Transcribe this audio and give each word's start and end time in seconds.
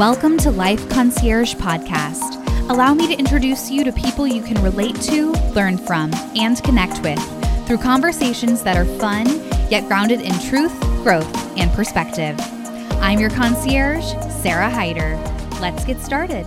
Welcome 0.00 0.38
to 0.38 0.50
Life 0.50 0.88
Concierge 0.88 1.56
Podcast. 1.56 2.42
Allow 2.70 2.94
me 2.94 3.06
to 3.08 3.18
introduce 3.18 3.70
you 3.70 3.84
to 3.84 3.92
people 3.92 4.26
you 4.26 4.42
can 4.42 4.62
relate 4.62 4.98
to, 5.02 5.32
learn 5.52 5.76
from, 5.76 6.10
and 6.34 6.56
connect 6.64 7.02
with 7.02 7.22
through 7.66 7.76
conversations 7.76 8.62
that 8.62 8.78
are 8.78 8.86
fun, 8.98 9.26
yet 9.70 9.86
grounded 9.88 10.22
in 10.22 10.32
truth, 10.48 10.72
growth, 11.02 11.30
and 11.58 11.70
perspective. 11.72 12.34
I'm 13.02 13.20
your 13.20 13.28
concierge, 13.28 14.10
Sarah 14.40 14.70
Hyder. 14.70 15.16
Let's 15.60 15.84
get 15.84 16.00
started. 16.00 16.46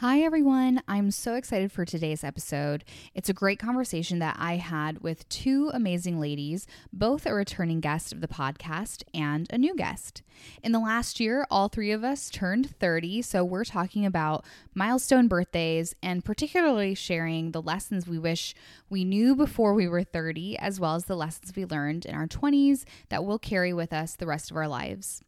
Hi, 0.00 0.20
everyone. 0.20 0.82
I'm 0.86 1.10
so 1.10 1.36
excited 1.36 1.72
for 1.72 1.86
today's 1.86 2.22
episode. 2.22 2.84
It's 3.14 3.30
a 3.30 3.32
great 3.32 3.58
conversation 3.58 4.18
that 4.18 4.36
I 4.38 4.56
had 4.56 4.98
with 4.98 5.26
two 5.30 5.70
amazing 5.72 6.20
ladies, 6.20 6.66
both 6.92 7.24
a 7.24 7.32
returning 7.32 7.80
guest 7.80 8.12
of 8.12 8.20
the 8.20 8.28
podcast 8.28 9.04
and 9.14 9.46
a 9.48 9.56
new 9.56 9.74
guest. 9.74 10.20
In 10.62 10.72
the 10.72 10.80
last 10.80 11.18
year, 11.18 11.46
all 11.50 11.70
three 11.70 11.92
of 11.92 12.04
us 12.04 12.28
turned 12.28 12.76
30, 12.78 13.22
so 13.22 13.42
we're 13.42 13.64
talking 13.64 14.04
about 14.04 14.44
milestone 14.74 15.28
birthdays 15.28 15.94
and 16.02 16.22
particularly 16.22 16.94
sharing 16.94 17.52
the 17.52 17.62
lessons 17.62 18.06
we 18.06 18.18
wish 18.18 18.54
we 18.90 19.02
knew 19.02 19.34
before 19.34 19.72
we 19.72 19.88
were 19.88 20.04
30, 20.04 20.58
as 20.58 20.78
well 20.78 20.94
as 20.94 21.06
the 21.06 21.16
lessons 21.16 21.56
we 21.56 21.64
learned 21.64 22.04
in 22.04 22.14
our 22.14 22.26
20s 22.26 22.84
that 23.08 23.24
we'll 23.24 23.38
carry 23.38 23.72
with 23.72 23.94
us 23.94 24.14
the 24.14 24.26
rest 24.26 24.50
of 24.50 24.58
our 24.58 24.68
lives. 24.68 25.22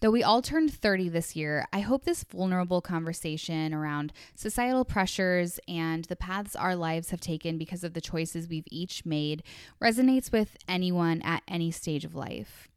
Though 0.00 0.10
we 0.10 0.22
all 0.22 0.42
turned 0.42 0.72
30 0.72 1.08
this 1.08 1.36
year, 1.36 1.66
I 1.72 1.80
hope 1.80 2.04
this 2.04 2.24
vulnerable 2.24 2.80
conversation 2.80 3.74
around 3.74 4.12
societal 4.34 4.84
pressures 4.84 5.60
and 5.68 6.04
the 6.04 6.16
paths 6.16 6.56
our 6.56 6.76
lives 6.76 7.10
have 7.10 7.20
taken 7.20 7.58
because 7.58 7.84
of 7.84 7.94
the 7.94 8.00
choices 8.00 8.48
we've 8.48 8.68
each 8.70 9.04
made 9.04 9.42
resonates 9.80 10.32
with 10.32 10.56
anyone 10.68 11.22
at 11.22 11.42
any 11.48 11.70
stage 11.70 12.04
of 12.04 12.14
life. 12.14 12.68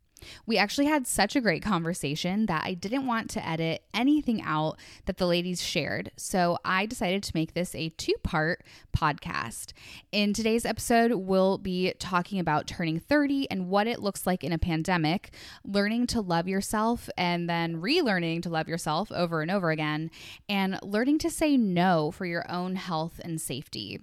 We 0.45 0.57
actually 0.57 0.85
had 0.85 1.07
such 1.07 1.35
a 1.35 1.41
great 1.41 1.63
conversation 1.63 2.45
that 2.47 2.63
I 2.63 2.73
didn't 2.73 3.07
want 3.07 3.29
to 3.31 3.47
edit 3.47 3.83
anything 3.93 4.41
out 4.41 4.77
that 5.05 5.17
the 5.17 5.27
ladies 5.27 5.61
shared. 5.61 6.11
So 6.17 6.57
I 6.63 6.85
decided 6.85 7.23
to 7.23 7.31
make 7.35 7.53
this 7.53 7.75
a 7.75 7.89
two 7.89 8.15
part 8.23 8.63
podcast. 8.95 9.73
In 10.11 10.33
today's 10.33 10.65
episode, 10.65 11.13
we'll 11.13 11.57
be 11.57 11.93
talking 11.99 12.39
about 12.39 12.67
turning 12.67 12.99
30 12.99 13.49
and 13.49 13.69
what 13.69 13.87
it 13.87 14.01
looks 14.01 14.27
like 14.27 14.43
in 14.43 14.51
a 14.51 14.57
pandemic, 14.57 15.33
learning 15.63 16.07
to 16.07 16.21
love 16.21 16.47
yourself 16.47 17.09
and 17.17 17.49
then 17.49 17.81
relearning 17.81 18.41
to 18.43 18.49
love 18.49 18.67
yourself 18.67 19.11
over 19.11 19.41
and 19.41 19.51
over 19.51 19.71
again, 19.71 20.11
and 20.49 20.79
learning 20.83 21.17
to 21.19 21.29
say 21.29 21.57
no 21.57 22.11
for 22.11 22.25
your 22.25 22.49
own 22.51 22.75
health 22.75 23.19
and 23.23 23.39
safety. 23.39 23.99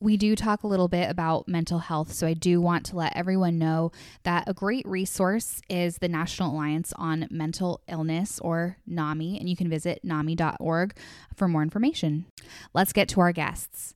We 0.00 0.16
do 0.16 0.36
talk 0.36 0.62
a 0.62 0.66
little 0.66 0.88
bit 0.88 1.10
about 1.10 1.48
mental 1.48 1.80
health, 1.80 2.12
so 2.12 2.26
I 2.26 2.34
do 2.34 2.60
want 2.60 2.86
to 2.86 2.96
let 2.96 3.16
everyone 3.16 3.58
know 3.58 3.92
that 4.22 4.48
a 4.48 4.54
great 4.54 4.86
resource 4.86 5.60
is 5.68 5.98
the 5.98 6.08
National 6.08 6.52
Alliance 6.52 6.92
on 6.96 7.26
Mental 7.30 7.80
Illness, 7.88 8.38
or 8.40 8.76
NAMI, 8.86 9.38
and 9.38 9.48
you 9.48 9.56
can 9.56 9.68
visit 9.68 10.04
nami.org 10.04 10.96
for 11.34 11.48
more 11.48 11.62
information. 11.62 12.26
Let's 12.74 12.92
get 12.92 13.08
to 13.10 13.20
our 13.20 13.32
guests. 13.32 13.94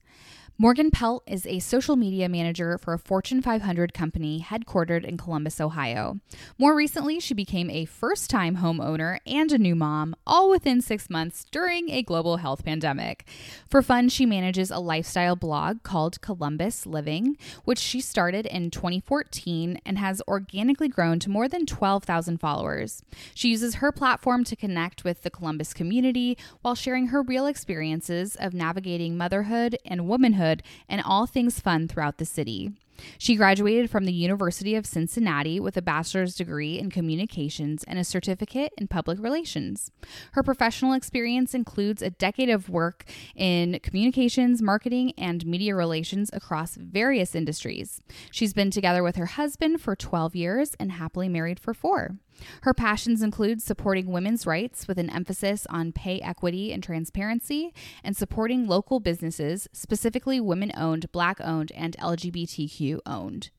Morgan 0.59 0.91
Pelt 0.91 1.23
is 1.25 1.47
a 1.47 1.57
social 1.57 1.95
media 1.95 2.29
manager 2.29 2.77
for 2.77 2.93
a 2.93 2.99
Fortune 2.99 3.41
500 3.41 3.91
company 3.91 4.45
headquartered 4.47 5.03
in 5.03 5.17
Columbus, 5.17 5.59
Ohio. 5.59 6.19
More 6.59 6.75
recently, 6.75 7.19
she 7.19 7.33
became 7.33 7.71
a 7.71 7.85
first 7.85 8.29
time 8.29 8.57
homeowner 8.57 9.17
and 9.25 9.51
a 9.51 9.57
new 9.57 9.73
mom, 9.73 10.15
all 10.27 10.51
within 10.51 10.79
six 10.79 11.09
months 11.09 11.43
during 11.51 11.89
a 11.89 12.03
global 12.03 12.37
health 12.37 12.63
pandemic. 12.63 13.25
For 13.67 13.81
fun, 13.81 14.09
she 14.09 14.27
manages 14.27 14.69
a 14.69 14.77
lifestyle 14.77 15.35
blog 15.35 15.81
called 15.81 16.21
Columbus 16.21 16.85
Living, 16.85 17.35
which 17.63 17.79
she 17.79 17.99
started 17.99 18.45
in 18.45 18.69
2014 18.69 19.81
and 19.83 19.97
has 19.97 20.21
organically 20.27 20.87
grown 20.87 21.17
to 21.19 21.31
more 21.31 21.47
than 21.47 21.65
12,000 21.65 22.37
followers. 22.37 23.01
She 23.33 23.49
uses 23.49 23.75
her 23.75 23.91
platform 23.91 24.43
to 24.43 24.55
connect 24.55 25.03
with 25.03 25.23
the 25.23 25.31
Columbus 25.31 25.73
community 25.73 26.37
while 26.61 26.75
sharing 26.75 27.07
her 27.07 27.23
real 27.23 27.47
experiences 27.47 28.35
of 28.35 28.53
navigating 28.53 29.17
motherhood 29.17 29.79
and 29.83 30.07
womanhood 30.07 30.42
and 30.89 31.01
all 31.01 31.25
things 31.25 31.59
fun 31.59 31.87
throughout 31.87 32.17
the 32.17 32.25
city. 32.25 32.71
She 33.17 33.35
graduated 33.35 33.89
from 33.89 34.05
the 34.05 34.13
University 34.13 34.75
of 34.75 34.85
Cincinnati 34.85 35.59
with 35.59 35.77
a 35.77 35.81
bachelor's 35.81 36.35
degree 36.35 36.79
in 36.79 36.89
communications 36.89 37.83
and 37.85 37.97
a 37.99 38.03
certificate 38.03 38.73
in 38.77 38.87
public 38.87 39.19
relations. 39.19 39.91
Her 40.33 40.43
professional 40.43 40.93
experience 40.93 41.53
includes 41.53 42.01
a 42.01 42.09
decade 42.09 42.49
of 42.49 42.69
work 42.69 43.05
in 43.35 43.79
communications, 43.81 44.61
marketing, 44.61 45.13
and 45.17 45.45
media 45.45 45.75
relations 45.75 46.29
across 46.33 46.75
various 46.75 47.35
industries. 47.35 48.01
She's 48.31 48.53
been 48.53 48.71
together 48.71 49.03
with 49.03 49.15
her 49.15 49.25
husband 49.25 49.81
for 49.81 49.95
12 49.95 50.35
years 50.35 50.75
and 50.79 50.91
happily 50.91 51.29
married 51.29 51.59
for 51.59 51.73
four. 51.73 52.17
Her 52.61 52.73
passions 52.73 53.21
include 53.21 53.61
supporting 53.61 54.07
women's 54.07 54.45
rights 54.45 54.87
with 54.87 54.97
an 54.97 55.09
emphasis 55.09 55.65
on 55.69 55.91
pay 55.91 56.19
equity 56.21 56.71
and 56.71 56.83
transparency, 56.83 57.73
and 58.03 58.15
supporting 58.15 58.67
local 58.67 58.99
businesses, 58.99 59.67
specifically 59.73 60.39
women 60.39 60.71
owned, 60.75 61.11
black 61.11 61.39
owned, 61.41 61.71
and 61.73 61.97
LGBTQ 61.97 62.99
owned. 63.05 63.49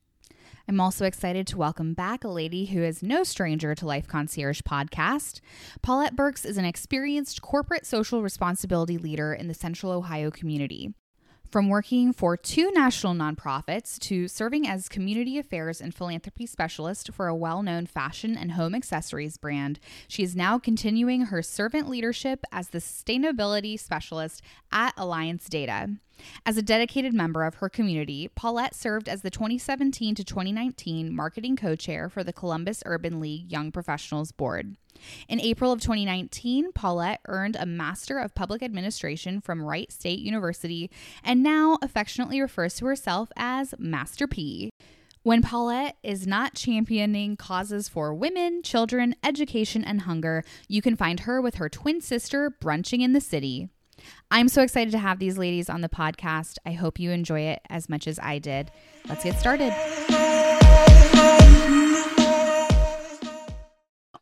I'm 0.67 0.79
also 0.79 1.05
excited 1.05 1.45
to 1.47 1.57
welcome 1.57 1.93
back 1.93 2.23
a 2.23 2.27
lady 2.27 2.65
who 2.65 2.81
is 2.81 3.03
no 3.03 3.23
stranger 3.23 3.75
to 3.75 3.85
Life 3.85 4.07
Concierge 4.07 4.61
podcast. 4.61 5.39
Paulette 5.83 6.15
Burks 6.15 6.43
is 6.43 6.57
an 6.57 6.65
experienced 6.65 7.43
corporate 7.43 7.85
social 7.85 8.23
responsibility 8.23 8.97
leader 8.97 9.31
in 9.31 9.47
the 9.47 9.53
Central 9.53 9.91
Ohio 9.91 10.31
community. 10.31 10.93
From 11.55 11.69
working 11.69 12.11
for 12.11 12.35
two 12.35 12.69
national 12.73 13.13
nonprofits 13.13 13.97
to 13.99 14.27
serving 14.27 14.67
as 14.67 14.89
community 14.89 15.37
affairs 15.37 15.79
and 15.79 15.95
philanthropy 15.95 16.45
specialist 16.45 17.13
for 17.13 17.27
a 17.27 17.33
well 17.33 17.63
known 17.63 17.85
fashion 17.85 18.35
and 18.35 18.51
home 18.51 18.75
accessories 18.75 19.37
brand, 19.37 19.79
she 20.09 20.21
is 20.21 20.35
now 20.35 20.59
continuing 20.59 21.27
her 21.27 21.41
servant 21.41 21.87
leadership 21.87 22.43
as 22.51 22.67
the 22.67 22.79
sustainability 22.79 23.79
specialist 23.79 24.41
at 24.69 24.93
Alliance 24.97 25.47
Data. 25.47 25.91
As 26.45 26.57
a 26.57 26.61
dedicated 26.61 27.13
member 27.13 27.45
of 27.45 27.55
her 27.55 27.69
community, 27.69 28.27
Paulette 28.35 28.75
served 28.75 29.07
as 29.07 29.21
the 29.21 29.31
2017 29.31 30.13
to 30.13 30.25
2019 30.25 31.15
marketing 31.15 31.55
co 31.55 31.77
chair 31.77 32.09
for 32.09 32.21
the 32.21 32.33
Columbus 32.33 32.83
Urban 32.85 33.21
League 33.21 33.49
Young 33.49 33.71
Professionals 33.71 34.33
Board. 34.33 34.75
In 35.27 35.39
April 35.39 35.71
of 35.71 35.81
2019, 35.81 36.71
Paulette 36.73 37.21
earned 37.27 37.55
a 37.55 37.65
Master 37.65 38.19
of 38.19 38.35
Public 38.35 38.61
Administration 38.63 39.41
from 39.41 39.61
Wright 39.61 39.91
State 39.91 40.19
University 40.19 40.89
and 41.23 41.43
now 41.43 41.77
affectionately 41.81 42.41
refers 42.41 42.75
to 42.75 42.85
herself 42.85 43.31
as 43.35 43.73
Master 43.77 44.27
P. 44.27 44.69
When 45.23 45.41
Paulette 45.41 45.97
is 46.03 46.27
not 46.27 46.53
championing 46.53 47.35
causes 47.35 47.89
for 47.89 48.13
women, 48.13 48.61
children, 48.61 49.15
education, 49.23 49.83
and 49.83 50.01
hunger, 50.01 50.43
you 50.67 50.83
can 50.83 50.95
find 50.95 51.21
her 51.21 51.41
with 51.41 51.55
her 51.55 51.67
twin 51.67 51.99
sister 51.99 52.51
brunching 52.61 53.01
in 53.01 53.13
the 53.13 53.21
city. 53.21 53.69
I'm 54.29 54.47
so 54.47 54.61
excited 54.61 54.91
to 54.91 54.99
have 54.99 55.17
these 55.17 55.37
ladies 55.37 55.69
on 55.69 55.81
the 55.81 55.89
podcast. 55.89 56.57
I 56.65 56.73
hope 56.73 56.99
you 56.99 57.09
enjoy 57.11 57.41
it 57.41 57.61
as 57.69 57.89
much 57.89 58.07
as 58.07 58.19
I 58.19 58.37
did. 58.37 58.71
Let's 59.07 59.23
get 59.23 59.39
started. 59.39 59.73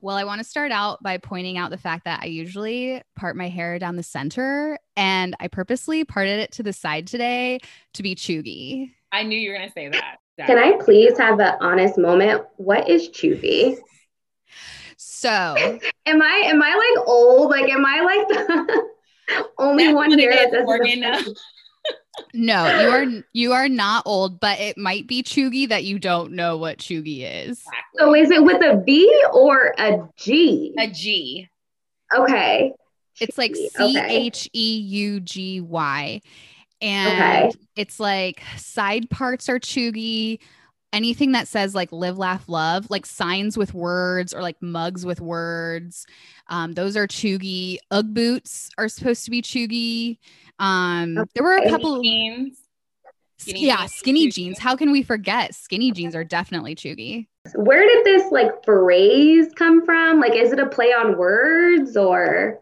Well, 0.03 0.18
I 0.18 0.25
want 0.25 0.40
to 0.40 0.44
start 0.44 0.74
out 0.74 1.02
by 1.02 1.18
pointing 1.18 1.58
out 1.58 1.69
the 1.69 1.78
fact 1.78 2.03
that 2.03 2.19
I 2.22 2.25
usually 2.25 3.02
part 3.16 3.38
my 3.38 3.47
hair 3.47 3.80
down 3.80 3.96
the 3.96 4.03
center 4.03 4.78
and 4.97 5.34
I 5.40 5.47
purposely 5.47 6.03
parted 6.03 6.41
it 6.41 6.52
to 6.52 6.64
the 6.64 6.74
side 6.74 7.08
today 7.08 7.59
to 7.94 8.03
be 8.03 8.13
cheugy. 8.13 8.92
I 9.13 9.24
knew 9.24 9.40
you 9.40 9.52
were 9.52 9.56
going 9.56 9.69
to 9.69 9.74
say 9.74 9.88
that. 9.88 10.18
Can 10.46 10.59
I 10.59 10.74
please 10.84 11.18
have 11.18 11.40
an 11.40 11.53
honest 11.62 11.97
moment? 11.97 12.44
What 12.58 12.90
is 12.90 13.08
cheugy? 13.12 13.78
So, 14.97 15.30
am 16.06 16.22
I 16.22 16.42
am 16.47 16.62
I 16.62 16.94
like 16.96 17.08
old? 17.08 17.50
Like 17.50 17.72
am 17.72 17.86
I 17.86 18.02
like 18.02 18.28
the 18.28 18.84
only 19.58 19.86
That's 19.86 19.96
one 19.96 20.19
here 20.19 20.36
that 20.36 20.52
doesn't 20.52 21.03
uh, 21.06 21.24
no, 22.34 22.81
you 22.81 22.90
are 22.90 23.24
you 23.34 23.53
are 23.53 23.69
not 23.69 24.03
old, 24.06 24.40
but 24.40 24.59
it 24.59 24.78
might 24.78 25.07
be 25.07 25.24
cheugy 25.24 25.68
that 25.69 25.84
you 25.84 26.00
don't 26.00 26.34
know 26.34 26.57
what 26.57 26.78
cheugy 26.78 27.21
is. 27.21 27.63
So 27.98 28.15
is 28.15 28.31
it 28.31 28.44
with 28.44 28.62
a 28.62 28.81
V 28.86 29.25
or 29.33 29.74
a 29.77 30.07
G? 30.18 30.74
A 30.77 30.88
G. 30.88 31.50
Okay. 32.15 32.74
It's 33.19 33.38
like 33.38 33.56
C 33.56 33.98
H 34.00 34.50
E 34.54 34.77
U 34.77 35.19
G 35.19 35.62
Y. 35.62 36.21
And 36.81 37.50
okay. 37.50 37.51
it's 37.75 38.00
like 38.00 38.42
side 38.57 39.10
parts 39.10 39.50
are 39.50 39.60
cheugy. 39.60 40.39
Anything 40.94 41.34
that 41.34 41.48
says 41.48 41.75
like 41.75 41.92
live, 41.92 42.18
laugh, 42.18 42.48
love, 42.48 42.90
like 42.90 43.06
signs 43.06 43.57
with 43.57 43.74
words 43.74 44.34
or 44.34 44.42
like 44.42 44.62
mugs 44.62 45.06
with 45.06 45.19
words, 45.19 46.06
um, 46.48 46.74
those 46.74 46.95
are 46.95 47.07
cheugy. 47.07 47.78
Ugg 47.92 48.13
boots 48.13 48.69
are 48.78 48.88
supposed 48.88 49.25
to 49.25 49.31
be 49.31 49.42
cheugy. 49.42 50.19
Um, 50.60 51.18
okay. 51.18 51.30
there 51.34 51.44
were 51.44 51.57
a 51.57 51.69
couple 51.69 52.01
jeans. 52.01 52.60
Skinny 53.40 53.66
yeah, 53.66 53.78
jeans 53.78 53.94
skinny 53.94 54.28
jeans. 54.30 54.60
How 54.60 54.75
can 54.75 54.92
we 54.92 55.04
forget? 55.04 55.54
Skinny 55.56 55.92
jeans 55.92 56.16
are 56.16 56.24
definitely 56.24 56.75
cheugy. 56.75 57.28
Where 57.56 57.86
did 57.86 58.06
this 58.06 58.31
like 58.31 58.63
phrase 58.63 59.48
come 59.56 59.84
from? 59.84 60.22
Like, 60.22 60.34
is 60.34 60.54
it 60.54 60.60
a 60.60 60.68
play 60.68 60.94
on 60.94 61.18
words 61.18 61.98
or? 61.98 62.62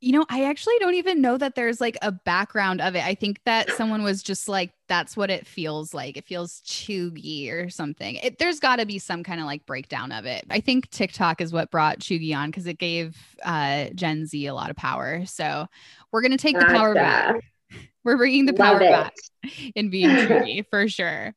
You 0.00 0.12
know, 0.12 0.24
I 0.30 0.44
actually 0.44 0.78
don't 0.80 0.94
even 0.94 1.20
know 1.20 1.36
that 1.36 1.54
there's 1.54 1.80
like 1.80 1.98
a 2.00 2.10
background 2.10 2.80
of 2.80 2.94
it. 2.94 3.04
I 3.04 3.14
think 3.14 3.40
that 3.44 3.70
someone 3.72 4.02
was 4.02 4.22
just 4.22 4.48
like, 4.48 4.72
that's 4.88 5.14
what 5.14 5.30
it 5.30 5.46
feels 5.46 5.92
like. 5.92 6.16
It 6.16 6.24
feels 6.24 6.62
cheugy 6.62 7.52
or 7.52 7.68
something. 7.68 8.14
It, 8.16 8.38
there's 8.38 8.60
got 8.60 8.76
to 8.76 8.86
be 8.86 8.98
some 8.98 9.22
kind 9.22 9.40
of 9.40 9.46
like 9.46 9.66
breakdown 9.66 10.10
of 10.10 10.24
it. 10.24 10.44
I 10.48 10.60
think 10.60 10.88
TikTok 10.90 11.42
is 11.42 11.52
what 11.52 11.70
brought 11.70 11.98
cheugy 11.98 12.34
on 12.34 12.50
because 12.50 12.66
it 12.66 12.78
gave 12.78 13.16
uh, 13.44 13.90
Gen 13.94 14.24
Z 14.24 14.46
a 14.46 14.54
lot 14.54 14.70
of 14.70 14.76
power. 14.76 15.26
So 15.26 15.66
we're 16.12 16.22
going 16.22 16.32
to 16.32 16.38
take 16.38 16.54
gotcha. 16.54 16.66
the 16.66 16.78
power 16.78 16.94
back. 16.94 17.36
We're 18.02 18.16
bringing 18.16 18.46
the 18.46 18.54
power 18.54 18.78
back 18.78 19.12
in 19.74 19.90
being 19.90 20.08
cheugy 20.08 20.64
for 20.70 20.88
sure. 20.88 21.34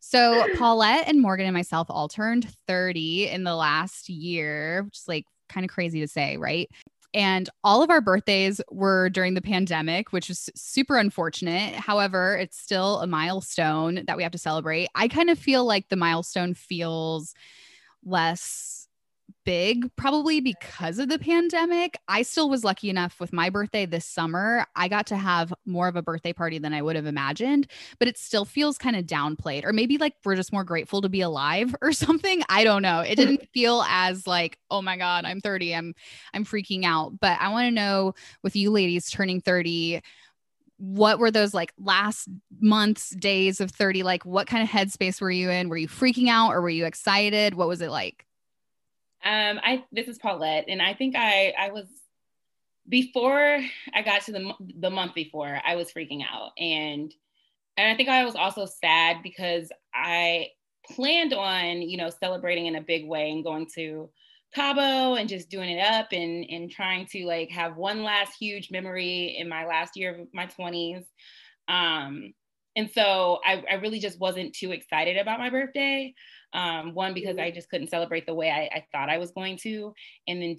So 0.00 0.46
Paulette 0.56 1.08
and 1.08 1.20
Morgan 1.20 1.46
and 1.46 1.54
myself 1.54 1.88
all 1.90 2.08
turned 2.08 2.48
30 2.66 3.28
in 3.28 3.44
the 3.44 3.54
last 3.54 4.08
year, 4.08 4.84
which 4.84 4.98
is 4.98 5.08
like 5.08 5.26
kind 5.48 5.64
of 5.64 5.70
crazy 5.70 6.00
to 6.00 6.08
say, 6.08 6.36
right? 6.36 6.70
And 7.16 7.48
all 7.64 7.82
of 7.82 7.88
our 7.88 8.02
birthdays 8.02 8.60
were 8.70 9.08
during 9.08 9.32
the 9.32 9.40
pandemic, 9.40 10.12
which 10.12 10.28
is 10.28 10.50
super 10.54 10.98
unfortunate. 10.98 11.74
However, 11.74 12.36
it's 12.36 12.58
still 12.58 13.00
a 13.00 13.06
milestone 13.06 14.04
that 14.06 14.18
we 14.18 14.22
have 14.22 14.32
to 14.32 14.38
celebrate. 14.38 14.88
I 14.94 15.08
kind 15.08 15.30
of 15.30 15.38
feel 15.38 15.64
like 15.64 15.88
the 15.88 15.96
milestone 15.96 16.52
feels 16.52 17.34
less 18.04 18.85
big, 19.44 19.94
probably 19.96 20.40
because 20.40 20.98
of 20.98 21.08
the 21.08 21.18
pandemic. 21.18 21.96
I 22.08 22.22
still 22.22 22.50
was 22.50 22.64
lucky 22.64 22.90
enough 22.90 23.18
with 23.20 23.32
my 23.32 23.48
birthday 23.48 23.86
this 23.86 24.04
summer. 24.04 24.66
I 24.74 24.88
got 24.88 25.06
to 25.06 25.16
have 25.16 25.54
more 25.64 25.88
of 25.88 25.96
a 25.96 26.02
birthday 26.02 26.32
party 26.32 26.58
than 26.58 26.74
I 26.74 26.82
would 26.82 26.96
have 26.96 27.06
imagined, 27.06 27.68
but 27.98 28.08
it 28.08 28.18
still 28.18 28.44
feels 28.44 28.76
kind 28.76 28.96
of 28.96 29.06
downplayed, 29.06 29.64
or 29.64 29.72
maybe 29.72 29.98
like 29.98 30.14
we're 30.24 30.36
just 30.36 30.52
more 30.52 30.64
grateful 30.64 31.00
to 31.02 31.08
be 31.08 31.20
alive 31.20 31.74
or 31.82 31.92
something. 31.92 32.42
I 32.48 32.64
don't 32.64 32.82
know. 32.82 33.00
It 33.00 33.14
didn't 33.14 33.48
feel 33.54 33.84
as 33.88 34.26
like, 34.26 34.58
oh 34.70 34.82
my 34.82 34.96
God, 34.96 35.24
I'm 35.24 35.40
30. 35.40 35.74
I'm 35.74 35.94
I'm 36.34 36.44
freaking 36.44 36.84
out. 36.84 37.18
But 37.20 37.40
I 37.40 37.48
want 37.48 37.66
to 37.66 37.70
know 37.70 38.14
with 38.42 38.56
you 38.56 38.70
ladies 38.70 39.10
turning 39.10 39.40
30 39.40 40.02
what 40.78 41.18
were 41.18 41.30
those 41.30 41.54
like 41.54 41.72
last 41.78 42.28
months 42.60 43.10
days 43.10 43.62
of 43.62 43.70
30 43.70 44.02
like 44.02 44.26
what 44.26 44.46
kind 44.46 44.62
of 44.62 44.68
headspace 44.68 45.22
were 45.22 45.30
you 45.30 45.48
in 45.48 45.70
were 45.70 45.76
you 45.78 45.88
freaking 45.88 46.28
out 46.28 46.50
or 46.50 46.60
were 46.60 46.68
you 46.68 46.84
excited 46.84 47.54
what 47.54 47.66
was 47.66 47.80
it 47.80 47.90
like 47.90 48.25
um, 49.26 49.58
I 49.60 49.84
this 49.90 50.06
is 50.06 50.18
Paulette, 50.18 50.66
and 50.68 50.80
I 50.80 50.94
think 50.94 51.16
I 51.16 51.52
I 51.58 51.72
was 51.72 51.86
before 52.88 53.58
I 53.92 54.02
got 54.02 54.22
to 54.22 54.32
the 54.32 54.52
the 54.78 54.90
month 54.90 55.14
before 55.14 55.60
I 55.66 55.74
was 55.74 55.92
freaking 55.92 56.22
out, 56.22 56.52
and 56.56 57.12
and 57.76 57.88
I 57.92 57.96
think 57.96 58.08
I 58.08 58.24
was 58.24 58.36
also 58.36 58.66
sad 58.66 59.24
because 59.24 59.72
I 59.92 60.50
planned 60.86 61.34
on 61.34 61.82
you 61.82 61.96
know 61.96 62.08
celebrating 62.08 62.66
in 62.66 62.76
a 62.76 62.80
big 62.80 63.04
way 63.04 63.32
and 63.32 63.42
going 63.42 63.66
to 63.74 64.10
Cabo 64.54 65.16
and 65.16 65.28
just 65.28 65.50
doing 65.50 65.70
it 65.70 65.80
up 65.80 66.12
and 66.12 66.46
and 66.48 66.70
trying 66.70 67.06
to 67.06 67.26
like 67.26 67.50
have 67.50 67.76
one 67.76 68.04
last 68.04 68.34
huge 68.38 68.70
memory 68.70 69.36
in 69.38 69.48
my 69.48 69.66
last 69.66 69.96
year 69.96 70.14
of 70.14 70.28
my 70.32 70.46
20s. 70.46 71.04
Um, 71.66 72.32
and 72.76 72.88
so 72.92 73.40
I, 73.44 73.64
I 73.68 73.74
really 73.76 73.98
just 73.98 74.20
wasn't 74.20 74.54
too 74.54 74.70
excited 74.70 75.16
about 75.16 75.40
my 75.40 75.50
birthday. 75.50 76.14
Um, 76.56 76.94
one, 76.94 77.14
because 77.14 77.38
I 77.38 77.52
just 77.52 77.68
couldn't 77.70 77.90
celebrate 77.90 78.26
the 78.26 78.34
way 78.34 78.50
I, 78.50 78.78
I 78.78 78.84
thought 78.90 79.10
I 79.10 79.18
was 79.18 79.30
going 79.30 79.58
to. 79.58 79.92
And 80.26 80.42
then 80.42 80.56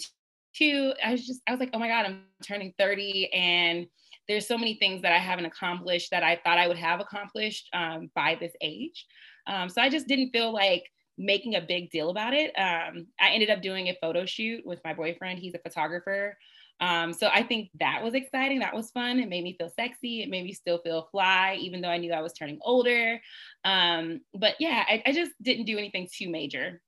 two, 0.55 0.93
I 1.03 1.11
was 1.11 1.25
just, 1.25 1.41
I 1.47 1.51
was 1.51 1.59
like, 1.59 1.71
oh 1.73 1.79
my 1.79 1.87
God, 1.87 2.05
I'm 2.05 2.21
turning 2.43 2.73
30 2.77 3.33
and 3.33 3.87
there's 4.27 4.47
so 4.47 4.57
many 4.57 4.75
things 4.75 5.01
that 5.01 5.13
I 5.13 5.17
haven't 5.17 5.45
accomplished 5.45 6.11
that 6.11 6.23
I 6.23 6.39
thought 6.43 6.57
I 6.57 6.67
would 6.67 6.77
have 6.77 6.99
accomplished 6.99 7.69
um, 7.73 8.11
by 8.13 8.37
this 8.39 8.53
age. 8.61 9.05
Um, 9.47 9.69
so 9.69 9.81
I 9.81 9.89
just 9.89 10.07
didn't 10.07 10.31
feel 10.31 10.53
like 10.53 10.83
making 11.17 11.55
a 11.55 11.61
big 11.61 11.89
deal 11.89 12.09
about 12.09 12.33
it. 12.33 12.51
Um, 12.57 13.07
I 13.19 13.29
ended 13.29 13.49
up 13.49 13.61
doing 13.61 13.87
a 13.87 13.97
photo 14.01 14.25
shoot 14.25 14.65
with 14.65 14.79
my 14.83 14.93
boyfriend. 14.93 15.39
He's 15.39 15.55
a 15.55 15.59
photographer. 15.59 16.37
Um, 16.79 17.13
so 17.13 17.29
I 17.33 17.43
think 17.43 17.69
that 17.79 18.03
was 18.03 18.13
exciting. 18.13 18.59
That 18.59 18.75
was 18.75 18.91
fun. 18.91 19.19
It 19.19 19.29
made 19.29 19.43
me 19.43 19.55
feel 19.57 19.69
sexy. 19.69 20.21
It 20.21 20.29
made 20.29 20.43
me 20.43 20.53
still 20.53 20.77
feel 20.79 21.07
fly, 21.11 21.57
even 21.59 21.81
though 21.81 21.89
I 21.89 21.97
knew 21.97 22.13
I 22.13 22.21
was 22.21 22.33
turning 22.33 22.59
older. 22.61 23.19
Um, 23.65 24.21
but 24.33 24.55
yeah, 24.59 24.83
I, 24.87 25.03
I 25.05 25.11
just 25.11 25.31
didn't 25.41 25.65
do 25.65 25.77
anything 25.77 26.07
too 26.11 26.29
major. 26.29 26.81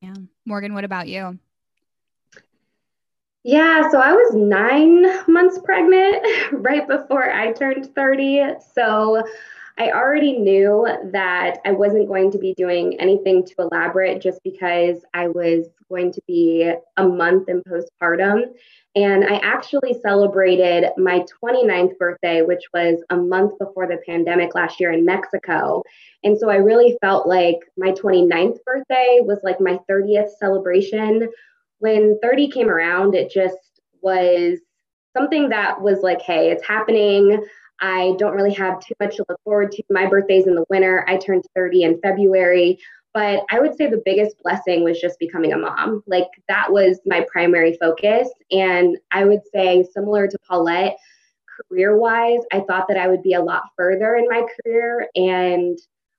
Yeah. 0.00 0.14
Morgan, 0.44 0.74
what 0.74 0.84
about 0.84 1.08
you? 1.08 1.38
Yeah, 3.42 3.90
so 3.90 4.00
I 4.00 4.12
was 4.12 4.34
nine 4.34 5.30
months 5.30 5.58
pregnant 5.62 6.24
right 6.52 6.88
before 6.88 7.30
I 7.30 7.52
turned 7.52 7.94
30. 7.94 8.54
So 8.74 9.22
I 9.76 9.90
already 9.90 10.38
knew 10.38 10.86
that 11.12 11.58
I 11.64 11.72
wasn't 11.72 12.06
going 12.06 12.30
to 12.32 12.38
be 12.38 12.54
doing 12.54 13.00
anything 13.00 13.44
too 13.44 13.54
elaborate 13.58 14.22
just 14.22 14.40
because 14.44 15.04
I 15.12 15.28
was 15.28 15.66
going 15.88 16.12
to 16.12 16.20
be 16.28 16.72
a 16.96 17.08
month 17.08 17.48
in 17.48 17.62
postpartum. 17.62 18.52
And 18.94 19.24
I 19.24 19.38
actually 19.38 19.98
celebrated 20.00 20.90
my 20.96 21.24
29th 21.42 21.98
birthday, 21.98 22.42
which 22.42 22.62
was 22.72 23.02
a 23.10 23.16
month 23.16 23.58
before 23.58 23.88
the 23.88 23.98
pandemic 24.06 24.54
last 24.54 24.78
year 24.78 24.92
in 24.92 25.04
Mexico. 25.04 25.82
And 26.22 26.38
so 26.38 26.48
I 26.48 26.56
really 26.56 26.96
felt 27.00 27.26
like 27.26 27.58
my 27.76 27.90
29th 27.90 28.58
birthday 28.64 29.18
was 29.22 29.40
like 29.42 29.60
my 29.60 29.80
30th 29.90 30.30
celebration. 30.38 31.28
When 31.78 32.20
30 32.22 32.48
came 32.50 32.68
around, 32.68 33.16
it 33.16 33.32
just 33.32 33.56
was 34.00 34.60
something 35.16 35.48
that 35.48 35.80
was 35.80 36.00
like, 36.02 36.22
hey, 36.22 36.50
it's 36.50 36.66
happening. 36.66 37.44
I 37.80 38.14
don't 38.18 38.34
really 38.34 38.54
have 38.54 38.80
too 38.80 38.94
much 39.00 39.16
to 39.16 39.24
look 39.28 39.40
forward 39.44 39.72
to. 39.72 39.82
My 39.90 40.06
birthday's 40.06 40.46
in 40.46 40.54
the 40.54 40.64
winter. 40.70 41.04
I 41.08 41.16
turned 41.16 41.44
30 41.54 41.82
in 41.82 42.00
February. 42.00 42.78
But 43.12 43.44
I 43.48 43.60
would 43.60 43.76
say 43.76 43.86
the 43.86 44.02
biggest 44.04 44.36
blessing 44.42 44.82
was 44.82 45.00
just 45.00 45.20
becoming 45.20 45.52
a 45.52 45.58
mom. 45.58 46.02
Like 46.06 46.26
that 46.48 46.72
was 46.72 46.98
my 47.06 47.24
primary 47.30 47.76
focus. 47.80 48.28
And 48.50 48.98
I 49.12 49.24
would 49.24 49.42
say, 49.54 49.86
similar 49.94 50.26
to 50.26 50.38
Paulette, 50.48 50.96
career 51.68 51.96
wise, 51.96 52.40
I 52.52 52.60
thought 52.60 52.88
that 52.88 52.96
I 52.96 53.06
would 53.06 53.22
be 53.22 53.34
a 53.34 53.42
lot 53.42 53.62
further 53.76 54.16
in 54.16 54.28
my 54.28 54.44
career. 54.64 55.08
And 55.14 55.78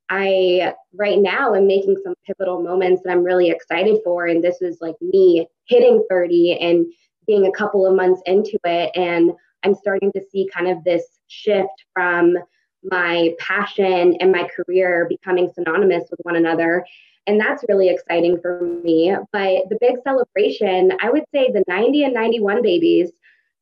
I, 0.10 0.74
right 0.94 1.20
now, 1.20 1.54
am 1.54 1.68
making 1.68 1.98
some 2.04 2.14
pivotal 2.26 2.64
moments 2.64 3.02
that 3.04 3.12
I'm 3.12 3.24
really 3.24 3.50
excited 3.50 4.00
for. 4.04 4.28
And 4.28 4.42
this 4.42 4.62
is 4.62 4.78
like 4.80 4.96
me 5.02 5.48
hitting 5.66 6.06
30 6.10 6.60
and 6.62 6.86
being 7.28 7.46
a 7.46 7.52
couple 7.52 7.86
of 7.86 7.96
months 7.96 8.22
into 8.26 8.58
it. 8.64 8.92
And 8.96 9.32
I'm 9.66 9.76
starting 9.76 10.12
to 10.14 10.22
see 10.32 10.50
kind 10.54 10.68
of 10.68 10.84
this 10.84 11.04
shift 11.28 11.86
from 11.94 12.38
my 12.84 13.34
passion 13.40 14.16
and 14.20 14.32
my 14.32 14.48
career 14.56 15.08
becoming 15.10 15.50
synonymous 15.54 16.04
with 16.12 16.20
one 16.24 16.36
another. 16.36 16.86
And 17.28 17.40
that's 17.40 17.66
really 17.68 17.90
exciting 17.90 18.40
for 18.40 18.62
me. 18.62 19.16
But 19.34 19.70
the 19.70 19.78
big 19.82 19.96
celebration, 20.04 20.92
I 21.02 21.10
would 21.10 21.24
say 21.34 21.52
the 21.52 21.64
90 21.68 22.04
and 22.04 22.14
91 22.14 22.62
babies 22.62 23.12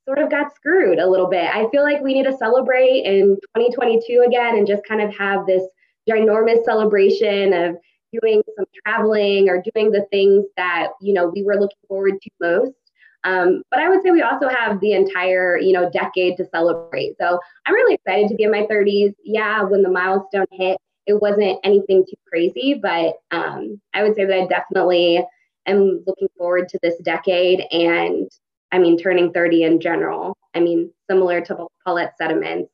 sort 0.05 0.19
of 0.19 0.29
got 0.29 0.53
screwed 0.53 0.99
a 0.99 1.09
little 1.09 1.29
bit. 1.29 1.49
I 1.53 1.69
feel 1.69 1.83
like 1.83 2.01
we 2.01 2.13
need 2.13 2.25
to 2.25 2.37
celebrate 2.37 3.05
in 3.05 3.37
2022 3.55 4.23
again 4.27 4.57
and 4.57 4.67
just 4.67 4.83
kind 4.83 5.01
of 5.01 5.15
have 5.15 5.45
this 5.45 5.63
ginormous 6.09 6.65
celebration 6.65 7.53
of 7.53 7.77
doing 8.11 8.43
some 8.57 8.65
traveling 8.85 9.49
or 9.49 9.63
doing 9.73 9.91
the 9.91 10.05
things 10.11 10.45
that, 10.57 10.89
you 11.01 11.13
know, 11.13 11.27
we 11.27 11.43
were 11.43 11.55
looking 11.55 11.77
forward 11.87 12.21
to 12.21 12.29
most. 12.41 12.73
Um, 13.23 13.63
but 13.71 13.79
I 13.79 13.89
would 13.89 14.01
say 14.03 14.11
we 14.11 14.21
also 14.21 14.49
have 14.49 14.79
the 14.79 14.93
entire, 14.93 15.57
you 15.57 15.73
know, 15.73 15.89
decade 15.89 16.37
to 16.37 16.45
celebrate. 16.45 17.15
So 17.19 17.39
I'm 17.65 17.73
really 17.73 17.95
excited 17.95 18.27
to 18.29 18.35
be 18.35 18.43
in 18.43 18.51
my 18.51 18.67
30s. 18.69 19.13
Yeah, 19.23 19.63
when 19.63 19.81
the 19.81 19.89
milestone 19.89 20.45
hit, 20.51 20.77
it 21.05 21.21
wasn't 21.21 21.59
anything 21.63 22.05
too 22.05 22.17
crazy, 22.27 22.73
but 22.73 23.15
um, 23.31 23.79
I 23.93 24.03
would 24.03 24.15
say 24.15 24.25
that 24.25 24.41
I 24.41 24.45
definitely 24.45 25.23
am 25.65 26.03
looking 26.05 26.27
forward 26.37 26.69
to 26.69 26.79
this 26.81 26.97
decade 27.03 27.61
and 27.71 28.29
I 28.71 28.79
mean, 28.79 28.97
turning 28.97 29.31
30 29.31 29.63
in 29.63 29.79
general. 29.79 30.35
I 30.55 30.59
mean, 30.59 30.91
similar 31.09 31.41
to 31.41 31.67
Paulette 31.85 32.15
Sediments, 32.17 32.71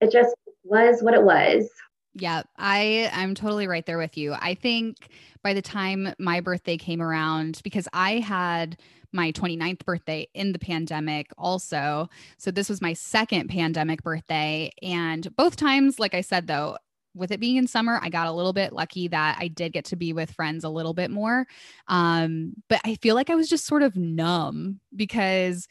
it 0.00 0.10
just 0.10 0.34
was 0.64 1.00
what 1.00 1.14
it 1.14 1.22
was. 1.22 1.68
Yeah, 2.14 2.42
I 2.56 3.08
I'm 3.14 3.36
totally 3.36 3.68
right 3.68 3.86
there 3.86 3.98
with 3.98 4.18
you. 4.18 4.34
I 4.34 4.54
think 4.54 5.08
by 5.42 5.54
the 5.54 5.62
time 5.62 6.12
my 6.18 6.40
birthday 6.40 6.76
came 6.76 7.00
around 7.00 7.60
because 7.62 7.86
I 7.92 8.18
had 8.18 8.76
my 9.12 9.32
29th 9.32 9.84
birthday 9.84 10.28
in 10.34 10.52
the 10.52 10.58
pandemic 10.58 11.30
also. 11.38 12.08
So 12.36 12.50
this 12.50 12.68
was 12.68 12.80
my 12.80 12.92
second 12.92 13.48
pandemic 13.48 14.02
birthday. 14.02 14.70
And 14.82 15.34
both 15.36 15.56
times, 15.56 15.98
like 15.98 16.14
I 16.14 16.20
said, 16.20 16.46
though, 16.46 16.76
with 17.14 17.32
it 17.32 17.40
being 17.40 17.56
in 17.56 17.66
summer, 17.66 17.98
I 18.02 18.10
got 18.10 18.28
a 18.28 18.32
little 18.32 18.52
bit 18.52 18.72
lucky 18.72 19.08
that 19.08 19.38
I 19.40 19.48
did 19.48 19.72
get 19.72 19.86
to 19.86 19.96
be 19.96 20.12
with 20.12 20.30
friends 20.30 20.64
a 20.64 20.68
little 20.68 20.94
bit 20.94 21.10
more. 21.10 21.46
Um, 21.88 22.54
but 22.68 22.80
I 22.84 22.96
feel 22.96 23.14
like 23.14 23.30
I 23.30 23.34
was 23.34 23.48
just 23.48 23.66
sort 23.66 23.82
of 23.82 23.96
numb 23.96 24.80
because, 24.94 25.66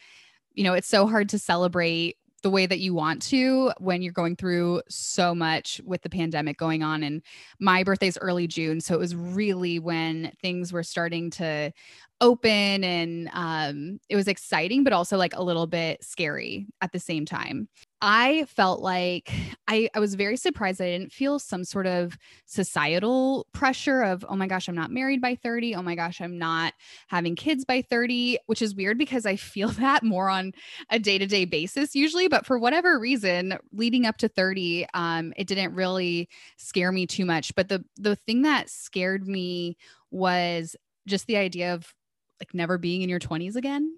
you 0.53 0.63
know, 0.63 0.73
it's 0.73 0.89
so 0.89 1.07
hard 1.07 1.29
to 1.29 1.39
celebrate 1.39 2.17
the 2.43 2.49
way 2.49 2.65
that 2.65 2.79
you 2.79 2.93
want 2.93 3.21
to 3.21 3.71
when 3.79 4.01
you're 4.01 4.13
going 4.13 4.35
through 4.35 4.81
so 4.87 5.33
much 5.33 5.81
with 5.83 6.01
the 6.01 6.09
pandemic 6.09 6.57
going 6.57 6.83
on. 6.83 7.03
And 7.03 7.23
my 7.59 7.83
birthday's 7.83 8.17
early 8.19 8.47
June. 8.47 8.79
So 8.79 8.93
it 8.93 8.99
was 8.99 9.15
really 9.15 9.79
when 9.79 10.31
things 10.41 10.71
were 10.71 10.83
starting 10.83 11.31
to 11.31 11.71
open 12.19 12.83
and 12.83 13.29
um, 13.33 13.99
it 14.09 14.15
was 14.15 14.27
exciting, 14.27 14.83
but 14.83 14.93
also 14.93 15.17
like 15.17 15.35
a 15.35 15.43
little 15.43 15.67
bit 15.67 16.03
scary 16.03 16.67
at 16.81 16.91
the 16.91 16.99
same 16.99 17.25
time. 17.25 17.67
I 18.01 18.45
felt 18.45 18.81
like 18.81 19.31
I, 19.67 19.89
I 19.95 19.99
was 19.99 20.13
very 20.13 20.37
surprised 20.37 20.79
I 20.79 20.85
didn't 20.85 21.11
feel 21.11 21.39
some 21.39 21.63
sort 21.63 21.87
of 21.87 22.15
societal 22.45 23.47
pressure 23.53 24.03
of, 24.03 24.23
oh 24.29 24.35
my 24.35 24.45
gosh, 24.45 24.67
I'm 24.67 24.75
not 24.75 24.91
married 24.91 25.19
by 25.19 25.33
30. 25.35 25.75
Oh 25.75 25.81
my 25.81 25.95
gosh, 25.95 26.21
I'm 26.21 26.37
not 26.37 26.73
having 27.07 27.35
kids 27.35 27.65
by 27.65 27.81
30, 27.81 28.37
which 28.45 28.61
is 28.61 28.75
weird 28.75 28.99
because 28.99 29.25
I 29.25 29.35
feel 29.35 29.69
that 29.79 30.03
more 30.03 30.29
on 30.29 30.53
a 30.91 30.99
day 30.99 31.17
to 31.17 31.25
day 31.25 31.45
basis 31.45 31.95
usually. 31.95 32.27
But 32.27 32.45
for 32.45 32.59
whatever 32.59 32.99
reason, 32.99 33.57
leading 33.71 34.05
up 34.05 34.17
to 34.17 34.27
30, 34.27 34.85
um, 34.93 35.33
it 35.35 35.47
didn't 35.47 35.73
really 35.73 36.29
scare 36.57 36.91
me 36.91 37.07
too 37.07 37.25
much. 37.25 37.53
But 37.55 37.69
the, 37.69 37.83
the 37.95 38.15
thing 38.15 38.43
that 38.43 38.69
scared 38.69 39.27
me 39.27 39.75
was 40.11 40.75
just 41.07 41.25
the 41.25 41.37
idea 41.37 41.73
of 41.73 41.93
like 42.39 42.53
never 42.53 42.77
being 42.77 43.01
in 43.01 43.09
your 43.09 43.19
20s 43.19 43.55
again 43.55 43.97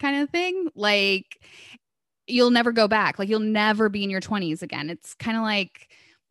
kind 0.00 0.22
of 0.22 0.30
thing. 0.30 0.68
Like 0.74 1.40
you'll 2.26 2.50
never 2.50 2.72
go 2.72 2.88
back. 2.88 3.18
Like 3.18 3.28
you'll 3.28 3.40
never 3.40 3.88
be 3.88 4.02
in 4.02 4.10
your 4.10 4.20
20s 4.20 4.62
again. 4.62 4.90
It's 4.90 5.14
kind 5.14 5.36
of 5.36 5.42
like 5.42 5.88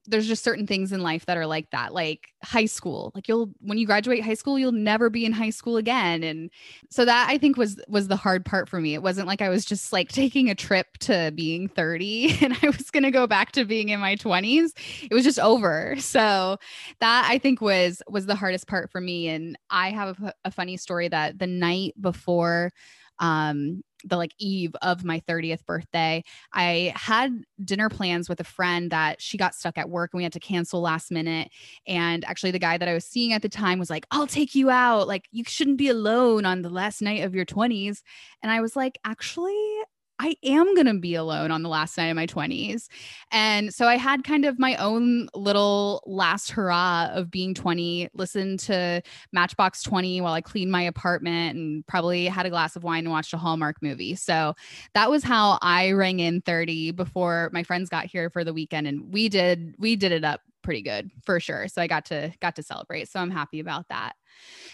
there's 0.10 0.28
just 0.28 0.44
certain 0.44 0.66
things 0.68 0.92
in 0.92 1.02
life 1.02 1.26
that 1.26 1.38
are 1.38 1.46
like 1.46 1.70
that 1.72 1.94
like 1.94 2.34
high 2.44 2.66
school 2.66 3.12
like 3.16 3.28
you'll 3.28 3.52
when 3.62 3.78
you 3.78 3.86
graduate 3.86 4.24
high 4.24 4.34
school 4.34 4.58
you'll 4.58 4.72
never 4.72 5.10
be 5.10 5.26
in 5.26 5.32
high 5.32 5.50
school 5.50 5.78
again. 5.78 6.24
And 6.24 6.50
so 6.90 7.06
that 7.06 7.28
i 7.30 7.38
think 7.38 7.58
was 7.58 7.80
was 7.88 8.08
the 8.08 8.16
hard 8.16 8.46
part 8.46 8.68
for 8.70 8.80
me. 8.82 8.94
It 8.94 9.04
wasn't 9.04 9.28
like 9.28 9.42
i 9.42 9.50
was 9.50 9.66
just 9.66 9.94
like 9.94 10.10
taking 10.12 10.50
a 10.50 10.56
trip 10.56 10.98
to 11.00 11.32
being 11.36 11.68
30 11.68 12.38
and 12.42 12.58
i 12.62 12.68
was 12.68 12.90
going 12.92 13.04
to 13.04 13.12
go 13.12 13.28
back 13.28 13.52
to 13.54 13.66
being 13.66 13.90
in 13.90 14.00
my 14.00 14.16
20s 14.16 14.72
it 15.10 15.14
was 15.14 15.24
just 15.24 15.40
over. 15.40 15.96
So 16.00 16.58
that 17.00 17.28
i 17.30 17.38
think 17.38 17.62
was 17.62 18.02
was 18.10 18.26
the 18.26 18.36
hardest 18.36 18.68
part 18.68 18.92
for 18.92 19.02
me. 19.02 19.28
And 19.30 19.58
i 19.70 19.92
have 19.92 20.22
a, 20.22 20.34
a 20.46 20.52
funny 20.52 20.78
story 20.78 21.08
that 21.08 21.40
the 21.40 21.48
night 21.48 21.94
before 22.00 22.72
um 23.20 23.84
the 24.06 24.18
like 24.18 24.34
eve 24.40 24.76
of 24.82 25.04
my 25.04 25.20
30th 25.22 25.66
birthday 25.66 26.24
i 26.54 26.94
had 26.96 27.44
dinner 27.64 27.90
plans 27.90 28.30
with 28.30 28.40
a 28.40 28.44
friend 28.44 28.92
that 28.92 29.22
she 29.22 29.38
got 29.38 29.56
stuck 29.56 29.78
at 29.78 29.90
work 29.90 30.12
and 30.14 30.18
we 30.18 30.24
had 30.24 30.34
to 30.34 30.40
cancel 30.40 30.82
last 30.82 31.12
minute. 31.12 31.50
And 31.88 32.24
actually 32.26 32.52
the 32.52 32.60
guy 32.60 32.78
that 32.78 32.88
i 32.88 32.94
was 32.94 33.06
seeing 33.06 33.34
at 33.34 33.42
the 33.42 33.50
time 33.50 33.80
was 33.80 33.90
like 33.90 34.06
i'll 34.12 34.28
take 34.28 34.56
you 34.56 34.70
out. 34.70 35.08
Like 35.08 35.28
you 35.32 35.44
shouldn't 35.46 35.78
be 35.78 35.90
alone 35.90 36.46
on 36.46 36.62
the 36.62 36.70
last 36.70 37.02
night 37.02 37.24
of 37.24 37.36
your 37.36 37.46
20s 37.46 38.02
and 38.42 38.52
i 38.52 38.62
was 38.62 38.76
like 38.76 38.98
actually 39.06 39.79
I 40.20 40.36
am 40.44 40.76
going 40.76 40.88
to 40.88 40.96
be 40.96 41.16
alone 41.16 41.50
on 41.50 41.64
the 41.64 41.70
last 41.70 41.98
night 41.98 42.08
of 42.08 42.16
my 42.16 42.28
20s. 42.28 42.88
And 43.32 43.74
so 43.74 43.88
I 43.88 43.96
had 43.96 44.26
kind 44.26 44.44
of 44.44 44.60
my 44.60 44.76
own 44.76 45.30
little 45.34 46.04
last 46.06 46.52
hurrah 46.52 47.10
of 47.14 47.32
being 47.32 47.54
20, 47.54 48.10
listened 48.14 48.60
to 48.62 49.02
Matchbox 49.32 49.82
20 49.82 50.20
while 50.20 50.34
I 50.34 50.42
cleaned 50.42 50.72
my 50.72 50.82
apartment 50.82 51.58
and 51.58 51.88
probably 51.88 52.26
had 52.26 52.46
a 52.46 52.50
glass 52.50 52.76
of 52.76 52.84
wine 52.84 53.06
and 53.06 53.12
watched 53.12 53.34
a 53.34 53.38
Hallmark 53.38 53.78
movie. 53.82 54.16
So 54.16 54.56
that 54.94 55.10
was 55.10 55.24
how 55.24 55.58
I 55.62 55.92
rang 55.92 56.20
in 56.20 56.42
30 56.42 56.92
before 56.92 57.50
my 57.54 57.64
friends 57.64 57.90
got 57.90 58.06
here 58.06 58.30
for 58.30 58.44
the 58.44 58.54
weekend 58.54 58.88
and 58.88 59.14
we 59.14 59.30
did 59.30 59.74
we 59.80 59.96
did 59.96 60.12
it 60.12 60.26
up 60.26 60.42
pretty 60.62 60.82
good 60.82 61.10
for 61.26 61.40
sure. 61.40 61.68
So 61.68 61.82
I 61.82 61.88
got 61.88 62.06
to 62.06 62.32
got 62.42 62.56
to 62.58 62.64
celebrate. 62.64 63.08
So 63.10 63.20
I'm 63.20 63.32
happy 63.32 63.60
about 63.60 63.88
that. 63.90 64.14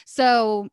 So 0.06 0.70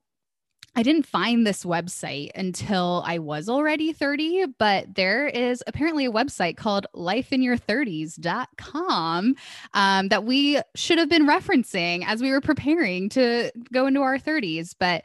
I 0.74 0.82
didn't 0.82 1.04
find 1.04 1.46
this 1.46 1.64
website 1.64 2.30
until 2.34 3.02
I 3.06 3.18
was 3.18 3.50
already 3.50 3.92
30, 3.92 4.46
but 4.58 4.94
there 4.94 5.28
is 5.28 5.62
apparently 5.66 6.06
a 6.06 6.10
website 6.10 6.56
called 6.56 6.86
lifeinyour30s.com 6.94 9.34
um, 9.74 10.08
that 10.08 10.24
we 10.24 10.62
should 10.74 10.96
have 10.96 11.10
been 11.10 11.26
referencing 11.26 12.06
as 12.06 12.22
we 12.22 12.30
were 12.30 12.40
preparing 12.40 13.10
to 13.10 13.52
go 13.70 13.86
into 13.86 14.00
our 14.00 14.18
30s. 14.18 14.74
But 14.78 15.04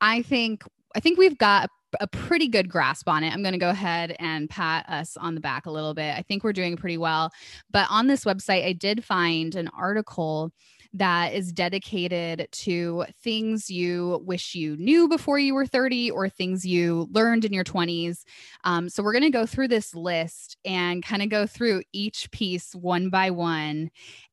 I 0.00 0.22
think 0.22 0.62
I 0.94 1.00
think 1.00 1.18
we've 1.18 1.38
got 1.38 1.70
a 1.98 2.06
pretty 2.06 2.46
good 2.46 2.68
grasp 2.68 3.08
on 3.08 3.24
it. 3.24 3.32
I'm 3.32 3.42
going 3.42 3.52
to 3.52 3.58
go 3.58 3.70
ahead 3.70 4.14
and 4.20 4.48
pat 4.48 4.88
us 4.88 5.16
on 5.16 5.34
the 5.34 5.40
back 5.40 5.66
a 5.66 5.70
little 5.70 5.94
bit. 5.94 6.14
I 6.16 6.22
think 6.22 6.44
we're 6.44 6.52
doing 6.52 6.76
pretty 6.76 6.98
well. 6.98 7.32
But 7.70 7.88
on 7.90 8.06
this 8.06 8.24
website, 8.24 8.64
I 8.64 8.74
did 8.74 9.04
find 9.04 9.56
an 9.56 9.68
article 9.76 10.52
that 10.92 11.34
is 11.34 11.52
dedicated 11.52 12.48
to 12.50 13.04
things 13.22 13.70
you 13.70 14.20
wish 14.24 14.54
you 14.54 14.76
knew 14.76 15.08
before 15.08 15.38
you 15.38 15.54
were 15.54 15.66
30 15.66 16.10
or 16.10 16.28
things 16.28 16.64
you 16.64 17.08
learned 17.12 17.44
in 17.44 17.52
your 17.52 17.64
20s. 17.64 18.24
Um, 18.64 18.88
so 18.88 19.02
we're 19.02 19.12
going 19.12 19.22
to 19.22 19.30
go 19.30 19.46
through 19.46 19.68
this 19.68 19.94
list 19.94 20.56
and 20.64 21.04
kind 21.04 21.22
of 21.22 21.28
go 21.28 21.46
through 21.46 21.82
each 21.92 22.30
piece 22.32 22.74
one 22.74 23.08
by 23.08 23.30
one 23.30 23.90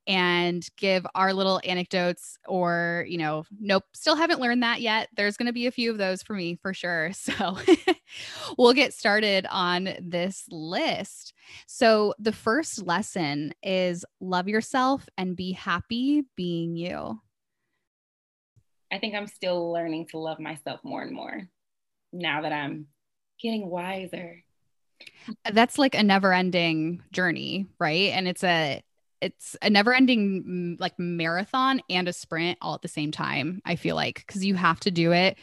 and 0.08 0.66
give 0.78 1.06
our 1.14 1.34
little 1.34 1.60
anecdotes 1.66 2.38
or, 2.48 3.06
you 3.10 3.18
know, 3.18 3.46
nope, 3.60 3.84
still 3.94 4.16
haven't 4.16 4.40
learned 4.40 4.64
that 4.64 4.80
yet. 4.80 5.10
There's 5.16 5.36
going 5.36 5.48
to 5.48 5.54
be 5.54 5.68
a 5.68 5.72
few 5.72 5.92
of 5.92 5.98
those 5.98 6.24
for 6.24 6.34
me 6.34 6.58
for 6.62 6.74
sure. 6.74 7.12
So 7.28 7.58
we'll 8.58 8.74
get 8.74 8.94
started 8.94 9.46
on 9.52 9.90
this 10.00 10.46
list. 10.50 11.34
So 11.66 12.14
the 12.20 12.32
first 12.32 12.86
lesson 12.86 13.54
is 13.62 14.06
love 14.22 14.48
yourself 14.48 15.10
and 15.18 15.36
be 15.36 15.52
happy 15.52 16.24
being 16.38 16.78
you. 16.78 17.20
I 18.92 19.00
think 19.00 19.14
I'm 19.14 19.28
still 19.28 19.74
learning 19.74 20.08
to 20.12 20.20
love 20.20 20.40
myself 20.40 20.80
more 20.84 21.02
and 21.02 21.14
more 21.14 21.50
now 22.14 22.42
that 22.44 22.54
I'm 22.54 22.88
getting 23.42 23.70
wiser. 23.70 24.44
That's 25.52 25.78
like 25.78 25.96
a 25.96 26.04
never 26.04 26.34
ending 26.34 27.04
journey, 27.12 27.68
right? 27.80 28.12
And 28.12 28.28
it's 28.28 28.44
a 28.44 28.82
it's 29.22 29.56
a 29.62 29.70
never 29.70 29.94
ending 29.94 30.78
like 30.80 30.98
marathon 31.00 31.82
and 31.90 32.08
a 32.08 32.14
sprint 32.14 32.58
all 32.62 32.76
at 32.76 32.82
the 32.82 32.88
same 32.88 33.12
time 33.12 33.62
i 33.66 33.76
feel 33.76 33.96
like 33.96 34.24
because 34.26 34.46
you 34.46 34.56
have 34.56 34.80
to 34.80 34.92
do 34.92 35.12
it 35.12 35.38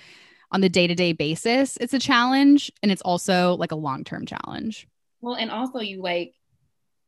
on 0.54 0.60
the 0.60 0.68
day-to-day 0.68 1.12
basis. 1.12 1.76
It's 1.80 1.94
a 1.94 1.98
challenge 1.98 2.70
and 2.80 2.92
it's 2.92 3.02
also 3.02 3.54
like 3.56 3.72
a 3.72 3.76
long-term 3.76 4.24
challenge. 4.24 4.86
Well 5.20 5.34
and 5.34 5.50
also 5.50 5.80
you 5.80 6.00
like 6.00 6.34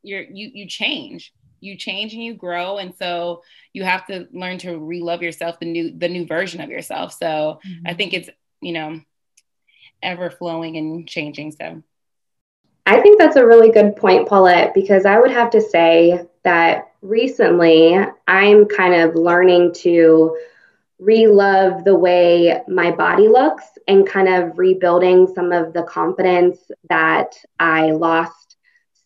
you're 0.02 0.22
you 0.22 0.50
you 0.52 0.66
change. 0.66 1.32
You 1.60 1.78
change 1.78 2.12
and 2.12 2.22
you 2.22 2.34
grow 2.34 2.78
and 2.78 2.94
so 2.96 3.42
you 3.72 3.84
have 3.84 4.04
to 4.08 4.26
learn 4.32 4.58
to 4.58 4.76
re-love 4.76 5.22
yourself 5.22 5.60
the 5.60 5.66
new 5.66 5.96
the 5.96 6.08
new 6.08 6.26
version 6.26 6.60
of 6.60 6.70
yourself. 6.70 7.12
So 7.12 7.60
mm-hmm. 7.66 7.86
i 7.86 7.94
think 7.94 8.12
it's 8.12 8.28
you 8.60 8.72
know 8.72 9.00
ever 10.02 10.28
flowing 10.28 10.76
and 10.76 11.08
changing 11.08 11.52
so. 11.52 11.82
I 12.88 13.00
think 13.00 13.18
that's 13.18 13.34
a 13.34 13.44
really 13.44 13.72
good 13.72 13.96
point, 13.96 14.28
Paulette, 14.28 14.72
because 14.72 15.06
I 15.06 15.18
would 15.18 15.32
have 15.32 15.50
to 15.50 15.60
say 15.60 16.24
that 16.46 16.92
recently 17.02 17.98
I'm 18.26 18.66
kind 18.66 18.94
of 18.94 19.16
learning 19.16 19.74
to 19.82 20.36
re-love 20.98 21.84
the 21.84 21.94
way 21.94 22.62
my 22.68 22.90
body 22.92 23.28
looks 23.28 23.64
and 23.86 24.08
kind 24.08 24.28
of 24.28 24.56
rebuilding 24.56 25.26
some 25.34 25.52
of 25.52 25.72
the 25.72 25.82
confidence 25.82 26.58
that 26.88 27.36
I 27.58 27.90
lost 27.90 28.56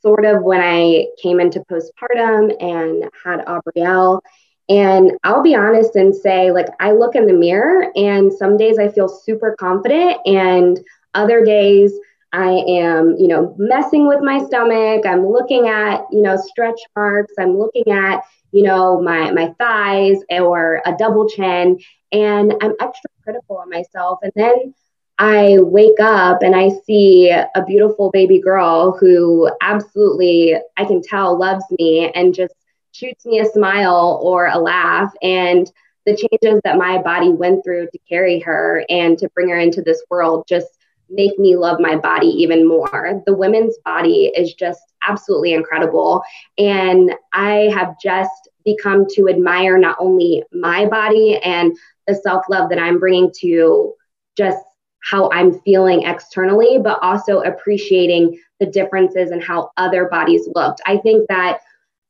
sort 0.02 0.24
of 0.24 0.42
when 0.42 0.60
I 0.60 1.06
came 1.20 1.40
into 1.40 1.64
postpartum 1.64 2.54
and 2.62 3.10
had 3.24 3.44
Aubrielle. 3.46 4.20
And 4.68 5.12
I'll 5.24 5.42
be 5.42 5.56
honest 5.56 5.96
and 5.96 6.14
say, 6.14 6.52
like, 6.52 6.68
I 6.78 6.92
look 6.92 7.16
in 7.16 7.26
the 7.26 7.32
mirror 7.32 7.90
and 7.96 8.32
some 8.32 8.56
days 8.56 8.78
I 8.78 8.88
feel 8.88 9.08
super 9.08 9.56
confident, 9.58 10.18
and 10.26 10.78
other 11.14 11.44
days 11.44 11.92
I 12.32 12.50
am, 12.68 13.16
you 13.18 13.28
know, 13.28 13.54
messing 13.58 14.06
with 14.06 14.20
my 14.22 14.42
stomach. 14.44 15.04
I'm 15.06 15.26
looking 15.26 15.68
at, 15.68 16.04
you 16.12 16.22
know, 16.22 16.36
stretch 16.36 16.80
marks. 16.94 17.34
I'm 17.38 17.58
looking 17.58 17.90
at, 17.92 18.22
you 18.52 18.62
know, 18.62 19.00
my 19.00 19.30
my 19.32 19.52
thighs 19.58 20.18
or 20.30 20.82
a 20.86 20.94
double 20.96 21.28
chin, 21.28 21.78
and 22.12 22.54
I'm 22.60 22.74
extra 22.80 23.10
critical 23.24 23.58
on 23.58 23.68
myself. 23.70 24.20
And 24.22 24.32
then 24.36 24.74
I 25.18 25.58
wake 25.60 26.00
up 26.00 26.42
and 26.42 26.56
I 26.56 26.70
see 26.86 27.30
a 27.30 27.64
beautiful 27.66 28.10
baby 28.10 28.40
girl 28.40 28.96
who 28.98 29.50
absolutely 29.60 30.56
I 30.78 30.84
can 30.84 31.02
tell 31.02 31.38
loves 31.38 31.64
me 31.78 32.10
and 32.14 32.34
just 32.34 32.54
shoots 32.92 33.26
me 33.26 33.40
a 33.40 33.44
smile 33.44 34.20
or 34.22 34.46
a 34.46 34.58
laugh 34.58 35.12
and 35.22 35.70
the 36.06 36.16
changes 36.16 36.60
that 36.64 36.78
my 36.78 36.98
body 37.02 37.28
went 37.28 37.62
through 37.62 37.88
to 37.92 37.98
carry 38.08 38.40
her 38.40 38.84
and 38.88 39.18
to 39.18 39.28
bring 39.34 39.50
her 39.50 39.58
into 39.58 39.82
this 39.82 40.02
world 40.10 40.44
just 40.48 40.68
make 41.10 41.38
me 41.38 41.56
love 41.56 41.80
my 41.80 41.96
body 41.96 42.28
even 42.28 42.66
more. 42.66 43.22
The 43.26 43.34
women's 43.34 43.76
body 43.84 44.32
is 44.36 44.54
just 44.54 44.80
absolutely 45.02 45.52
incredible. 45.52 46.22
And 46.58 47.12
I 47.32 47.70
have 47.74 47.98
just 48.00 48.48
become 48.64 49.06
to 49.14 49.28
admire 49.28 49.78
not 49.78 49.96
only 49.98 50.44
my 50.52 50.86
body 50.86 51.38
and 51.42 51.76
the 52.06 52.14
self 52.14 52.44
love 52.48 52.70
that 52.70 52.78
I'm 52.78 52.98
bringing 52.98 53.32
to 53.40 53.94
just 54.36 54.58
how 55.02 55.30
I'm 55.30 55.58
feeling 55.60 56.02
externally, 56.02 56.78
but 56.78 56.98
also 57.02 57.40
appreciating 57.40 58.38
the 58.58 58.66
differences 58.66 59.30
in 59.30 59.40
how 59.40 59.70
other 59.76 60.08
bodies 60.08 60.48
looked. 60.54 60.80
I 60.86 60.98
think 60.98 61.26
that 61.28 61.60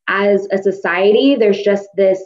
as 0.09 0.49
a 0.51 0.59
society, 0.59 1.37
there's 1.37 1.63
just 1.63 1.89
this 1.97 2.21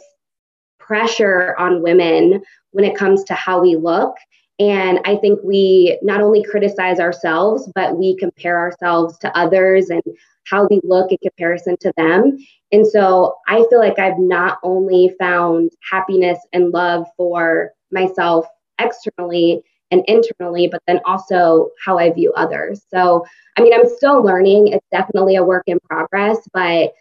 pressure 0.79 1.55
on 1.57 1.83
women 1.83 2.41
when 2.71 2.83
it 2.83 2.97
comes 2.97 3.23
to 3.25 3.33
how 3.33 3.61
we 3.61 3.75
look. 3.75 4.15
And 4.59 4.99
I 5.05 5.17
think 5.17 5.39
we 5.43 5.99
not 6.01 6.21
only 6.21 6.43
criticize 6.43 6.99
ourselves, 6.99 7.69
but 7.75 7.97
we 7.97 8.15
compare 8.15 8.57
ourselves 8.57 9.17
to 9.19 9.37
others 9.37 9.89
and 9.89 10.03
how 10.45 10.67
we 10.69 10.79
look 10.83 11.11
in 11.11 11.17
comparison 11.21 11.75
to 11.81 11.91
them. 11.97 12.37
And 12.71 12.85
so 12.87 13.35
I 13.47 13.65
feel 13.69 13.79
like 13.79 13.99
I've 13.99 14.19
not 14.19 14.59
only 14.63 15.13
found 15.19 15.71
happiness 15.89 16.39
and 16.53 16.71
love 16.71 17.05
for 17.17 17.71
myself 17.91 18.45
externally 18.79 19.61
and 19.91 20.03
internally, 20.07 20.67
but 20.67 20.81
then 20.87 20.99
also 21.05 21.69
how 21.83 21.97
I 21.97 22.11
view 22.11 22.31
others. 22.33 22.81
So, 22.93 23.25
I 23.57 23.61
mean, 23.61 23.73
I'm 23.73 23.89
still 23.97 24.23
learning. 24.23 24.69
It's 24.69 24.87
definitely 24.91 25.35
a 25.35 25.43
work 25.43 25.63
in 25.67 25.79
progress, 25.89 26.37
but 26.53 26.93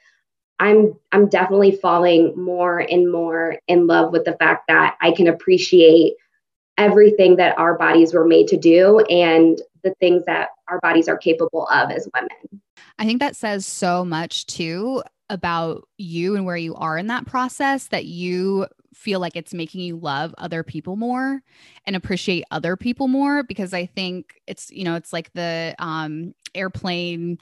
I'm 0.60 0.94
I'm 1.12 1.28
definitely 1.28 1.72
falling 1.72 2.32
more 2.36 2.78
and 2.78 3.10
more 3.10 3.58
in 3.66 3.86
love 3.86 4.12
with 4.12 4.24
the 4.24 4.34
fact 4.34 4.68
that 4.68 4.96
I 5.00 5.10
can 5.10 5.26
appreciate 5.26 6.14
everything 6.78 7.36
that 7.36 7.58
our 7.58 7.76
bodies 7.78 8.14
were 8.14 8.26
made 8.26 8.48
to 8.48 8.56
do 8.56 9.00
and 9.10 9.60
the 9.82 9.94
things 10.00 10.24
that 10.26 10.48
our 10.68 10.80
bodies 10.80 11.08
are 11.08 11.16
capable 11.16 11.66
of 11.68 11.90
as 11.90 12.08
women. 12.14 12.62
I 12.98 13.04
think 13.04 13.20
that 13.20 13.36
says 13.36 13.66
so 13.66 14.04
much 14.04 14.46
too 14.46 15.02
about 15.30 15.88
you 15.98 16.36
and 16.36 16.44
where 16.44 16.56
you 16.56 16.74
are 16.74 16.98
in 16.98 17.06
that 17.08 17.26
process 17.26 17.88
that 17.88 18.04
you 18.04 18.66
feel 18.94 19.20
like 19.20 19.36
it's 19.36 19.52
making 19.52 19.80
you 19.80 19.96
love 19.96 20.34
other 20.38 20.62
people 20.62 20.96
more 20.96 21.42
and 21.86 21.96
appreciate 21.96 22.44
other 22.50 22.76
people 22.76 23.08
more 23.08 23.42
because 23.42 23.74
I 23.74 23.86
think 23.86 24.40
it's 24.46 24.70
you 24.70 24.84
know 24.84 24.94
it's 24.94 25.12
like 25.12 25.32
the 25.32 25.74
um 25.78 26.34
airplane 26.54 27.38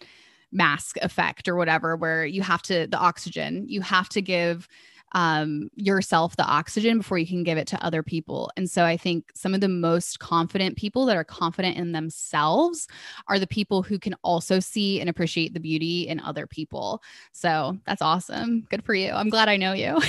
mask 0.50 0.96
effect 1.02 1.48
or 1.48 1.56
whatever 1.56 1.96
where 1.96 2.24
you 2.24 2.42
have 2.42 2.62
to 2.62 2.86
the 2.86 2.98
oxygen 2.98 3.66
you 3.68 3.80
have 3.80 4.08
to 4.10 4.22
give 4.22 4.68
um, 5.12 5.68
yourself 5.74 6.36
the 6.36 6.44
oxygen 6.44 6.98
before 6.98 7.18
you 7.18 7.26
can 7.26 7.42
give 7.42 7.58
it 7.58 7.66
to 7.68 7.84
other 7.84 8.02
people. 8.02 8.50
And 8.56 8.70
so 8.70 8.84
I 8.84 8.96
think 8.96 9.30
some 9.34 9.54
of 9.54 9.60
the 9.60 9.68
most 9.68 10.18
confident 10.18 10.76
people 10.76 11.06
that 11.06 11.16
are 11.16 11.24
confident 11.24 11.76
in 11.76 11.92
themselves 11.92 12.88
are 13.28 13.38
the 13.38 13.46
people 13.46 13.82
who 13.82 13.98
can 13.98 14.14
also 14.22 14.60
see 14.60 15.00
and 15.00 15.08
appreciate 15.08 15.54
the 15.54 15.60
beauty 15.60 16.08
in 16.08 16.20
other 16.20 16.46
people. 16.46 17.02
So 17.32 17.78
that's 17.86 18.02
awesome. 18.02 18.66
Good 18.70 18.84
for 18.84 18.94
you. 18.94 19.10
I'm 19.10 19.28
glad 19.28 19.48
I 19.48 19.56
know 19.56 19.72
you. 19.72 20.00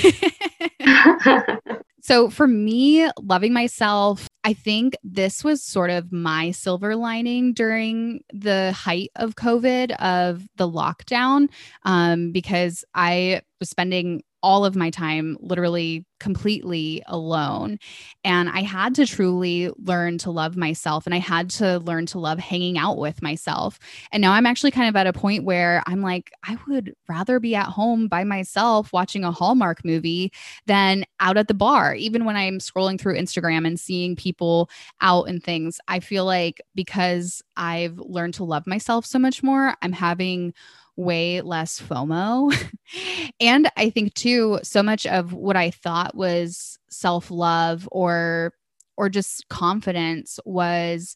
so 2.02 2.30
for 2.30 2.48
me, 2.48 3.10
loving 3.22 3.54
myself, 3.54 4.28
I 4.44 4.54
think 4.54 4.96
this 5.04 5.44
was 5.44 5.64
sort 5.64 5.90
of 5.90 6.12
my 6.12 6.52
silver 6.52 6.96
lining 6.96 7.54
during 7.54 8.22
the 8.34 8.74
height 8.74 9.12
of 9.16 9.36
COVID, 9.36 9.92
of 10.02 10.46
the 10.58 10.70
lockdown, 10.70 11.50
um, 11.84 12.32
because 12.34 12.84
I 12.94 13.42
was 13.60 13.70
spending 13.70 14.24
all 14.44 14.66
of 14.66 14.76
my 14.76 14.90
time 14.90 15.38
literally 15.40 16.06
completely 16.20 17.04
alone. 17.08 17.78
And 18.24 18.50
I 18.50 18.62
had 18.62 18.96
to 18.96 19.06
truly 19.06 19.70
learn 19.78 20.18
to 20.20 20.32
love 20.32 20.56
myself 20.56 21.06
and 21.06 21.14
I 21.14 21.20
had 21.20 21.50
to 21.52 21.80
learn 21.80 22.06
to 22.08 22.20
love 22.20 22.40
hanging 22.40 22.78
out 22.78 22.98
with 22.98 23.22
myself. 23.22 23.78
And 24.12 24.22
now 24.22 24.32
I'm 24.32 24.46
actually 24.46 24.72
kind 24.72 24.88
of 24.88 24.96
at 24.96 25.08
a 25.08 25.12
point 25.12 25.44
where 25.44 25.84
I'm 25.86 26.02
like, 26.02 26.32
I 26.48 26.58
would 26.68 26.94
rather 27.10 27.42
be 27.42 27.56
at 27.56 27.68
home 27.68 28.08
by 28.08 28.24
myself 28.24 28.94
watching 28.94 29.26
a 29.26 29.32
Hallmark 29.32 29.84
movie 29.84 30.32
than 30.66 31.04
out 31.20 31.38
at 31.38 31.48
the 31.48 31.54
bar. 31.54 31.96
Even 31.96 32.24
when 32.24 32.38
I'm 32.38 32.60
scrolling 32.60 33.00
through 33.00 33.18
Instagram 33.18 33.68
and 33.68 33.80
seeing 33.80 34.16
people 34.16 34.70
out 35.02 35.28
and 35.28 35.44
things, 35.44 35.80
I 35.90 36.00
feel 36.00 36.24
like 36.26 36.62
because 36.76 37.42
I've 37.58 37.98
learned 37.98 38.36
to 38.36 38.44
love 38.46 38.68
myself 38.68 39.06
so 39.06 39.20
much 39.20 39.44
more, 39.44 39.76
I'm 39.82 39.94
having 39.94 40.54
way 40.96 41.42
less 41.42 41.80
FOMO. 41.80 42.54
and 43.40 43.70
I 43.78 43.90
think 43.90 44.14
too, 44.14 44.60
so 44.64 44.84
much 44.84 45.06
of 45.06 45.34
what 45.34 45.56
I 45.56 45.72
thought 45.72 46.16
was 46.16 46.78
self-love 46.90 47.88
or 47.92 48.54
or 48.96 49.10
just 49.10 49.48
confidence 49.50 50.40
was 50.46 51.16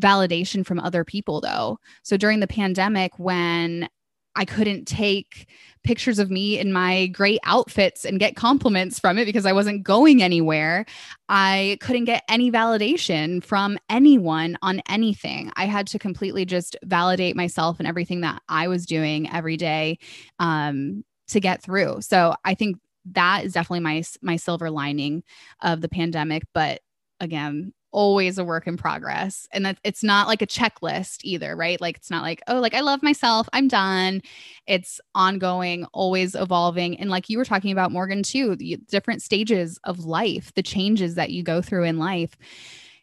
validation 0.00 0.66
from 0.66 0.78
other 0.80 1.04
people 1.04 1.40
though. 1.40 1.78
So 2.02 2.16
during 2.16 2.40
the 2.40 2.46
pandemic 2.46 3.18
when 3.18 3.88
I 4.36 4.44
couldn't 4.44 4.86
take 4.86 5.48
pictures 5.84 6.18
of 6.18 6.30
me 6.30 6.58
in 6.58 6.72
my 6.72 7.06
great 7.08 7.40
outfits 7.44 8.04
and 8.04 8.18
get 8.18 8.36
compliments 8.36 8.98
from 8.98 9.18
it 9.18 9.26
because 9.26 9.46
I 9.46 9.52
wasn't 9.52 9.82
going 9.82 10.22
anywhere. 10.22 10.86
I 11.28 11.76
couldn't 11.80 12.06
get 12.06 12.24
any 12.28 12.50
validation 12.50 13.44
from 13.44 13.78
anyone 13.90 14.56
on 14.62 14.80
anything. 14.88 15.52
I 15.56 15.66
had 15.66 15.86
to 15.88 15.98
completely 15.98 16.46
just 16.46 16.76
validate 16.84 17.36
myself 17.36 17.78
and 17.78 17.86
everything 17.86 18.22
that 18.22 18.42
I 18.48 18.66
was 18.66 18.86
doing 18.86 19.30
every 19.30 19.56
day 19.56 19.98
um, 20.38 21.04
to 21.28 21.38
get 21.38 21.62
through. 21.62 22.00
So 22.00 22.34
I 22.44 22.54
think 22.54 22.78
that 23.12 23.44
is 23.44 23.52
definitely 23.52 23.80
my 23.80 24.02
my 24.22 24.36
silver 24.36 24.70
lining 24.70 25.22
of 25.60 25.82
the 25.82 25.88
pandemic. 25.88 26.44
But 26.54 26.80
again, 27.20 27.74
always 27.94 28.38
a 28.38 28.44
work 28.44 28.66
in 28.66 28.76
progress 28.76 29.46
and 29.52 29.64
that 29.64 29.78
it's 29.84 30.02
not 30.02 30.26
like 30.26 30.42
a 30.42 30.46
checklist 30.46 31.20
either 31.22 31.54
right 31.54 31.80
like 31.80 31.96
it's 31.96 32.10
not 32.10 32.22
like 32.22 32.42
oh 32.48 32.58
like 32.58 32.74
i 32.74 32.80
love 32.80 33.04
myself 33.04 33.48
i'm 33.52 33.68
done 33.68 34.20
it's 34.66 35.00
ongoing 35.14 35.84
always 35.92 36.34
evolving 36.34 36.98
and 36.98 37.08
like 37.08 37.30
you 37.30 37.38
were 37.38 37.44
talking 37.44 37.70
about 37.70 37.92
morgan 37.92 38.24
too 38.24 38.56
the 38.56 38.76
different 38.88 39.22
stages 39.22 39.78
of 39.84 40.04
life 40.04 40.52
the 40.54 40.62
changes 40.62 41.14
that 41.14 41.30
you 41.30 41.44
go 41.44 41.62
through 41.62 41.84
in 41.84 41.96
life 41.96 42.36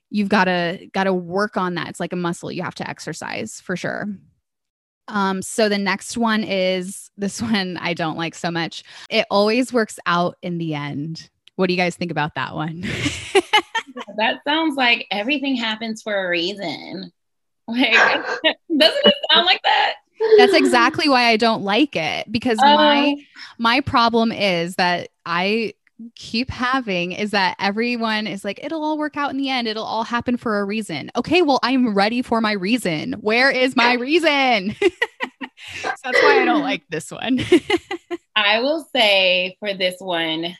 you've 0.10 0.28
got 0.28 0.44
to 0.44 0.78
got 0.92 1.06
to 1.06 1.14
work 1.14 1.56
on 1.56 1.76
that 1.76 1.88
it's 1.88 2.02
like 2.02 2.12
a 2.12 2.18
muscle 2.18 2.52
you 2.52 2.62
have 2.62 2.76
to 2.76 2.88
exercise 2.90 3.62
for 3.62 3.78
sure 3.78 4.10
um, 5.08 5.42
so 5.42 5.68
the 5.68 5.78
next 5.78 6.18
one 6.18 6.44
is 6.44 7.12
this 7.18 7.42
one 7.42 7.78
I 7.78 7.94
don't 7.94 8.18
like 8.18 8.34
so 8.34 8.50
much. 8.50 8.84
It 9.10 9.26
always 9.30 9.74
works 9.74 10.00
out 10.06 10.38
in 10.42 10.58
the 10.58 10.74
end. 10.74 11.30
What 11.58 11.68
do 11.68 11.74
you 11.74 11.78
guys 11.78 11.96
think 11.96 12.12
about 12.12 12.36
that 12.36 12.56
one? 12.56 12.84
that 14.18 14.42
sounds 14.48 14.76
like 14.76 15.08
everything 15.12 15.56
happens 15.56 16.02
for 16.02 16.26
a 16.26 16.30
reason. 16.30 17.12
Like, 17.68 17.92
doesn't 18.78 19.06
it 19.06 19.16
sound 19.32 19.46
like 19.46 19.62
that? 19.64 19.96
That's 20.38 20.54
exactly 20.54 21.10
why 21.10 21.26
I 21.26 21.38
don't 21.38 21.64
like 21.64 21.96
it 21.96 22.32
because 22.32 22.60
uh, 22.60 22.76
my 22.76 23.16
my 23.58 23.82
problem 23.82 24.32
is 24.32 24.76
that 24.76 25.10
I 25.26 25.74
keep 26.16 26.50
having 26.50 27.12
is 27.12 27.32
that 27.32 27.56
everyone 27.60 28.26
is 28.26 28.44
like 28.44 28.60
it'll 28.64 28.84
all 28.84 28.98
work 28.98 29.18
out 29.18 29.32
in 29.32 29.38
the 29.38 29.50
end. 29.50 29.68
It'll 29.68 29.84
all 29.84 30.04
happen 30.04 30.38
for 30.38 30.60
a 30.60 30.66
reason. 30.66 31.12
Okay 31.16 31.42
well 31.42 31.60
i'm 31.64 31.94
ready 31.94 32.22
for 32.22 32.42
my 32.42 32.54
reason. 32.54 33.14
Where 33.14 33.50
is 33.50 33.76
my 33.76 33.94
reason? 33.94 34.76
So 35.84 35.90
that's 36.04 36.24
why 36.24 36.42
i 36.42 36.46
don't 36.46 36.64
like 36.64 36.82
this 36.90 37.12
one. 37.12 37.40
I 38.36 38.62
will 38.62 38.88
say 38.96 39.56
for 39.60 39.76
this 39.76 39.96
one 40.00 40.56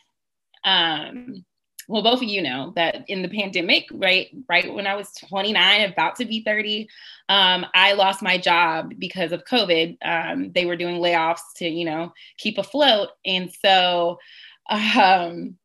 um 0.64 1.44
well, 1.92 2.02
both 2.02 2.22
of 2.22 2.28
you 2.28 2.40
know 2.40 2.72
that 2.74 3.04
in 3.08 3.20
the 3.20 3.28
pandemic, 3.28 3.86
right, 3.92 4.28
right 4.48 4.72
when 4.72 4.86
I 4.86 4.94
was 4.94 5.12
29, 5.12 5.92
about 5.92 6.16
to 6.16 6.24
be 6.24 6.42
30, 6.42 6.88
um, 7.28 7.66
I 7.74 7.92
lost 7.92 8.22
my 8.22 8.38
job 8.38 8.94
because 8.98 9.30
of 9.30 9.44
COVID. 9.44 9.98
Um, 10.02 10.52
they 10.52 10.64
were 10.64 10.76
doing 10.76 11.02
layoffs 11.02 11.42
to, 11.56 11.68
you 11.68 11.84
know, 11.84 12.14
keep 12.38 12.56
afloat, 12.56 13.10
and 13.26 13.52
so 13.52 14.18
um, 14.70 15.58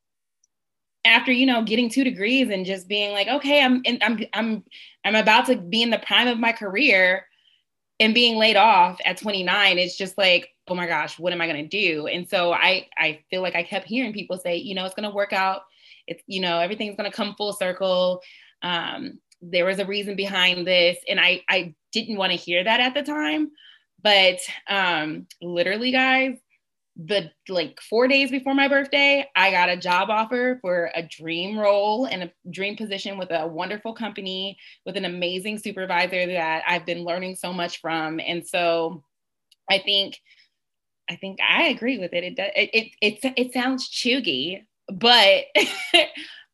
after 1.05 1.31
you 1.31 1.45
know 1.45 1.63
getting 1.63 1.89
two 1.89 2.03
degrees 2.03 2.49
and 2.49 2.65
just 2.65 2.89
being 2.89 3.13
like, 3.13 3.29
okay, 3.29 3.63
I'm 3.63 3.81
in, 3.85 3.97
I'm 4.01 4.19
I'm 4.33 4.65
I'm 5.05 5.15
about 5.15 5.45
to 5.45 5.55
be 5.55 5.81
in 5.81 5.91
the 5.91 5.99
prime 5.99 6.27
of 6.27 6.39
my 6.39 6.51
career, 6.51 7.25
and 8.01 8.13
being 8.13 8.37
laid 8.37 8.57
off 8.57 8.99
at 9.05 9.15
29, 9.15 9.77
it's 9.77 9.95
just 9.95 10.17
like, 10.17 10.49
oh 10.67 10.75
my 10.75 10.87
gosh, 10.87 11.17
what 11.17 11.31
am 11.31 11.39
I 11.39 11.47
gonna 11.47 11.69
do? 11.69 12.07
And 12.07 12.27
so 12.27 12.51
I 12.51 12.87
I 12.97 13.21
feel 13.29 13.41
like 13.41 13.55
I 13.55 13.63
kept 13.63 13.87
hearing 13.87 14.11
people 14.11 14.37
say, 14.37 14.57
you 14.57 14.75
know, 14.75 14.83
it's 14.83 14.93
gonna 14.93 15.09
work 15.09 15.31
out 15.31 15.61
it's 16.07 16.23
you 16.27 16.41
know 16.41 16.59
everything's 16.59 16.95
going 16.95 17.09
to 17.09 17.15
come 17.15 17.35
full 17.35 17.53
circle. 17.53 18.21
Um, 18.61 19.19
there 19.41 19.65
was 19.65 19.79
a 19.79 19.85
reason 19.85 20.15
behind 20.15 20.65
this 20.65 20.97
and 21.07 21.19
i 21.19 21.41
i 21.49 21.73
didn't 21.91 22.17
want 22.17 22.31
to 22.31 22.37
hear 22.37 22.63
that 22.63 22.79
at 22.79 22.93
the 22.93 23.03
time 23.03 23.51
but 24.03 24.37
um, 24.69 25.25
literally 25.41 25.91
guys 25.91 26.37
the 27.05 27.29
like 27.47 27.79
four 27.81 28.07
days 28.07 28.31
before 28.31 28.55
my 28.55 28.67
birthday 28.67 29.27
i 29.35 29.51
got 29.51 29.69
a 29.69 29.77
job 29.77 30.09
offer 30.09 30.57
for 30.61 30.89
a 30.95 31.03
dream 31.03 31.57
role 31.57 32.05
and 32.05 32.23
a 32.23 32.31
dream 32.49 32.75
position 32.75 33.19
with 33.19 33.29
a 33.31 33.45
wonderful 33.45 33.93
company 33.93 34.57
with 34.85 34.97
an 34.97 35.05
amazing 35.05 35.59
supervisor 35.59 36.25
that 36.25 36.63
i've 36.67 36.85
been 36.85 37.03
learning 37.03 37.35
so 37.35 37.53
much 37.53 37.79
from. 37.81 38.19
And 38.19 38.47
so 38.47 39.03
i 39.69 39.77
think 39.77 40.19
i 41.07 41.15
think 41.15 41.39
i 41.47 41.67
agree 41.67 41.99
with 41.99 42.13
it 42.13 42.23
it. 42.23 42.39
It 42.39 42.69
it, 42.73 42.91
it, 43.23 43.33
it 43.37 43.53
sounds 43.53 43.87
cheugy 43.87 44.65
but 44.87 45.45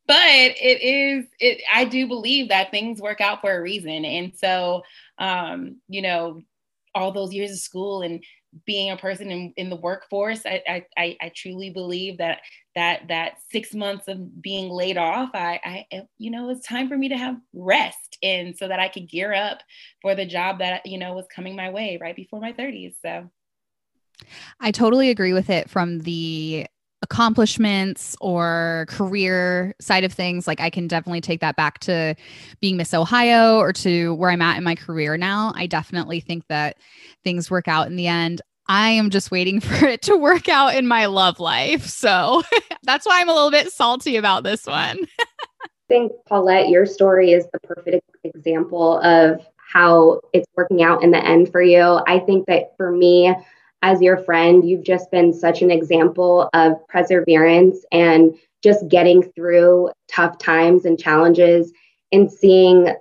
but 0.07 0.17
it 0.17 0.81
is 0.81 1.25
it 1.39 1.61
i 1.73 1.85
do 1.85 2.07
believe 2.07 2.49
that 2.49 2.71
things 2.71 3.01
work 3.01 3.21
out 3.21 3.41
for 3.41 3.55
a 3.55 3.61
reason. 3.61 4.05
And 4.05 4.33
so 4.35 4.83
um 5.17 5.79
you 5.87 6.01
know 6.01 6.41
all 6.95 7.11
those 7.11 7.33
years 7.33 7.51
of 7.51 7.59
school 7.59 8.01
and 8.01 8.23
being 8.65 8.91
a 8.91 8.97
person 8.97 9.31
in, 9.31 9.53
in 9.57 9.69
the 9.69 9.75
workforce 9.75 10.45
I, 10.45 10.85
I 10.95 11.17
i 11.19 11.31
truly 11.35 11.71
believe 11.71 12.19
that 12.19 12.41
that 12.75 13.07
that 13.07 13.37
six 13.51 13.73
months 13.73 14.07
of 14.07 14.41
being 14.41 14.69
laid 14.69 14.97
off 14.97 15.31
i 15.33 15.59
i 15.91 16.01
you 16.19 16.29
know 16.29 16.49
it's 16.49 16.67
time 16.67 16.87
for 16.87 16.97
me 16.97 17.09
to 17.09 17.17
have 17.17 17.37
rest 17.53 18.17
and 18.21 18.55
so 18.55 18.67
that 18.67 18.79
i 18.79 18.89
could 18.89 19.09
gear 19.09 19.33
up 19.33 19.59
for 20.01 20.13
the 20.13 20.25
job 20.25 20.59
that 20.59 20.85
you 20.85 20.99
know 20.99 21.13
was 21.13 21.25
coming 21.35 21.55
my 21.55 21.71
way 21.71 21.97
right 21.99 22.15
before 22.15 22.39
my 22.39 22.53
30s 22.53 22.95
so. 23.01 23.29
I 24.59 24.71
totally 24.71 25.09
agree 25.09 25.33
with 25.33 25.49
it 25.49 25.69
from 25.69 25.99
the 25.99 26.67
accomplishments 27.03 28.15
or 28.21 28.85
career 28.87 29.75
side 29.79 30.05
of 30.05 30.13
things, 30.13 30.47
like 30.47 30.61
I 30.61 30.69
can 30.69 30.87
definitely 30.87 31.21
take 31.21 31.41
that 31.41 31.57
back 31.57 31.79
to 31.79 32.15
being 32.61 32.77
Miss 32.77 32.93
Ohio 32.93 33.57
or 33.57 33.73
to 33.73 34.15
where 34.15 34.31
I'm 34.31 34.41
at 34.41 34.57
in 34.57 34.63
my 34.63 34.73
career 34.73 35.17
now. 35.17 35.51
I 35.55 35.67
definitely 35.67 36.21
think 36.21 36.47
that 36.47 36.77
things 37.23 37.51
work 37.51 37.67
out 37.67 37.87
in 37.87 37.97
the 37.97 38.07
end. 38.07 38.41
I 38.67 38.91
am 38.91 39.09
just 39.09 39.31
waiting 39.31 39.59
for 39.59 39.85
it 39.85 40.01
to 40.03 40.15
work 40.15 40.47
out 40.47 40.75
in 40.75 40.87
my 40.87 41.05
love 41.05 41.39
life. 41.39 41.85
So 41.85 42.41
that's 42.83 43.05
why 43.05 43.19
I'm 43.19 43.29
a 43.29 43.33
little 43.33 43.51
bit 43.51 43.71
salty 43.71 44.15
about 44.15 44.43
this 44.43 44.65
one. 44.65 44.97
I 45.19 45.67
think, 45.89 46.13
Paulette, 46.25 46.69
your 46.69 46.85
story 46.85 47.33
is 47.33 47.45
the 47.51 47.59
perfect 47.59 48.09
example 48.23 48.99
of 49.01 49.45
how 49.57 50.21
it's 50.31 50.47
working 50.55 50.81
out 50.81 51.03
in 51.03 51.11
the 51.11 51.23
end 51.23 51.51
for 51.51 51.61
you. 51.61 51.99
I 52.07 52.19
think 52.19 52.45
that 52.47 52.75
for 52.77 52.91
me, 52.91 53.35
as 53.83 54.01
your 54.01 54.17
friend, 54.17 54.67
you've 54.67 54.85
just 54.85 55.11
been 55.11 55.33
such 55.33 55.61
an 55.61 55.69
example 55.69 56.49
of 56.53 56.73
perseverance 56.87 57.85
and 57.91 58.33
just 58.63 58.87
getting 58.87 59.21
through 59.35 59.91
tough 60.09 60.37
times 60.37 60.85
and 60.85 60.97
challenges 60.97 61.71
and 62.13 62.31
seeing 62.31 62.95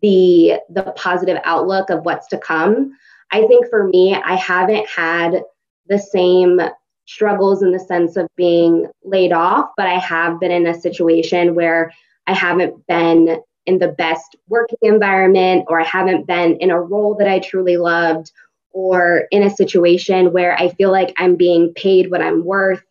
the 0.00 0.58
the 0.70 0.92
positive 0.96 1.38
outlook 1.44 1.90
of 1.90 2.04
what's 2.04 2.26
to 2.28 2.38
come. 2.38 2.96
I 3.30 3.46
think 3.46 3.68
for 3.68 3.86
me, 3.86 4.14
I 4.14 4.34
haven't 4.34 4.88
had 4.88 5.42
the 5.86 5.98
same 5.98 6.60
struggles 7.04 7.62
in 7.62 7.72
the 7.72 7.78
sense 7.78 8.16
of 8.16 8.26
being 8.34 8.86
laid 9.04 9.32
off, 9.32 9.70
but 9.76 9.86
I 9.86 9.98
have 9.98 10.40
been 10.40 10.50
in 10.50 10.66
a 10.66 10.80
situation 10.80 11.54
where 11.54 11.92
I 12.26 12.32
haven't 12.32 12.86
been 12.86 13.38
in 13.66 13.78
the 13.78 13.88
best 13.88 14.34
working 14.48 14.78
environment 14.80 15.66
or 15.68 15.78
I 15.78 15.84
haven't 15.84 16.26
been 16.26 16.56
in 16.56 16.70
a 16.70 16.80
role 16.80 17.14
that 17.16 17.28
I 17.28 17.38
truly 17.38 17.76
loved 17.76 18.32
or 18.72 19.24
in 19.30 19.42
a 19.42 19.50
situation 19.50 20.32
where 20.32 20.58
I 20.58 20.70
feel 20.70 20.90
like 20.90 21.14
I'm 21.18 21.36
being 21.36 21.72
paid 21.74 22.10
what 22.10 22.22
I'm 22.22 22.44
worth. 22.44 22.82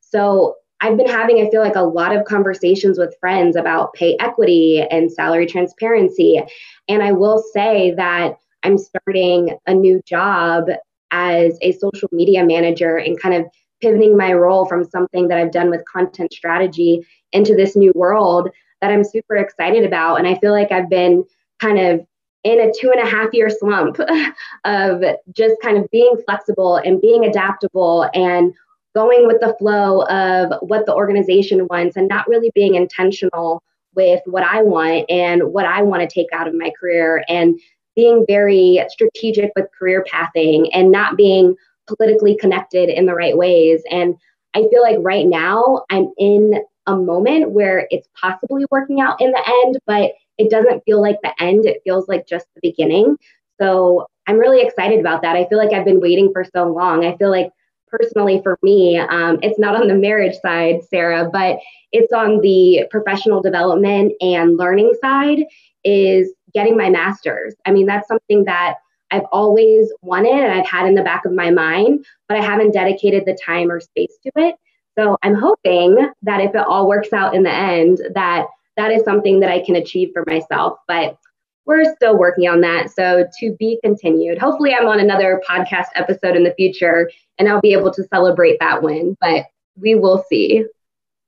So 0.00 0.56
I've 0.80 0.96
been 0.96 1.08
having, 1.08 1.44
I 1.44 1.50
feel 1.50 1.60
like, 1.60 1.76
a 1.76 1.82
lot 1.82 2.14
of 2.14 2.24
conversations 2.24 2.98
with 2.98 3.16
friends 3.18 3.56
about 3.56 3.94
pay 3.94 4.16
equity 4.20 4.84
and 4.90 5.10
salary 5.10 5.46
transparency. 5.46 6.40
And 6.88 7.02
I 7.02 7.12
will 7.12 7.42
say 7.52 7.92
that 7.96 8.36
I'm 8.62 8.78
starting 8.78 9.58
a 9.66 9.74
new 9.74 10.00
job 10.06 10.68
as 11.10 11.58
a 11.62 11.72
social 11.72 12.08
media 12.12 12.44
manager 12.44 12.96
and 12.96 13.20
kind 13.20 13.34
of 13.34 13.46
pivoting 13.80 14.16
my 14.16 14.32
role 14.32 14.66
from 14.66 14.84
something 14.84 15.28
that 15.28 15.38
I've 15.38 15.52
done 15.52 15.70
with 15.70 15.84
content 15.92 16.32
strategy 16.32 17.04
into 17.32 17.54
this 17.54 17.76
new 17.76 17.92
world 17.94 18.48
that 18.80 18.90
I'm 18.90 19.04
super 19.04 19.36
excited 19.36 19.84
about. 19.84 20.16
And 20.16 20.28
I 20.28 20.36
feel 20.36 20.52
like 20.52 20.72
I've 20.72 20.90
been 20.90 21.24
kind 21.60 21.78
of 21.78 22.06
in 22.48 22.60
a 22.60 22.72
two 22.72 22.90
and 22.90 23.00
a 23.00 23.08
half 23.08 23.28
year 23.34 23.50
slump 23.50 23.98
of 24.64 25.04
just 25.32 25.54
kind 25.62 25.76
of 25.76 25.90
being 25.90 26.16
flexible 26.24 26.76
and 26.76 27.00
being 27.00 27.26
adaptable 27.26 28.08
and 28.14 28.54
going 28.94 29.26
with 29.26 29.38
the 29.40 29.54
flow 29.58 30.02
of 30.06 30.52
what 30.62 30.86
the 30.86 30.94
organization 30.94 31.66
wants 31.68 31.96
and 31.96 32.08
not 32.08 32.26
really 32.26 32.50
being 32.54 32.74
intentional 32.74 33.62
with 33.94 34.22
what 34.24 34.42
I 34.42 34.62
want 34.62 35.04
and 35.10 35.42
what 35.52 35.66
I 35.66 35.82
want 35.82 36.00
to 36.00 36.12
take 36.12 36.28
out 36.32 36.48
of 36.48 36.54
my 36.54 36.72
career 36.80 37.22
and 37.28 37.60
being 37.94 38.24
very 38.26 38.82
strategic 38.88 39.52
with 39.54 39.66
career 39.78 40.04
pathing 40.10 40.72
and 40.72 40.90
not 40.90 41.16
being 41.16 41.54
politically 41.86 42.36
connected 42.36 42.88
in 42.88 43.04
the 43.04 43.14
right 43.14 43.36
ways. 43.36 43.82
And 43.90 44.14
I 44.54 44.60
feel 44.70 44.82
like 44.82 44.98
right 45.00 45.26
now 45.26 45.84
I'm 45.90 46.12
in 46.16 46.62
a 46.86 46.96
moment 46.96 47.50
where 47.50 47.86
it's 47.90 48.08
possibly 48.18 48.64
working 48.70 49.00
out 49.00 49.20
in 49.20 49.32
the 49.32 49.62
end, 49.64 49.78
but 49.86 50.12
it 50.38 50.50
doesn't 50.50 50.84
feel 50.84 51.02
like 51.02 51.18
the 51.22 51.34
end. 51.42 51.66
It 51.66 51.82
feels 51.84 52.08
like 52.08 52.26
just 52.26 52.46
the 52.54 52.60
beginning. 52.62 53.16
So 53.60 54.06
I'm 54.26 54.38
really 54.38 54.60
excited 54.60 55.00
about 55.00 55.22
that. 55.22 55.36
I 55.36 55.46
feel 55.46 55.58
like 55.58 55.72
I've 55.72 55.84
been 55.84 56.00
waiting 56.00 56.30
for 56.32 56.44
so 56.44 56.72
long. 56.72 57.04
I 57.04 57.16
feel 57.16 57.30
like 57.30 57.50
personally 57.88 58.40
for 58.42 58.58
me, 58.62 58.98
um, 58.98 59.38
it's 59.42 59.58
not 59.58 59.80
on 59.80 59.88
the 59.88 59.94
marriage 59.94 60.36
side, 60.40 60.80
Sarah, 60.88 61.28
but 61.32 61.58
it's 61.92 62.12
on 62.12 62.40
the 62.40 62.86
professional 62.90 63.40
development 63.40 64.12
and 64.20 64.56
learning 64.56 64.92
side, 65.00 65.44
is 65.84 66.32
getting 66.54 66.76
my 66.76 66.90
master's. 66.90 67.54
I 67.64 67.72
mean, 67.72 67.86
that's 67.86 68.06
something 68.06 68.44
that 68.44 68.74
I've 69.10 69.24
always 69.32 69.90
wanted 70.02 70.34
and 70.34 70.52
I've 70.52 70.66
had 70.66 70.86
in 70.86 70.94
the 70.94 71.02
back 71.02 71.24
of 71.24 71.32
my 71.32 71.50
mind, 71.50 72.04
but 72.28 72.36
I 72.36 72.42
haven't 72.42 72.72
dedicated 72.72 73.24
the 73.24 73.38
time 73.42 73.70
or 73.70 73.80
space 73.80 74.18
to 74.22 74.30
it. 74.36 74.56
So 74.98 75.16
I'm 75.22 75.34
hoping 75.34 76.10
that 76.22 76.40
if 76.40 76.54
it 76.54 76.66
all 76.66 76.88
works 76.88 77.12
out 77.12 77.34
in 77.34 77.44
the 77.44 77.52
end, 77.52 78.00
that 78.14 78.46
that 78.78 78.90
is 78.90 79.04
something 79.04 79.40
that 79.40 79.50
I 79.50 79.62
can 79.62 79.76
achieve 79.76 80.10
for 80.14 80.24
myself. 80.26 80.78
But 80.86 81.18
we're 81.66 81.94
still 81.96 82.16
working 82.16 82.48
on 82.48 82.62
that. 82.62 82.90
So 82.90 83.26
to 83.40 83.56
be 83.58 83.78
continued. 83.84 84.38
Hopefully, 84.38 84.72
I'm 84.72 84.88
on 84.88 85.00
another 85.00 85.42
podcast 85.46 85.88
episode 85.94 86.34
in 86.34 86.44
the 86.44 86.54
future 86.56 87.10
and 87.36 87.48
I'll 87.48 87.60
be 87.60 87.74
able 87.74 87.92
to 87.92 88.04
celebrate 88.04 88.58
that 88.60 88.82
win, 88.82 89.16
but 89.20 89.44
we 89.76 89.94
will 89.94 90.24
see. 90.30 90.64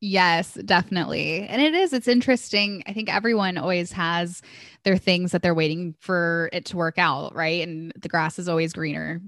Yes, 0.01 0.55
definitely. 0.65 1.47
And 1.47 1.61
it 1.61 1.75
is, 1.75 1.93
it's 1.93 2.09
interesting. 2.09 2.83
I 2.87 2.95
think 2.95 3.15
everyone 3.15 3.59
always 3.59 3.93
has 3.93 4.41
their 4.83 4.97
things 4.97 5.33
that 5.33 5.43
they're 5.43 5.55
waiting 5.55 5.95
for 6.01 6.49
it 6.55 6.65
to 6.67 6.79
work 6.79 6.97
out, 6.97 7.35
right? 7.35 7.69
And 7.69 7.93
the 8.01 8.09
grass 8.09 8.39
is 8.39 8.49
always 8.49 8.73
greener. 8.73 9.21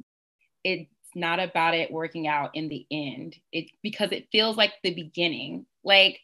It's 0.65 0.89
not 1.15 1.41
about 1.41 1.75
it 1.75 1.91
working 1.91 2.27
out 2.27 2.53
in 2.55 2.69
the 2.69 2.87
end. 2.91 3.37
It 3.53 3.67
because 3.83 4.13
it 4.13 4.29
feels 4.33 4.57
like 4.57 4.73
the 4.83 4.95
beginning. 4.95 5.67
Like 5.85 6.21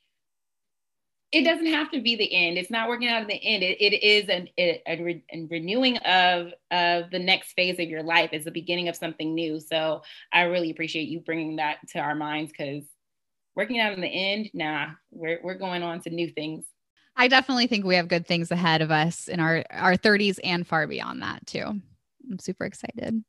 it 1.31 1.45
doesn't 1.45 1.67
have 1.67 1.91
to 1.91 2.01
be 2.01 2.17
the 2.17 2.33
end. 2.33 2.57
It's 2.57 2.71
not 2.71 2.88
working 2.88 3.09
out 3.09 3.21
in 3.23 3.29
the 3.29 3.35
end. 3.35 3.62
It, 3.62 3.81
it 3.81 4.03
is 4.03 4.29
an, 4.29 4.49
a, 4.59 4.83
a, 4.87 5.03
re, 5.03 5.23
a, 5.33 5.47
renewing 5.51 5.99
of 5.99 6.53
of 6.71 7.11
the 7.11 7.19
next 7.19 7.53
phase 7.53 7.79
of 7.79 7.88
your 7.88 8.03
life. 8.03 8.31
It's 8.33 8.47
the 8.47 8.51
beginning 8.51 8.88
of 8.88 8.97
something 8.97 9.35
new. 9.35 9.61
So 9.61 10.03
I 10.33 10.43
really 10.43 10.71
appreciate 10.71 11.09
you 11.09 11.21
bringing 11.21 11.57
that 11.57 11.87
to 11.91 11.99
our 11.99 12.14
minds 12.14 12.51
because 12.51 12.85
working 13.55 13.79
out 13.79 13.93
in 13.93 14.01
the 14.01 14.09
end, 14.09 14.51
nah, 14.55 14.88
we're 15.11 15.41
we're 15.43 15.59
going 15.59 15.83
on 15.83 16.01
to 16.03 16.11
new 16.11 16.31
things. 16.31 16.64
I 17.14 17.29
definitely 17.29 17.67
think 17.67 17.85
we 17.85 17.97
have 17.97 18.09
good 18.09 18.27
things 18.27 18.51
ahead 18.51 18.81
of 18.81 18.91
us 18.91 19.29
in 19.29 19.38
our 19.38 19.64
our 19.71 19.97
30s 19.97 20.38
and 20.43 20.67
far 20.67 20.87
beyond 20.87 21.21
that 21.23 21.47
too. 21.47 21.64
I'm 22.31 22.38
super 22.38 22.64
excited. 22.64 23.23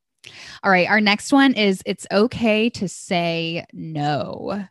All 0.64 0.72
right, 0.72 0.90
our 0.90 1.02
next 1.02 1.34
one 1.34 1.54
is 1.54 1.82
it's 1.86 2.08
okay 2.12 2.70
to 2.72 2.88
say 2.88 3.66
no. 3.74 4.66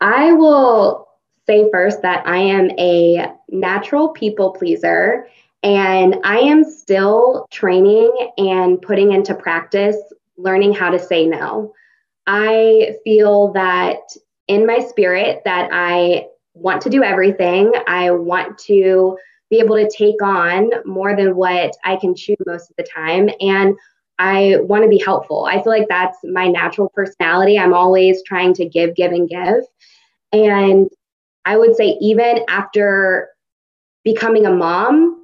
I 0.00 0.32
will 0.32 1.08
say 1.46 1.68
first 1.70 2.02
that 2.02 2.26
I 2.26 2.38
am 2.38 2.70
a 2.78 3.32
natural 3.48 4.08
people 4.10 4.52
pleaser 4.52 5.26
and 5.62 6.16
I 6.24 6.38
am 6.38 6.64
still 6.64 7.46
training 7.50 8.12
and 8.38 8.80
putting 8.80 9.12
into 9.12 9.34
practice 9.34 9.96
learning 10.36 10.74
how 10.74 10.90
to 10.90 10.98
say 10.98 11.26
no. 11.26 11.72
I 12.26 12.96
feel 13.04 13.52
that 13.52 13.98
in 14.48 14.66
my 14.66 14.80
spirit 14.80 15.42
that 15.44 15.70
I 15.72 16.26
want 16.54 16.82
to 16.82 16.90
do 16.90 17.02
everything. 17.02 17.72
I 17.86 18.10
want 18.12 18.58
to 18.58 19.18
be 19.50 19.58
able 19.58 19.76
to 19.76 19.90
take 19.90 20.22
on 20.22 20.70
more 20.84 21.14
than 21.16 21.36
what 21.36 21.72
I 21.84 21.96
can 21.96 22.14
chew 22.14 22.36
most 22.46 22.70
of 22.70 22.76
the 22.76 22.84
time. 22.84 23.28
And 23.40 23.76
I 24.18 24.58
want 24.60 24.84
to 24.84 24.88
be 24.88 25.02
helpful. 25.04 25.44
I 25.44 25.54
feel 25.54 25.72
like 25.72 25.88
that's 25.88 26.18
my 26.22 26.46
natural 26.46 26.88
personality. 26.94 27.58
I'm 27.58 27.74
always 27.74 28.22
trying 28.22 28.54
to 28.54 28.68
give, 28.68 28.94
give, 28.94 29.12
and 29.12 29.28
give. 29.28 29.64
And 30.32 30.88
I 31.44 31.56
would 31.56 31.76
say, 31.76 31.96
even 32.00 32.44
after 32.48 33.28
becoming 34.04 34.46
a 34.46 34.50
mom, 34.50 35.20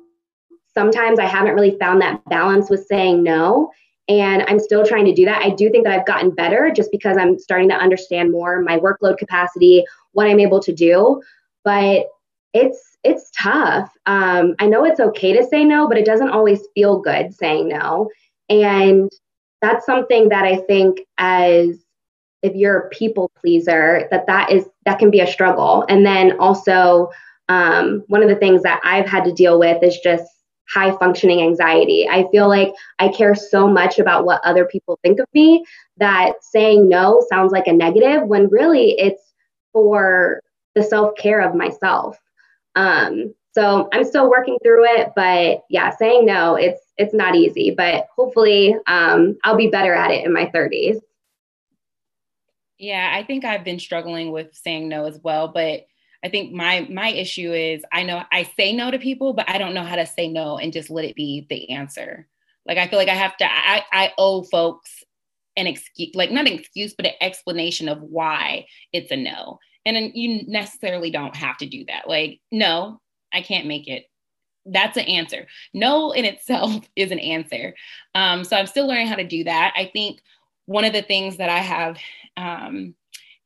sometimes 0.74 1.18
I 1.18 1.26
haven't 1.26 1.54
really 1.54 1.76
found 1.78 2.00
that 2.02 2.24
balance 2.26 2.70
with 2.70 2.86
saying 2.86 3.22
no. 3.22 3.70
And 4.08 4.42
I'm 4.48 4.58
still 4.58 4.84
trying 4.84 5.04
to 5.04 5.14
do 5.14 5.24
that. 5.26 5.42
I 5.42 5.50
do 5.50 5.70
think 5.70 5.84
that 5.84 5.96
I've 5.96 6.06
gotten 6.06 6.30
better 6.30 6.70
just 6.74 6.90
because 6.90 7.16
I'm 7.16 7.38
starting 7.38 7.68
to 7.68 7.76
understand 7.76 8.32
more 8.32 8.60
my 8.60 8.78
workload 8.78 9.18
capacity, 9.18 9.84
what 10.12 10.26
I'm 10.26 10.40
able 10.40 10.60
to 10.60 10.72
do. 10.72 11.22
But 11.64 12.06
it's 12.52 12.98
it's 13.04 13.30
tough. 13.40 13.90
Um, 14.06 14.54
I 14.58 14.66
know 14.66 14.84
it's 14.84 15.00
okay 15.00 15.32
to 15.32 15.46
say 15.46 15.64
no, 15.64 15.88
but 15.88 15.96
it 15.96 16.04
doesn't 16.04 16.30
always 16.30 16.60
feel 16.74 17.00
good 17.00 17.32
saying 17.32 17.68
no. 17.68 18.10
And 18.48 19.10
that's 19.62 19.86
something 19.86 20.28
that 20.30 20.44
I 20.44 20.56
think 20.56 21.00
as 21.18 21.84
if 22.42 22.54
you're 22.54 22.78
a 22.78 22.88
people 22.88 23.30
pleaser, 23.40 24.08
that 24.10 24.26
that 24.26 24.50
is 24.50 24.66
that 24.84 24.98
can 24.98 25.10
be 25.10 25.20
a 25.20 25.26
struggle. 25.26 25.84
And 25.88 26.04
then 26.04 26.38
also 26.38 27.10
um, 27.48 28.04
one 28.06 28.22
of 28.22 28.28
the 28.28 28.36
things 28.36 28.62
that 28.62 28.80
I've 28.84 29.08
had 29.08 29.24
to 29.24 29.32
deal 29.32 29.58
with 29.58 29.82
is 29.82 29.98
just 29.98 30.24
high 30.72 30.96
functioning 30.98 31.42
anxiety. 31.42 32.08
I 32.08 32.26
feel 32.30 32.48
like 32.48 32.72
I 32.98 33.08
care 33.08 33.34
so 33.34 33.66
much 33.66 33.98
about 33.98 34.24
what 34.24 34.40
other 34.44 34.64
people 34.64 34.98
think 35.02 35.18
of 35.18 35.26
me 35.34 35.64
that 35.96 36.34
saying 36.42 36.88
no 36.88 37.24
sounds 37.28 37.52
like 37.52 37.66
a 37.66 37.72
negative 37.72 38.22
when 38.22 38.48
really 38.48 38.92
it's 38.92 39.32
for 39.72 40.40
the 40.74 40.82
self 40.82 41.16
care 41.16 41.40
of 41.40 41.54
myself. 41.54 42.18
Um, 42.76 43.34
so 43.52 43.88
I'm 43.92 44.04
still 44.04 44.30
working 44.30 44.58
through 44.62 44.84
it, 44.84 45.10
but 45.16 45.64
yeah, 45.68 45.90
saying 45.96 46.24
no, 46.24 46.54
it's 46.54 46.80
it's 46.98 47.14
not 47.14 47.34
easy, 47.34 47.74
but 47.76 48.06
hopefully 48.14 48.76
um, 48.86 49.36
I'll 49.42 49.56
be 49.56 49.68
better 49.68 49.92
at 49.92 50.10
it 50.10 50.24
in 50.24 50.32
my 50.32 50.46
30s. 50.54 51.00
Yeah, 52.80 53.12
I 53.14 53.24
think 53.24 53.44
I've 53.44 53.62
been 53.62 53.78
struggling 53.78 54.32
with 54.32 54.54
saying 54.54 54.88
no 54.88 55.04
as 55.04 55.20
well, 55.22 55.48
but 55.48 55.84
I 56.24 56.28
think 56.30 56.52
my 56.52 56.86
my 56.90 57.10
issue 57.10 57.52
is 57.52 57.82
I 57.92 58.02
know 58.04 58.24
I 58.32 58.44
say 58.56 58.72
no 58.72 58.90
to 58.90 58.98
people, 58.98 59.34
but 59.34 59.48
I 59.48 59.58
don't 59.58 59.74
know 59.74 59.84
how 59.84 59.96
to 59.96 60.06
say 60.06 60.28
no 60.28 60.56
and 60.56 60.72
just 60.72 60.88
let 60.88 61.04
it 61.04 61.14
be 61.14 61.46
the 61.50 61.70
answer. 61.70 62.26
Like 62.66 62.78
I 62.78 62.88
feel 62.88 62.98
like 62.98 63.08
I 63.08 63.14
have 63.14 63.36
to 63.36 63.44
I, 63.44 63.84
I 63.92 64.12
owe 64.16 64.44
folks 64.44 65.04
an 65.56 65.66
excuse, 65.66 66.14
like 66.14 66.30
not 66.30 66.46
an 66.46 66.54
excuse, 66.54 66.94
but 66.94 67.04
an 67.04 67.12
explanation 67.20 67.88
of 67.90 68.00
why 68.00 68.66
it's 68.94 69.10
a 69.10 69.16
no. 69.16 69.58
And 69.84 70.12
you 70.14 70.44
necessarily 70.46 71.10
don't 71.10 71.36
have 71.36 71.58
to 71.58 71.66
do 71.66 71.84
that. 71.86 72.08
Like, 72.08 72.40
no, 72.50 73.00
I 73.32 73.42
can't 73.42 73.66
make 73.66 73.88
it. 73.88 74.04
That's 74.64 74.96
an 74.96 75.04
answer. 75.04 75.46
No 75.74 76.12
in 76.12 76.24
itself 76.24 76.88
is 76.96 77.10
an 77.10 77.18
answer. 77.18 77.74
Um, 78.14 78.44
so 78.44 78.56
I'm 78.56 78.66
still 78.66 78.86
learning 78.86 79.08
how 79.08 79.16
to 79.16 79.26
do 79.26 79.44
that. 79.44 79.74
I 79.76 79.90
think 79.92 80.20
one 80.66 80.84
of 80.84 80.92
the 80.92 81.02
things 81.02 81.38
that 81.38 81.48
I 81.48 81.58
have 81.58 81.98
um, 82.36 82.94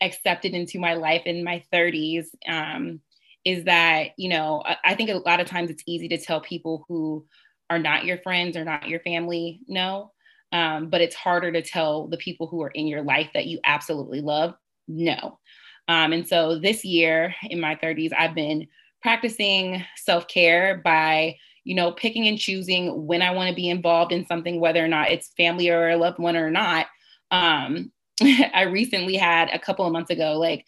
accepted 0.00 0.52
into 0.54 0.78
my 0.78 0.94
life 0.94 1.22
in 1.26 1.44
my 1.44 1.62
30s 1.72 2.26
um, 2.48 3.00
is 3.44 3.64
that, 3.64 4.10
you 4.16 4.28
know, 4.28 4.62
I, 4.64 4.76
I 4.84 4.94
think 4.94 5.10
a 5.10 5.14
lot 5.14 5.40
of 5.40 5.46
times 5.46 5.70
it's 5.70 5.82
easy 5.86 6.08
to 6.08 6.18
tell 6.18 6.40
people 6.40 6.84
who 6.88 7.26
are 7.70 7.78
not 7.78 8.04
your 8.04 8.18
friends 8.18 8.56
or 8.56 8.64
not 8.64 8.88
your 8.88 9.00
family 9.00 9.60
no. 9.66 10.12
Um, 10.52 10.88
but 10.88 11.00
it's 11.00 11.16
harder 11.16 11.50
to 11.50 11.62
tell 11.62 12.06
the 12.06 12.16
people 12.16 12.46
who 12.46 12.62
are 12.62 12.70
in 12.70 12.86
your 12.86 13.02
life 13.02 13.28
that 13.34 13.46
you 13.46 13.58
absolutely 13.64 14.20
love 14.20 14.54
no. 14.86 15.40
Um, 15.88 16.12
and 16.12 16.26
so 16.26 16.58
this 16.58 16.84
year 16.84 17.34
in 17.50 17.60
my 17.60 17.74
30s, 17.74 18.12
I've 18.16 18.34
been 18.34 18.68
practicing 19.02 19.84
self 19.96 20.28
care 20.28 20.80
by, 20.84 21.36
you 21.64 21.74
know, 21.74 21.92
picking 21.92 22.28
and 22.28 22.38
choosing 22.38 23.06
when 23.06 23.20
I 23.20 23.32
want 23.32 23.48
to 23.48 23.54
be 23.54 23.68
involved 23.68 24.12
in 24.12 24.26
something, 24.26 24.60
whether 24.60 24.84
or 24.84 24.88
not 24.88 25.10
it's 25.10 25.32
family 25.36 25.68
or 25.68 25.90
a 25.90 25.96
loved 25.96 26.18
one 26.18 26.36
or 26.36 26.50
not. 26.50 26.86
Um, 27.30 27.90
I 28.54 28.62
recently 28.62 29.16
had 29.16 29.50
a 29.50 29.58
couple 29.58 29.86
of 29.86 29.92
months 29.92 30.10
ago, 30.10 30.38
like 30.38 30.64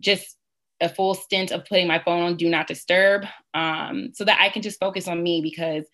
just 0.00 0.36
a 0.80 0.88
full 0.88 1.14
stint 1.14 1.52
of 1.52 1.64
putting 1.66 1.86
my 1.86 1.98
phone 1.98 2.22
on 2.22 2.36
do 2.36 2.48
not 2.48 2.66
disturb 2.66 3.26
um, 3.54 4.10
so 4.14 4.24
that 4.24 4.38
I 4.40 4.48
can 4.48 4.62
just 4.62 4.80
focus 4.80 5.08
on 5.08 5.22
me 5.22 5.40
because 5.42 5.84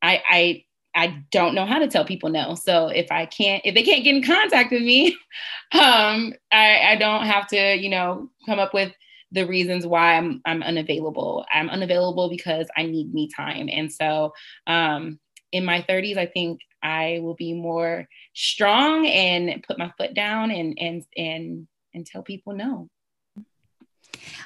I, 0.00 0.22
I 0.28 0.64
I 0.94 1.22
don't 1.30 1.54
know 1.54 1.64
how 1.64 1.78
to 1.78 1.88
tell 1.88 2.04
people 2.04 2.28
no. 2.28 2.54
So 2.54 2.88
if 2.88 3.10
I 3.10 3.24
can't, 3.24 3.62
if 3.64 3.74
they 3.74 3.82
can't 3.82 4.04
get 4.04 4.14
in 4.14 4.22
contact 4.22 4.72
with 4.72 4.82
me, 4.82 5.16
um, 5.72 6.34
I, 6.52 6.80
I 6.88 6.96
don't 6.96 7.24
have 7.24 7.46
to, 7.48 7.76
you 7.76 7.88
know, 7.88 8.28
come 8.46 8.58
up 8.58 8.74
with 8.74 8.92
the 9.30 9.46
reasons 9.46 9.86
why 9.86 10.16
I'm 10.16 10.42
I'm 10.44 10.62
unavailable. 10.62 11.46
I'm 11.52 11.70
unavailable 11.70 12.28
because 12.28 12.66
I 12.76 12.84
need 12.84 13.14
me 13.14 13.30
time. 13.34 13.68
And 13.72 13.90
so 13.90 14.32
um, 14.66 15.18
in 15.52 15.64
my 15.64 15.82
30s, 15.88 16.16
I 16.16 16.26
think 16.26 16.60
I 16.82 17.20
will 17.22 17.34
be 17.34 17.52
more 17.52 18.08
strong 18.34 19.06
and 19.06 19.62
put 19.66 19.78
my 19.78 19.92
foot 19.96 20.14
down 20.14 20.50
and 20.50 20.76
and 20.78 21.04
and 21.16 21.68
and 21.94 22.06
tell 22.06 22.22
people 22.22 22.54
no. 22.54 22.88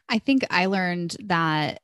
I 0.09 0.19
think 0.19 0.45
I 0.51 0.67
learned 0.67 1.17
that 1.25 1.81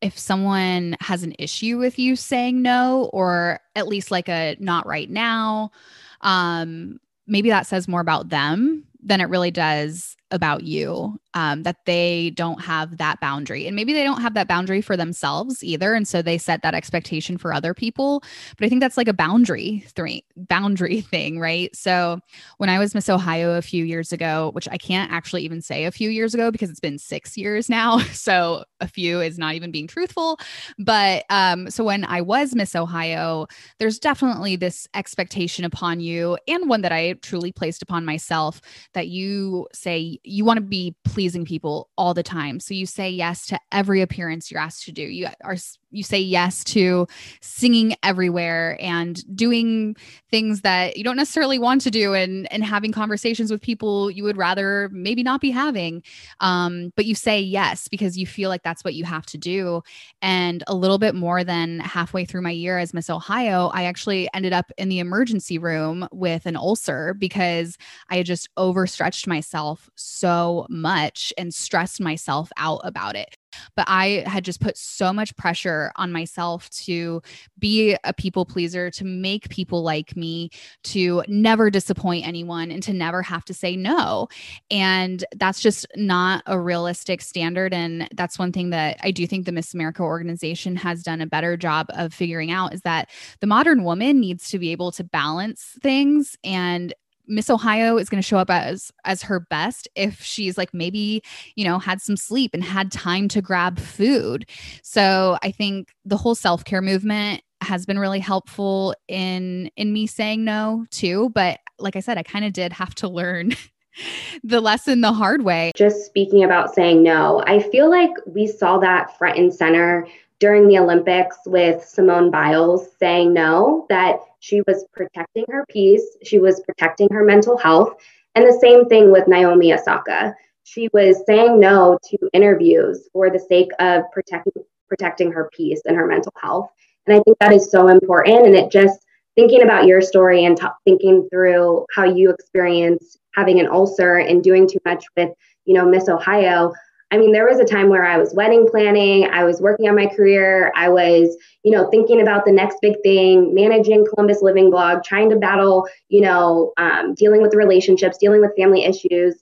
if 0.00 0.16
someone 0.16 0.96
has 1.00 1.22
an 1.22 1.34
issue 1.38 1.78
with 1.78 1.98
you 1.98 2.14
saying 2.14 2.62
no 2.62 3.10
or 3.12 3.60
at 3.74 3.88
least 3.88 4.10
like 4.10 4.28
a 4.28 4.56
not 4.60 4.86
right 4.86 5.10
now 5.10 5.72
um 6.20 7.00
maybe 7.26 7.48
that 7.48 7.66
says 7.66 7.88
more 7.88 8.00
about 8.00 8.28
them 8.28 8.84
than 9.02 9.20
it 9.20 9.28
really 9.28 9.50
does 9.50 10.16
about 10.30 10.64
you 10.64 11.18
um, 11.34 11.62
that 11.62 11.84
they 11.84 12.30
don't 12.30 12.60
have 12.60 12.98
that 12.98 13.20
boundary. 13.20 13.66
And 13.66 13.76
maybe 13.76 13.92
they 13.92 14.02
don't 14.02 14.20
have 14.20 14.34
that 14.34 14.48
boundary 14.48 14.80
for 14.80 14.96
themselves 14.96 15.62
either. 15.62 15.94
And 15.94 16.06
so 16.06 16.20
they 16.20 16.36
set 16.36 16.62
that 16.62 16.74
expectation 16.74 17.38
for 17.38 17.52
other 17.52 17.74
people. 17.74 18.22
But 18.56 18.66
i 18.66 18.68
think 18.68 18.80
that's 18.80 18.96
like 18.96 19.08
a 19.08 19.12
boundary 19.12 19.84
three 19.88 20.24
boundary 20.36 21.00
thing 21.12 21.38
right? 21.38 21.74
So 21.74 22.20
when 22.58 22.68
i 22.68 22.78
was 22.78 22.94
miss 22.94 23.08
ohio 23.08 23.56
a 23.56 23.62
few 23.62 23.84
years 23.84 24.12
ago 24.12 24.50
which 24.52 24.68
i 24.68 24.76
can't 24.76 25.12
actually 25.12 25.42
even 25.42 25.60
say 25.60 25.84
a 25.84 25.90
few 25.92 26.10
years 26.10 26.34
ago 26.34 26.50
because 26.50 26.70
it's 26.70 26.80
been 26.80 26.98
six 26.98 27.36
years 27.36 27.68
now 27.68 27.98
so 28.12 28.64
a 28.80 28.88
few 28.88 29.20
is 29.20 29.38
not 29.38 29.54
even 29.54 29.70
being 29.70 29.86
truthful. 29.86 30.38
But 30.78 31.24
um 31.30 31.70
so 31.70 31.84
when 31.84 32.04
i 32.04 32.20
was 32.20 32.54
miss 32.54 32.74
ohio 32.74 33.46
there's 33.78 33.98
definitely 33.98 34.56
this 34.56 34.88
expectation 34.94 35.64
upon 35.64 36.00
you 36.00 36.38
and 36.48 36.68
one 36.68 36.82
that 36.82 36.92
i 36.92 37.12
truly 37.22 37.52
placed 37.52 37.82
upon 37.82 38.04
myself 38.04 38.60
that 38.94 39.08
you 39.08 39.66
say 39.72 40.17
you 40.22 40.44
want 40.44 40.58
to 40.58 40.62
be 40.62 40.94
pleasing 41.04 41.44
people 41.44 41.88
all 41.96 42.14
the 42.14 42.22
time. 42.22 42.60
So 42.60 42.74
you 42.74 42.86
say 42.86 43.10
yes 43.10 43.46
to 43.46 43.58
every 43.72 44.02
appearance 44.02 44.50
you're 44.50 44.60
asked 44.60 44.84
to 44.84 44.92
do. 44.92 45.02
You 45.02 45.28
are 45.44 45.56
you 45.90 46.02
say 46.02 46.18
yes 46.18 46.62
to 46.64 47.06
singing 47.40 47.94
everywhere 48.02 48.76
and 48.80 49.24
doing 49.34 49.96
things 50.30 50.60
that 50.60 50.96
you 50.96 51.04
don't 51.04 51.16
necessarily 51.16 51.58
want 51.58 51.80
to 51.82 51.90
do 51.90 52.14
and 52.14 52.50
and 52.52 52.64
having 52.64 52.92
conversations 52.92 53.50
with 53.50 53.60
people 53.60 54.10
you 54.10 54.24
would 54.24 54.36
rather 54.36 54.88
maybe 54.92 55.22
not 55.22 55.40
be 55.40 55.50
having. 55.50 56.02
Um, 56.40 56.92
but 56.96 57.06
you 57.06 57.14
say 57.14 57.40
yes 57.40 57.88
because 57.88 58.18
you 58.18 58.26
feel 58.26 58.48
like 58.48 58.62
that's 58.62 58.84
what 58.84 58.94
you 58.94 59.04
have 59.04 59.26
to 59.26 59.38
do. 59.38 59.82
And 60.20 60.62
a 60.66 60.74
little 60.74 60.98
bit 60.98 61.14
more 61.14 61.44
than 61.44 61.80
halfway 61.80 62.24
through 62.24 62.42
my 62.42 62.50
year 62.50 62.78
as 62.78 62.92
miss 62.92 63.08
ohio 63.08 63.68
i 63.68 63.84
actually 63.84 64.28
ended 64.34 64.52
up 64.52 64.70
in 64.76 64.88
the 64.88 64.98
emergency 64.98 65.58
room 65.58 66.06
with 66.12 66.46
an 66.46 66.56
ulcer 66.56 67.14
because 67.14 67.78
i 68.10 68.16
had 68.16 68.26
just 68.26 68.48
overstretched 68.56 69.26
myself 69.26 69.88
so 69.94 70.66
much 70.68 71.32
and 71.38 71.54
stressed 71.54 72.00
myself 72.00 72.50
out 72.56 72.80
about 72.84 73.16
it 73.16 73.37
but 73.76 73.86
I 73.88 74.24
had 74.26 74.44
just 74.44 74.60
put 74.60 74.76
so 74.76 75.12
much 75.12 75.36
pressure 75.36 75.92
on 75.96 76.12
myself 76.12 76.68
to 76.70 77.22
be 77.58 77.96
a 78.04 78.12
people 78.12 78.44
pleaser, 78.44 78.90
to 78.92 79.04
make 79.04 79.48
people 79.48 79.82
like 79.82 80.16
me, 80.16 80.50
to 80.84 81.22
never 81.28 81.70
disappoint 81.70 82.26
anyone, 82.26 82.70
and 82.70 82.82
to 82.82 82.92
never 82.92 83.22
have 83.22 83.44
to 83.46 83.54
say 83.54 83.76
no. 83.76 84.28
And 84.70 85.24
that's 85.36 85.60
just 85.60 85.86
not 85.96 86.42
a 86.46 86.60
realistic 86.60 87.22
standard. 87.22 87.72
And 87.72 88.08
that's 88.14 88.38
one 88.38 88.52
thing 88.52 88.70
that 88.70 88.98
I 89.02 89.10
do 89.10 89.26
think 89.26 89.46
the 89.46 89.52
Miss 89.52 89.74
America 89.74 90.02
organization 90.02 90.76
has 90.76 91.02
done 91.02 91.20
a 91.20 91.26
better 91.26 91.56
job 91.56 91.86
of 91.90 92.12
figuring 92.12 92.50
out 92.50 92.74
is 92.74 92.82
that 92.82 93.10
the 93.40 93.46
modern 93.46 93.84
woman 93.84 94.20
needs 94.20 94.50
to 94.50 94.58
be 94.58 94.72
able 94.72 94.92
to 94.92 95.04
balance 95.04 95.76
things 95.80 96.36
and 96.44 96.94
Miss 97.28 97.50
Ohio 97.50 97.98
is 97.98 98.08
going 98.08 98.20
to 98.20 98.26
show 98.26 98.38
up 98.38 98.50
as 98.50 98.90
as 99.04 99.22
her 99.22 99.40
best 99.40 99.88
if 99.94 100.22
she's 100.22 100.58
like 100.58 100.72
maybe, 100.72 101.22
you 101.54 101.64
know, 101.64 101.78
had 101.78 102.00
some 102.00 102.16
sleep 102.16 102.52
and 102.54 102.64
had 102.64 102.90
time 102.90 103.28
to 103.28 103.42
grab 103.42 103.78
food. 103.78 104.48
So, 104.82 105.38
I 105.42 105.50
think 105.50 105.92
the 106.04 106.16
whole 106.16 106.34
self-care 106.34 106.82
movement 106.82 107.42
has 107.60 107.84
been 107.86 107.98
really 107.98 108.20
helpful 108.20 108.94
in 109.08 109.70
in 109.76 109.92
me 109.92 110.06
saying 110.06 110.44
no 110.44 110.86
too, 110.90 111.30
but 111.34 111.60
like 111.78 111.96
I 111.96 112.00
said, 112.00 112.18
I 112.18 112.22
kind 112.22 112.44
of 112.44 112.52
did 112.52 112.72
have 112.72 112.94
to 112.96 113.08
learn 113.08 113.54
the 114.44 114.60
lesson 114.60 115.00
the 115.00 115.12
hard 115.12 115.42
way. 115.42 115.72
Just 115.76 116.06
speaking 116.06 116.44
about 116.44 116.74
saying 116.74 117.02
no, 117.02 117.42
I 117.46 117.60
feel 117.60 117.90
like 117.90 118.10
we 118.26 118.46
saw 118.46 118.78
that 118.78 119.16
front 119.18 119.38
and 119.38 119.52
center 119.52 120.06
during 120.40 120.68
the 120.68 120.78
Olympics 120.78 121.36
with 121.46 121.84
Simone 121.84 122.30
Biles 122.30 122.88
saying 122.98 123.32
no, 123.32 123.86
that 123.88 124.20
she 124.40 124.62
was 124.66 124.84
protecting 124.92 125.44
her 125.48 125.64
peace, 125.68 126.16
she 126.22 126.38
was 126.38 126.60
protecting 126.60 127.08
her 127.10 127.24
mental 127.24 127.56
health. 127.56 127.94
And 128.34 128.46
the 128.46 128.58
same 128.60 128.88
thing 128.88 129.10
with 129.10 129.26
Naomi 129.26 129.72
Osaka. 129.72 130.34
She 130.62 130.88
was 130.92 131.24
saying 131.26 131.58
no 131.58 131.98
to 132.10 132.18
interviews 132.32 133.08
for 133.12 133.30
the 133.30 133.38
sake 133.38 133.70
of 133.78 134.02
protecting 134.12 134.64
protecting 134.88 135.30
her 135.32 135.50
peace 135.52 135.82
and 135.84 135.96
her 135.96 136.06
mental 136.06 136.32
health. 136.40 136.70
And 137.06 137.16
I 137.16 137.20
think 137.22 137.38
that 137.40 137.52
is 137.52 137.70
so 137.70 137.88
important. 137.88 138.46
And 138.46 138.54
it 138.54 138.70
just 138.70 139.04
thinking 139.34 139.62
about 139.62 139.86
your 139.86 140.00
story 140.00 140.44
and 140.44 140.56
t- 140.56 140.66
thinking 140.84 141.28
through 141.30 141.86
how 141.94 142.04
you 142.04 142.30
experienced 142.30 143.18
having 143.34 143.60
an 143.60 143.68
ulcer 143.68 144.16
and 144.16 144.42
doing 144.42 144.68
too 144.68 144.80
much 144.84 145.04
with, 145.16 145.30
you 145.64 145.74
know, 145.74 145.86
Miss 145.88 146.08
Ohio. 146.08 146.72
I 147.10 147.16
mean, 147.16 147.32
there 147.32 147.48
was 147.48 147.58
a 147.58 147.64
time 147.64 147.88
where 147.88 148.04
I 148.04 148.18
was 148.18 148.34
wedding 148.34 148.68
planning, 148.70 149.30
I 149.30 149.44
was 149.44 149.62
working 149.62 149.88
on 149.88 149.96
my 149.96 150.06
career, 150.06 150.70
I 150.76 150.90
was, 150.90 151.36
you 151.62 151.72
know, 151.72 151.88
thinking 151.90 152.20
about 152.20 152.44
the 152.44 152.52
next 152.52 152.78
big 152.82 152.96
thing, 153.02 153.54
managing 153.54 154.06
Columbus 154.06 154.42
Living 154.42 154.70
Blog, 154.70 155.02
trying 155.04 155.30
to 155.30 155.36
battle, 155.36 155.88
you 156.08 156.20
know, 156.20 156.72
um, 156.76 157.14
dealing 157.14 157.40
with 157.40 157.54
relationships, 157.54 158.18
dealing 158.18 158.42
with 158.42 158.54
family 158.56 158.84
issues. 158.84 159.36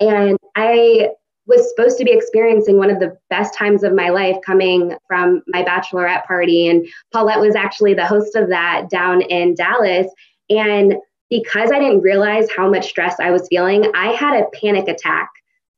And 0.00 0.36
I 0.56 1.10
was 1.46 1.68
supposed 1.70 1.98
to 1.98 2.04
be 2.04 2.12
experiencing 2.12 2.78
one 2.78 2.90
of 2.90 2.98
the 2.98 3.16
best 3.30 3.54
times 3.54 3.84
of 3.84 3.94
my 3.94 4.08
life 4.08 4.36
coming 4.44 4.96
from 5.06 5.42
my 5.46 5.62
bachelorette 5.62 6.24
party. 6.24 6.66
And 6.66 6.86
Paulette 7.12 7.40
was 7.40 7.54
actually 7.54 7.94
the 7.94 8.06
host 8.06 8.34
of 8.34 8.48
that 8.48 8.90
down 8.90 9.22
in 9.22 9.54
Dallas. 9.54 10.08
And 10.50 10.94
because 11.30 11.70
I 11.70 11.78
didn't 11.78 12.02
realize 12.02 12.48
how 12.56 12.68
much 12.68 12.88
stress 12.88 13.18
I 13.20 13.30
was 13.30 13.46
feeling, 13.48 13.90
I 13.94 14.08
had 14.08 14.40
a 14.40 14.46
panic 14.60 14.88
attack 14.88 15.30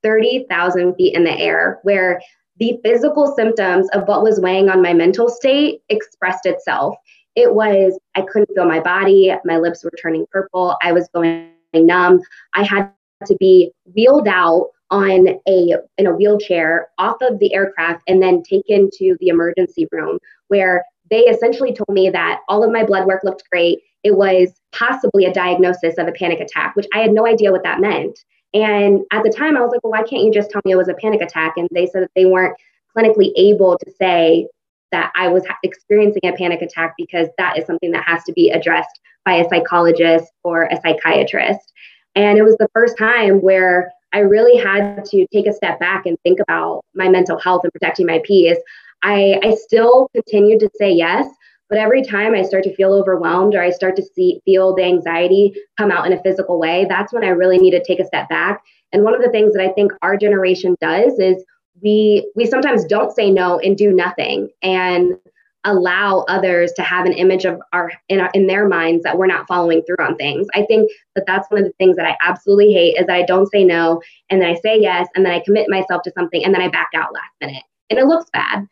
30,000 0.04 0.94
feet 0.94 1.16
in 1.16 1.24
the 1.24 1.36
air, 1.36 1.80
where 1.82 2.20
the 2.58 2.78
physical 2.84 3.34
symptoms 3.34 3.88
of 3.92 4.06
what 4.06 4.22
was 4.22 4.38
weighing 4.38 4.68
on 4.68 4.80
my 4.80 4.92
mental 4.92 5.28
state 5.28 5.80
expressed 5.88 6.46
itself. 6.46 6.94
It 7.34 7.54
was, 7.54 7.98
I 8.14 8.22
couldn't 8.22 8.54
feel 8.54 8.66
my 8.66 8.78
body, 8.78 9.34
my 9.44 9.56
lips 9.56 9.82
were 9.82 9.90
turning 10.00 10.26
purple, 10.30 10.76
I 10.82 10.92
was 10.92 11.08
going 11.12 11.50
numb. 11.74 12.20
I 12.54 12.62
had 12.62 12.92
to 13.26 13.36
be 13.40 13.72
wheeled 13.94 14.28
out 14.28 14.68
on 14.90 15.40
a 15.48 15.74
in 15.98 16.06
a 16.06 16.14
wheelchair 16.14 16.88
off 16.98 17.16
of 17.20 17.38
the 17.38 17.52
aircraft 17.54 18.02
and 18.06 18.22
then 18.22 18.42
taken 18.42 18.90
to 18.92 19.16
the 19.18 19.28
emergency 19.28 19.88
room 19.90 20.18
where 20.48 20.84
they 21.10 21.20
essentially 21.20 21.72
told 21.72 21.88
me 21.92 22.10
that 22.10 22.40
all 22.48 22.62
of 22.62 22.70
my 22.70 22.84
blood 22.84 23.06
work 23.06 23.24
looked 23.24 23.42
great. 23.50 23.80
It 24.04 24.16
was 24.16 24.52
possibly 24.72 25.24
a 25.24 25.32
diagnosis 25.32 25.98
of 25.98 26.06
a 26.06 26.12
panic 26.12 26.40
attack, 26.40 26.76
which 26.76 26.86
I 26.94 26.98
had 26.98 27.12
no 27.12 27.26
idea 27.26 27.52
what 27.52 27.62
that 27.64 27.80
meant. 27.80 28.18
And 28.54 29.00
at 29.12 29.24
the 29.24 29.30
time, 29.30 29.56
I 29.56 29.60
was 29.60 29.72
like, 29.72 29.82
well, 29.82 29.90
why 29.90 30.04
can't 30.04 30.22
you 30.22 30.32
just 30.32 30.50
tell 30.50 30.62
me 30.64 30.72
it 30.72 30.76
was 30.76 30.88
a 30.88 30.94
panic 30.94 31.20
attack? 31.20 31.54
And 31.56 31.68
they 31.72 31.86
said 31.86 32.02
that 32.04 32.10
they 32.14 32.24
weren't 32.24 32.56
clinically 32.96 33.32
able 33.36 33.76
to 33.78 33.90
say 34.00 34.46
that 34.92 35.10
I 35.16 35.26
was 35.26 35.44
experiencing 35.64 36.22
a 36.24 36.32
panic 36.32 36.62
attack 36.62 36.94
because 36.96 37.28
that 37.36 37.58
is 37.58 37.66
something 37.66 37.90
that 37.90 38.04
has 38.04 38.22
to 38.24 38.32
be 38.32 38.50
addressed 38.50 39.00
by 39.24 39.34
a 39.34 39.48
psychologist 39.48 40.30
or 40.44 40.64
a 40.64 40.80
psychiatrist. 40.80 41.72
And 42.14 42.38
it 42.38 42.44
was 42.44 42.56
the 42.58 42.68
first 42.72 42.96
time 42.96 43.40
where 43.40 43.90
I 44.12 44.18
really 44.20 44.56
had 44.56 45.04
to 45.06 45.26
take 45.32 45.48
a 45.48 45.52
step 45.52 45.80
back 45.80 46.06
and 46.06 46.16
think 46.22 46.38
about 46.38 46.84
my 46.94 47.08
mental 47.08 47.40
health 47.40 47.62
and 47.64 47.72
protecting 47.72 48.06
my 48.06 48.20
peace. 48.24 48.58
I, 49.02 49.40
I 49.42 49.56
still 49.56 50.08
continued 50.14 50.60
to 50.60 50.70
say 50.76 50.92
yes, 50.92 51.26
but 51.68 51.78
every 51.78 52.02
time 52.02 52.34
I 52.34 52.42
start 52.42 52.64
to 52.64 52.74
feel 52.74 52.92
overwhelmed 52.92 53.54
or 53.54 53.62
I 53.62 53.70
start 53.70 53.96
to 53.96 54.02
see 54.02 54.40
feel 54.44 54.74
the 54.74 54.84
anxiety 54.84 55.54
come 55.78 55.90
out 55.90 56.06
in 56.06 56.12
a 56.12 56.22
physical 56.22 56.58
way, 56.58 56.86
that's 56.88 57.12
when 57.12 57.24
I 57.24 57.28
really 57.28 57.58
need 57.58 57.72
to 57.72 57.82
take 57.82 58.00
a 58.00 58.06
step 58.06 58.28
back. 58.28 58.62
And 58.92 59.02
one 59.02 59.14
of 59.14 59.22
the 59.22 59.30
things 59.30 59.52
that 59.54 59.62
I 59.62 59.72
think 59.72 59.92
our 60.02 60.16
generation 60.16 60.76
does 60.80 61.18
is 61.18 61.44
we 61.82 62.30
we 62.36 62.46
sometimes 62.46 62.84
don't 62.84 63.14
say 63.14 63.30
no 63.30 63.58
and 63.58 63.76
do 63.76 63.92
nothing 63.92 64.50
and 64.62 65.16
allow 65.64 66.20
others 66.28 66.72
to 66.72 66.82
have 66.82 67.06
an 67.06 67.14
image 67.14 67.46
of 67.46 67.58
our 67.72 67.90
in, 68.08 68.20
our, 68.20 68.30
in 68.34 68.46
their 68.46 68.68
minds 68.68 69.02
that 69.02 69.16
we're 69.16 69.26
not 69.26 69.46
following 69.48 69.82
through 69.82 70.04
on 70.04 70.16
things. 70.16 70.46
I 70.54 70.64
think 70.66 70.90
that 71.14 71.24
that's 71.26 71.50
one 71.50 71.60
of 71.60 71.66
the 71.66 71.72
things 71.78 71.96
that 71.96 72.06
I 72.06 72.16
absolutely 72.20 72.72
hate 72.72 72.96
is 72.98 73.06
that 73.06 73.16
I 73.16 73.22
don't 73.22 73.50
say 73.50 73.64
no 73.64 74.00
and 74.30 74.40
then 74.40 74.50
I 74.50 74.54
say 74.60 74.78
yes 74.78 75.08
and 75.14 75.24
then 75.24 75.32
I 75.32 75.40
commit 75.40 75.68
myself 75.68 76.02
to 76.02 76.12
something 76.12 76.44
and 76.44 76.54
then 76.54 76.62
I 76.62 76.68
back 76.68 76.90
out 76.94 77.14
last 77.14 77.32
minute 77.40 77.64
and 77.90 77.98
it 77.98 78.06
looks 78.06 78.30
bad. 78.30 78.66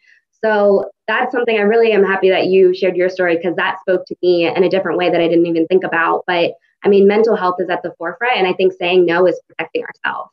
So 0.44 0.90
that's 1.06 1.32
something 1.32 1.56
I 1.56 1.62
really 1.62 1.92
am 1.92 2.04
happy 2.04 2.30
that 2.30 2.46
you 2.46 2.74
shared 2.74 2.96
your 2.96 3.08
story 3.08 3.36
because 3.36 3.54
that 3.56 3.78
spoke 3.80 4.04
to 4.06 4.16
me 4.22 4.46
in 4.46 4.64
a 4.64 4.68
different 4.68 4.98
way 4.98 5.10
that 5.10 5.20
I 5.20 5.28
didn't 5.28 5.46
even 5.46 5.66
think 5.66 5.84
about. 5.84 6.24
But 6.26 6.54
I 6.84 6.88
mean, 6.88 7.06
mental 7.06 7.36
health 7.36 7.56
is 7.60 7.70
at 7.70 7.82
the 7.82 7.94
forefront, 7.96 8.38
and 8.38 8.46
I 8.46 8.52
think 8.52 8.72
saying 8.72 9.06
no 9.06 9.26
is 9.26 9.40
protecting 9.46 9.84
ourselves. 9.84 10.30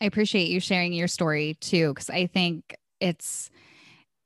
I 0.00 0.06
appreciate 0.06 0.48
you 0.48 0.60
sharing 0.60 0.92
your 0.92 1.08
story 1.08 1.56
too, 1.60 1.88
because 1.92 2.08
I 2.08 2.26
think 2.26 2.76
it's 3.00 3.50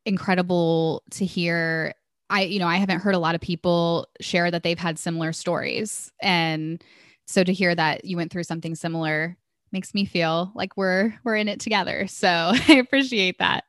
incredible 0.07 1.03
to 1.13 1.25
hear. 1.25 1.95
I, 2.31 2.45
you 2.45 2.61
know, 2.61 2.67
I 2.67 2.77
haven't 2.77 3.01
heard 3.01 3.15
a 3.15 3.19
lot 3.19 3.35
of 3.35 3.41
people 3.41 4.07
share 4.21 4.51
that 4.51 4.63
they've 4.63 4.79
had 4.79 4.99
similar 4.99 5.33
stories. 5.33 6.11
And 6.23 6.83
so 7.27 7.45
to 7.45 7.53
hear 7.53 7.75
that 7.75 8.05
you 8.05 8.17
went 8.17 8.33
through 8.33 8.45
something 8.45 8.75
similar 8.75 9.37
makes 9.73 9.95
me 9.95 10.05
feel 10.05 10.53
like 10.55 10.77
we're 10.77 11.15
we're 11.25 11.37
in 11.37 11.49
it 11.49 11.61
together. 11.61 12.07
So 12.07 12.29
I 12.69 12.75
appreciate 12.75 13.39
that. 13.39 13.65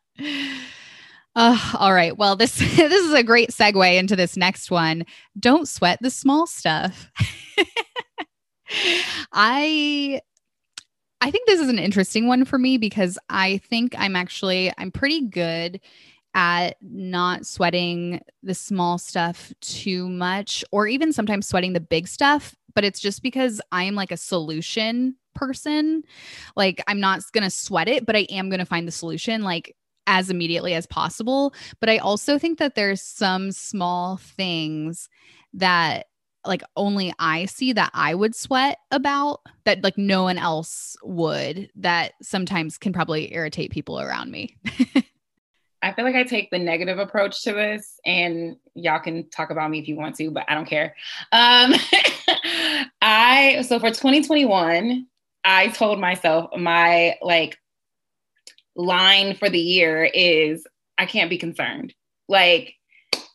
Uh, 1.36 1.58
all 1.80 1.94
right. 1.94 2.18
Well, 2.18 2.36
this 2.36 2.58
this 2.58 3.06
is 3.06 3.14
a 3.14 3.24
great 3.24 3.50
segue 3.50 3.98
into 3.98 4.16
this 4.16 4.38
next 4.38 4.70
one. 4.70 5.06
Don't 5.40 5.68
sweat 5.68 6.00
the 6.02 6.10
small 6.10 6.48
stuff. 6.48 7.10
I 9.34 10.22
I 11.22 11.32
think 11.32 11.48
this 11.48 11.60
is 11.60 11.70
an 11.70 11.80
interesting 11.80 12.28
one 12.28 12.46
for 12.46 12.60
me 12.60 12.78
because 12.78 13.18
I 13.30 13.60
think 13.70 13.96
I'm 13.98 14.16
actually 14.16 14.72
I'm 14.78 14.92
pretty 14.92 15.28
good 15.28 15.80
at 16.36 16.78
not 16.82 17.46
sweating 17.46 18.20
the 18.42 18.56
small 18.56 18.98
stuff 18.98 19.54
too 19.62 20.10
much 20.10 20.64
or 20.72 20.88
even 20.88 21.14
sometimes 21.14 21.48
sweating 21.48 21.74
the 21.74 21.80
big 21.80 22.08
stuff, 22.08 22.56
but 22.74 22.84
it's 22.84 23.00
just 23.00 23.22
because 23.22 23.62
I 23.72 23.84
am 23.84 23.96
like 23.96 24.12
a 24.12 24.18
solution 24.18 25.16
person. 25.34 26.04
Like 26.56 26.84
I'm 26.88 27.00
not 27.00 27.22
going 27.32 27.44
to 27.44 27.50
sweat 27.50 27.88
it, 27.88 28.06
but 28.06 28.16
I 28.16 28.28
am 28.30 28.50
going 28.50 28.60
to 28.60 28.66
find 28.66 28.88
the 28.88 28.92
solution 28.92 29.44
like 29.44 29.76
as 30.08 30.30
immediately 30.30 30.74
as 30.74 30.86
possible. 30.86 31.54
But 31.80 31.90
I 31.90 31.98
also 31.98 32.38
think 32.38 32.60
that 32.60 32.76
there's 32.76 33.02
some 33.02 33.52
small 33.52 34.18
things 34.18 35.10
that 35.54 36.08
like 36.46 36.64
only 36.76 37.14
I 37.20 37.46
see 37.46 37.74
that 37.74 37.92
I 37.94 38.16
would 38.16 38.36
sweat 38.36 38.78
about 38.92 39.42
that 39.64 39.84
like 39.84 39.98
no 39.98 40.24
one 40.24 40.38
else 40.38 40.98
would 41.02 41.70
that 41.76 42.14
sometimes 42.22 42.78
can 42.78 42.92
probably 42.92 43.34
irritate 43.34 43.72
people 43.72 44.00
around 44.00 44.32
me. 44.32 44.58
I 45.84 45.92
feel 45.92 46.06
like 46.06 46.16
I 46.16 46.24
take 46.24 46.50
the 46.50 46.60
negative 46.60 46.98
approach 46.98 47.44
to 47.44 47.52
this, 47.52 48.00
and 48.06 48.56
y'all 48.74 49.02
can 49.02 49.30
talk 49.30 49.50
about 49.50 49.70
me 49.70 49.80
if 49.80 49.90
you 49.90 49.98
want 49.98 50.16
to, 50.16 50.32
but 50.32 50.46
I 50.48 50.56
don't 50.56 50.66
care. 50.66 50.96
Um, 51.34 51.74
I 53.02 53.66
so 53.68 53.80
for 53.80 53.90
2021, 53.90 55.08
I 55.44 55.68
told 55.70 56.00
myself 56.00 56.56
my 56.58 57.16
like 57.22 57.58
line 58.76 59.36
for 59.36 59.50
the 59.50 59.60
year 59.60 60.06
is 60.06 60.66
I 60.98 61.06
can't 61.06 61.30
be 61.30 61.38
concerned. 61.38 61.94
Like 62.28 62.76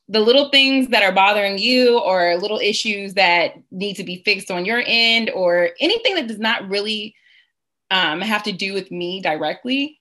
the 0.08 0.20
little 0.20 0.48
things 0.48 0.88
that 0.88 1.02
are 1.02 1.12
bothering 1.12 1.58
you 1.58 1.98
or 1.98 2.36
little 2.36 2.58
issues 2.58 3.14
that 3.14 3.52
need 3.70 3.94
to 3.94 4.04
be 4.04 4.22
fixed 4.24 4.50
on 4.50 4.64
your 4.64 4.82
end 4.86 5.30
or 5.30 5.70
anything 5.80 6.14
that 6.14 6.26
does 6.26 6.38
not 6.38 6.68
really 6.68 7.14
um, 7.90 8.20
have 8.20 8.42
to 8.44 8.52
do 8.52 8.72
with 8.72 8.90
me 8.90 9.20
directly 9.20 10.00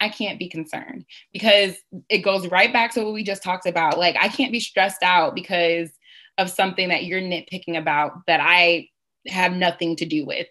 i 0.00 0.08
can't 0.08 0.38
be 0.38 0.48
concerned 0.48 1.04
because 1.32 1.74
it 2.10 2.18
goes 2.18 2.46
right 2.48 2.72
back 2.72 2.92
to 2.92 3.02
what 3.02 3.14
we 3.14 3.24
just 3.24 3.42
talked 3.42 3.66
about 3.66 3.98
like 3.98 4.16
i 4.20 4.28
can't 4.28 4.52
be 4.52 4.60
stressed 4.60 5.02
out 5.02 5.34
because 5.34 5.90
of 6.38 6.50
something 6.50 6.88
that 6.90 7.04
you're 7.04 7.20
nitpicking 7.20 7.78
about 7.78 8.12
that 8.26 8.40
i 8.42 8.86
have 9.26 9.52
nothing 9.52 9.96
to 9.96 10.04
do 10.04 10.26
with 10.26 10.46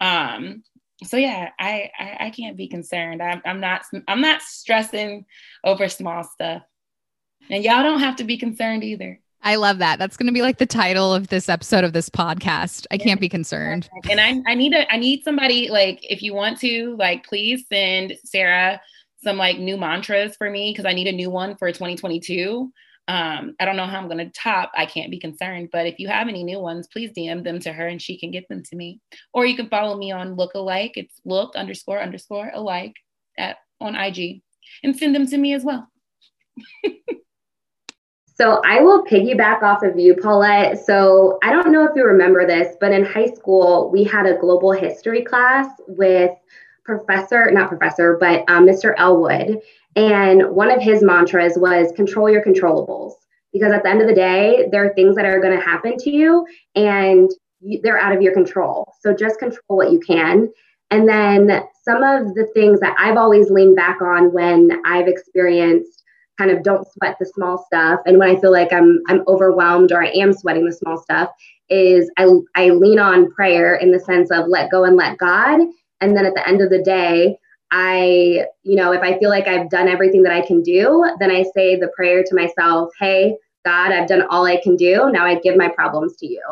um 0.00 0.62
so 1.04 1.16
yeah 1.16 1.50
i 1.58 1.90
i, 1.98 2.16
I 2.20 2.30
can't 2.30 2.56
be 2.56 2.68
concerned 2.68 3.22
I'm, 3.22 3.42
I'm 3.44 3.60
not 3.60 3.82
i'm 4.08 4.20
not 4.20 4.42
stressing 4.42 5.26
over 5.64 5.88
small 5.88 6.24
stuff 6.24 6.62
and 7.50 7.64
y'all 7.64 7.82
don't 7.82 8.00
have 8.00 8.16
to 8.16 8.24
be 8.24 8.36
concerned 8.36 8.84
either. 8.84 9.20
I 9.42 9.56
love 9.56 9.78
that. 9.78 9.98
That's 9.98 10.16
going 10.16 10.26
to 10.26 10.32
be 10.32 10.42
like 10.42 10.58
the 10.58 10.66
title 10.66 11.14
of 11.14 11.28
this 11.28 11.48
episode 11.48 11.84
of 11.84 11.92
this 11.92 12.08
podcast. 12.08 12.86
I 12.90 12.98
can't 12.98 13.20
be 13.20 13.28
concerned. 13.28 13.88
And 14.10 14.20
I, 14.20 14.40
I 14.50 14.54
need 14.54 14.74
a, 14.74 14.92
I 14.92 14.96
need 14.96 15.22
somebody 15.22 15.68
like, 15.68 16.00
if 16.02 16.20
you 16.20 16.34
want 16.34 16.58
to, 16.60 16.96
like, 16.98 17.24
please 17.24 17.64
send 17.68 18.18
Sarah 18.24 18.80
some 19.22 19.36
like 19.36 19.58
new 19.58 19.76
mantras 19.76 20.36
for 20.36 20.50
me 20.50 20.72
because 20.72 20.84
I 20.84 20.94
need 20.94 21.06
a 21.06 21.12
new 21.12 21.30
one 21.30 21.56
for 21.56 21.70
2022. 21.70 22.72
Um, 23.08 23.54
I 23.60 23.64
don't 23.64 23.76
know 23.76 23.86
how 23.86 23.98
I'm 23.98 24.08
going 24.08 24.18
to 24.18 24.30
top. 24.30 24.72
I 24.74 24.84
can't 24.86 25.10
be 25.10 25.18
concerned, 25.18 25.68
but 25.72 25.86
if 25.86 25.98
you 25.98 26.08
have 26.08 26.28
any 26.28 26.42
new 26.42 26.58
ones, 26.58 26.88
please 26.88 27.10
DM 27.16 27.44
them 27.44 27.60
to 27.60 27.72
her 27.72 27.86
and 27.86 28.02
she 28.02 28.18
can 28.18 28.30
get 28.30 28.48
them 28.48 28.62
to 28.64 28.76
me. 28.76 29.00
Or 29.32 29.46
you 29.46 29.56
can 29.56 29.68
follow 29.68 29.96
me 29.96 30.10
on 30.10 30.34
look 30.34 30.54
alike. 30.54 30.92
It's 30.96 31.20
look 31.24 31.54
underscore 31.54 32.00
underscore 32.00 32.50
alike 32.52 32.94
at 33.38 33.58
on 33.80 33.94
IG 33.94 34.42
and 34.82 34.96
send 34.96 35.14
them 35.14 35.26
to 35.28 35.38
me 35.38 35.54
as 35.54 35.64
well. 35.64 35.88
So 38.36 38.60
I 38.66 38.80
will 38.82 39.02
piggyback 39.02 39.62
off 39.62 39.82
of 39.82 39.98
you, 39.98 40.14
Paulette. 40.14 40.84
So 40.84 41.38
I 41.42 41.52
don't 41.52 41.72
know 41.72 41.84
if 41.84 41.92
you 41.96 42.04
remember 42.04 42.46
this, 42.46 42.76
but 42.78 42.92
in 42.92 43.02
high 43.02 43.32
school, 43.32 43.90
we 43.90 44.04
had 44.04 44.26
a 44.26 44.36
global 44.36 44.72
history 44.72 45.24
class 45.24 45.66
with 45.88 46.32
Professor, 46.84 47.50
not 47.50 47.68
Professor, 47.68 48.18
but 48.20 48.44
um, 48.48 48.66
Mr. 48.66 48.92
Elwood. 48.98 49.62
And 49.96 50.54
one 50.54 50.70
of 50.70 50.82
his 50.82 51.02
mantras 51.02 51.54
was 51.56 51.90
control 51.96 52.30
your 52.30 52.44
controllables. 52.44 53.14
Because 53.52 53.72
at 53.72 53.82
the 53.82 53.88
end 53.88 54.02
of 54.02 54.06
the 54.06 54.14
day, 54.14 54.68
there 54.70 54.84
are 54.84 54.92
things 54.94 55.16
that 55.16 55.24
are 55.24 55.40
going 55.40 55.58
to 55.58 55.64
happen 55.64 55.96
to 55.96 56.10
you 56.10 56.46
and 56.74 57.30
they're 57.82 57.98
out 57.98 58.14
of 58.14 58.20
your 58.20 58.34
control. 58.34 58.92
So 59.00 59.14
just 59.14 59.38
control 59.38 59.78
what 59.78 59.92
you 59.92 59.98
can. 59.98 60.52
And 60.90 61.08
then 61.08 61.62
some 61.82 62.02
of 62.02 62.34
the 62.34 62.46
things 62.54 62.80
that 62.80 62.94
I've 62.98 63.16
always 63.16 63.50
leaned 63.50 63.76
back 63.76 64.02
on 64.02 64.32
when 64.32 64.70
I've 64.84 65.08
experienced 65.08 66.02
kind 66.38 66.50
of 66.50 66.62
don't 66.62 66.86
sweat 66.92 67.16
the 67.18 67.26
small 67.26 67.64
stuff. 67.66 68.00
And 68.04 68.18
when 68.18 68.28
I 68.28 68.38
feel 68.38 68.52
like 68.52 68.72
I'm 68.72 69.00
I'm 69.08 69.22
overwhelmed 69.26 69.90
or 69.90 70.04
I 70.04 70.08
am 70.08 70.32
sweating 70.32 70.66
the 70.66 70.72
small 70.72 70.98
stuff, 70.98 71.30
is 71.68 72.10
I 72.18 72.28
I 72.54 72.70
lean 72.70 72.98
on 72.98 73.30
prayer 73.30 73.74
in 73.74 73.90
the 73.90 74.00
sense 74.00 74.30
of 74.30 74.48
let 74.48 74.70
go 74.70 74.84
and 74.84 74.96
let 74.96 75.18
God. 75.18 75.60
And 76.00 76.16
then 76.16 76.26
at 76.26 76.34
the 76.34 76.46
end 76.46 76.60
of 76.60 76.70
the 76.70 76.82
day, 76.82 77.38
I, 77.70 78.46
you 78.62 78.76
know, 78.76 78.92
if 78.92 79.02
I 79.02 79.18
feel 79.18 79.30
like 79.30 79.48
I've 79.48 79.70
done 79.70 79.88
everything 79.88 80.22
that 80.22 80.32
I 80.32 80.46
can 80.46 80.62
do, 80.62 81.10
then 81.18 81.30
I 81.30 81.44
say 81.54 81.76
the 81.76 81.90
prayer 81.96 82.22
to 82.22 82.34
myself, 82.34 82.90
hey, 82.98 83.36
God, 83.64 83.92
I've 83.92 84.08
done 84.08 84.22
all 84.30 84.46
I 84.46 84.60
can 84.62 84.76
do. 84.76 85.10
Now 85.10 85.26
I 85.26 85.34
give 85.40 85.56
my 85.56 85.68
problems 85.68 86.16
to 86.18 86.26
you. 86.26 86.42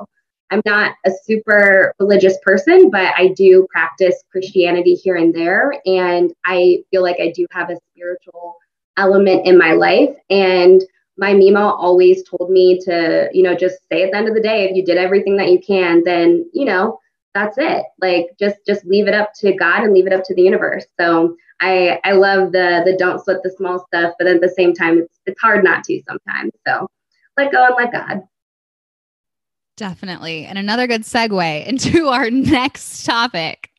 I'm 0.50 0.62
not 0.66 0.94
a 1.07 1.11
super 1.24 1.94
religious 1.98 2.37
person, 2.42 2.90
but 2.90 3.14
I 3.16 3.29
do 3.29 3.66
practice 3.70 4.22
Christianity 4.31 4.94
here 4.94 5.16
and 5.16 5.35
there. 5.35 5.74
And 5.87 6.33
I 6.44 6.85
feel 6.90 7.03
like 7.03 7.16
I 7.20 7.33
do 7.35 7.46
have 7.50 7.70
a 7.70 7.79
spiritual 7.92 8.57
element 8.96 9.46
in 9.46 9.57
my 9.59 9.72
life. 9.72 10.11
And 10.31 10.83
my 11.16 11.33
Mima 11.33 11.61
always 11.61 12.22
told 12.29 12.50
me 12.50 12.79
to, 12.81 13.29
you 13.33 13.42
know, 13.42 13.55
just 13.55 13.79
say 13.90 14.03
at 14.03 14.11
the 14.11 14.16
end 14.16 14.29
of 14.29 14.35
the 14.35 14.40
day, 14.40 14.64
if 14.64 14.77
you 14.77 14.85
did 14.85 14.96
everything 14.96 15.37
that 15.37 15.50
you 15.50 15.61
can, 15.61 16.03
then, 16.05 16.48
you 16.53 16.64
know, 16.64 16.98
that's 17.35 17.59
it. 17.59 17.85
Like 18.01 18.29
just 18.38 18.57
just 18.66 18.85
leave 18.87 19.09
it 19.09 19.14
up 19.14 19.33
to 19.40 19.53
God 19.53 19.83
and 19.83 19.92
leave 19.92 20.07
it 20.07 20.12
up 20.12 20.25
to 20.25 20.35
the 20.35 20.42
universe. 20.42 20.87
So 20.99 21.37
I 21.61 22.01
I 22.05 22.12
love 22.12 22.53
the 22.53 22.83
the 22.85 22.97
don't 22.97 23.23
sweat 23.23 23.42
the 23.42 23.51
small 23.51 23.85
stuff, 23.87 24.14
but 24.18 24.29
at 24.29 24.40
the 24.40 24.49
same 24.49 24.73
time 24.73 24.99
it's 24.99 25.20
it's 25.27 25.40
hard 25.40 25.64
not 25.64 25.85
to 25.85 26.03
sometimes. 26.09 26.53
So 26.66 26.88
let 27.37 27.53
go 27.53 27.66
and 27.66 27.75
let 27.77 27.92
God. 27.92 28.23
Definitely. 29.77 30.44
And 30.47 30.57
another 30.57 30.87
good 30.87 31.03
segue 31.03 31.66
into 31.66 32.09
our 32.09 32.31
next 32.31 33.05
topic. 33.05 33.70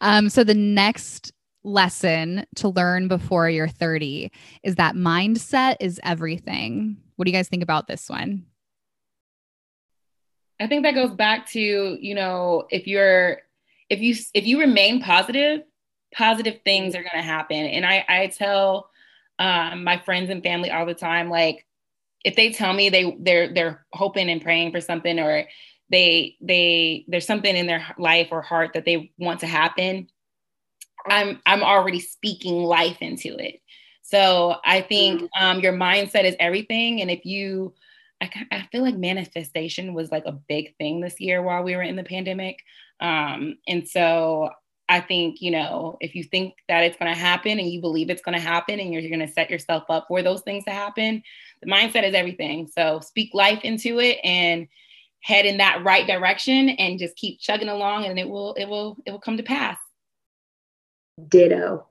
Um, 0.00 0.28
so 0.28 0.44
the 0.44 0.54
next 0.54 1.32
lesson 1.64 2.44
to 2.56 2.68
learn 2.68 3.08
before 3.08 3.48
you're 3.48 3.68
30 3.68 4.30
is 4.62 4.74
that 4.76 4.94
mindset 4.94 5.76
is 5.80 6.00
everything. 6.02 6.96
What 7.16 7.24
do 7.24 7.30
you 7.30 7.36
guys 7.36 7.48
think 7.48 7.62
about 7.62 7.86
this 7.86 8.08
one? 8.08 8.44
I 10.62 10.66
think 10.66 10.84
that 10.84 10.94
goes 10.94 11.10
back 11.10 11.48
to, 11.50 11.60
you 11.60 12.14
know, 12.14 12.66
if 12.70 12.86
you're 12.86 13.38
if 13.90 14.00
you 14.00 14.14
if 14.34 14.46
you 14.46 14.60
remain 14.60 15.02
positive, 15.02 15.62
positive 16.14 16.60
things 16.64 16.94
are 16.94 17.02
going 17.02 17.10
to 17.14 17.22
happen. 17.22 17.56
And 17.56 17.84
I 17.84 18.04
I 18.08 18.26
tell 18.28 18.90
um, 19.38 19.84
my 19.84 19.98
friends 19.98 20.30
and 20.30 20.42
family 20.42 20.70
all 20.70 20.86
the 20.86 20.94
time 20.94 21.30
like 21.30 21.66
if 22.24 22.36
they 22.36 22.52
tell 22.52 22.72
me 22.72 22.90
they 22.90 23.16
they're 23.18 23.52
they're 23.52 23.86
hoping 23.92 24.30
and 24.30 24.42
praying 24.42 24.70
for 24.70 24.80
something 24.80 25.18
or 25.18 25.44
they 25.90 26.36
they 26.40 27.04
there's 27.08 27.26
something 27.26 27.56
in 27.56 27.66
their 27.66 27.84
life 27.98 28.28
or 28.30 28.42
heart 28.42 28.72
that 28.74 28.84
they 28.84 29.10
want 29.18 29.40
to 29.40 29.46
happen 29.46 30.06
I'm 31.06 31.40
I'm 31.46 31.62
already 31.62 32.00
speaking 32.00 32.62
life 32.62 32.98
into 33.00 33.36
it. 33.38 33.60
So 34.02 34.56
I 34.64 34.80
think 34.80 35.22
mm-hmm. 35.22 35.44
um, 35.44 35.60
your 35.60 35.72
mindset 35.72 36.24
is 36.24 36.36
everything, 36.38 37.00
and 37.00 37.10
if 37.10 37.24
you, 37.24 37.74
I, 38.22 38.30
I 38.50 38.68
feel 38.70 38.82
like 38.82 38.96
manifestation 38.96 39.94
was 39.94 40.10
like 40.10 40.24
a 40.26 40.32
big 40.32 40.76
thing 40.76 41.00
this 41.00 41.20
year 41.20 41.42
while 41.42 41.62
we 41.62 41.76
were 41.76 41.82
in 41.82 41.96
the 41.96 42.04
pandemic, 42.04 42.58
um, 43.00 43.56
and 43.66 43.86
so 43.86 44.50
I 44.88 45.00
think, 45.00 45.40
you 45.40 45.50
know, 45.50 45.96
if 46.00 46.14
you 46.14 46.22
think 46.22 46.54
that 46.68 46.84
it's 46.84 46.98
going 46.98 47.12
to 47.12 47.18
happen 47.18 47.58
and 47.58 47.70
you 47.70 47.80
believe 47.80 48.10
it's 48.10 48.20
going 48.20 48.36
to 48.36 48.44
happen 48.44 48.78
and 48.78 48.92
you're, 48.92 49.00
you're 49.00 49.16
going 49.16 49.26
to 49.26 49.32
set 49.32 49.48
yourself 49.48 49.84
up 49.88 50.04
for 50.06 50.22
those 50.22 50.42
things 50.42 50.64
to 50.64 50.70
happen, 50.70 51.22
the 51.62 51.70
mindset 51.70 52.06
is 52.06 52.14
everything. 52.14 52.68
So 52.68 53.00
speak 53.00 53.30
life 53.32 53.60
into 53.62 54.00
it 54.00 54.18
and 54.22 54.68
head 55.22 55.46
in 55.46 55.56
that 55.58 55.82
right 55.82 56.06
direction 56.06 56.70
and 56.70 56.98
just 56.98 57.16
keep 57.16 57.40
chugging 57.40 57.68
along 57.68 58.04
and 58.04 58.18
it 58.18 58.28
will 58.28 58.54
it 58.54 58.66
will 58.66 58.98
it 59.06 59.12
will 59.12 59.20
come 59.20 59.36
to 59.36 59.42
pass. 59.42 59.78
Ditto. 61.28 61.86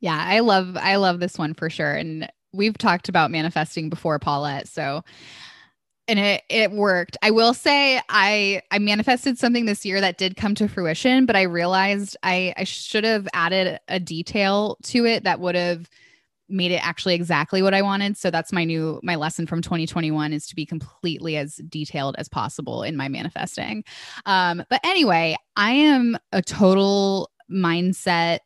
Yeah, 0.00 0.22
I 0.22 0.40
love 0.40 0.76
I 0.76 0.96
love 0.96 1.20
this 1.20 1.38
one 1.38 1.54
for 1.54 1.70
sure 1.70 1.94
and 1.94 2.30
we've 2.58 2.76
talked 2.76 3.08
about 3.08 3.30
manifesting 3.30 3.88
before 3.88 4.18
Paulette, 4.18 4.68
so 4.68 5.02
and 6.08 6.18
it 6.18 6.42
it 6.48 6.72
worked. 6.72 7.16
I 7.22 7.30
will 7.30 7.54
say 7.54 8.00
I 8.08 8.62
I 8.70 8.78
manifested 8.78 9.38
something 9.38 9.66
this 9.66 9.84
year 9.84 10.00
that 10.00 10.18
did 10.18 10.36
come 10.36 10.54
to 10.56 10.68
fruition, 10.68 11.26
but 11.26 11.36
I 11.36 11.42
realized 11.42 12.16
I 12.22 12.54
I 12.56 12.64
should 12.64 13.04
have 13.04 13.28
added 13.32 13.78
a 13.88 14.00
detail 14.00 14.78
to 14.84 15.06
it 15.06 15.24
that 15.24 15.40
would 15.40 15.54
have 15.54 15.88
made 16.48 16.72
it 16.72 16.84
actually 16.86 17.14
exactly 17.14 17.60
what 17.60 17.74
I 17.74 17.82
wanted. 17.82 18.16
So 18.16 18.30
that's 18.30 18.52
my 18.52 18.64
new 18.64 19.00
my 19.02 19.16
lesson 19.16 19.46
from 19.46 19.60
2021 19.60 20.32
is 20.32 20.46
to 20.46 20.56
be 20.56 20.64
completely 20.64 21.36
as 21.36 21.56
detailed 21.68 22.16
as 22.18 22.28
possible 22.28 22.82
in 22.82 22.96
my 22.96 23.08
manifesting. 23.08 23.84
Um 24.24 24.64
but 24.70 24.80
anyway, 24.82 25.36
I 25.56 25.72
am 25.72 26.16
a 26.32 26.40
total 26.40 27.30
mindset 27.50 28.38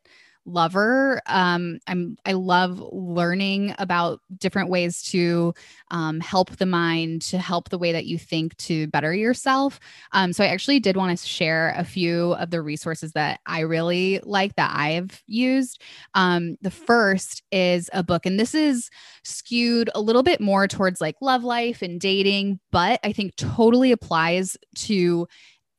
lover. 0.45 1.21
Um, 1.27 1.79
I'm 1.87 2.17
I 2.27 2.33
love 2.33 2.83
learning 2.93 3.75
about 3.79 4.21
different 4.39 4.71
ways 4.71 5.03
to 5.05 5.55
um, 5.91 6.21
help 6.21 6.57
the 6.57 6.67
mind, 6.67 7.23
to 7.23 7.39
help 7.39 7.69
the 7.69 7.79
way 7.79 7.93
that 7.93 8.07
you 8.07 8.19
think 8.19 8.57
to 8.59 8.87
better 8.89 9.15
yourself. 9.15 9.79
Um, 10.13 10.33
so 10.33 10.45
I 10.45 10.49
actually 10.49 10.81
did 10.81 10.97
want 10.97 11.17
to 11.19 11.27
share 11.27 11.75
a 11.77 11.85
few 11.85 12.33
of 12.35 12.51
the 12.51 12.63
resources 12.63 13.13
that 13.13 13.41
I 13.47 13.61
really 13.61 14.21
like 14.25 14.57
that 14.57 14.73
I've 14.75 15.23
used. 15.27 15.83
Um, 16.15 16.57
the 16.61 16.71
first 16.71 17.43
is 17.53 17.89
a 17.93 18.03
book, 18.03 18.27
and 18.27 18.39
this 18.39 18.55
is 18.55 18.91
skewed 19.25 19.91
a 19.95 20.01
little 20.01 20.23
bit 20.23 20.41
more 20.41 20.67
towards 20.67 21.01
like 21.01 21.17
love 21.21 21.45
life 21.45 21.83
and 21.83 22.01
dating, 22.01 22.61
but 22.71 23.01
I 23.05 23.13
think 23.13 23.37
totally 23.37 23.93
applies 23.93 24.57
to 24.77 25.27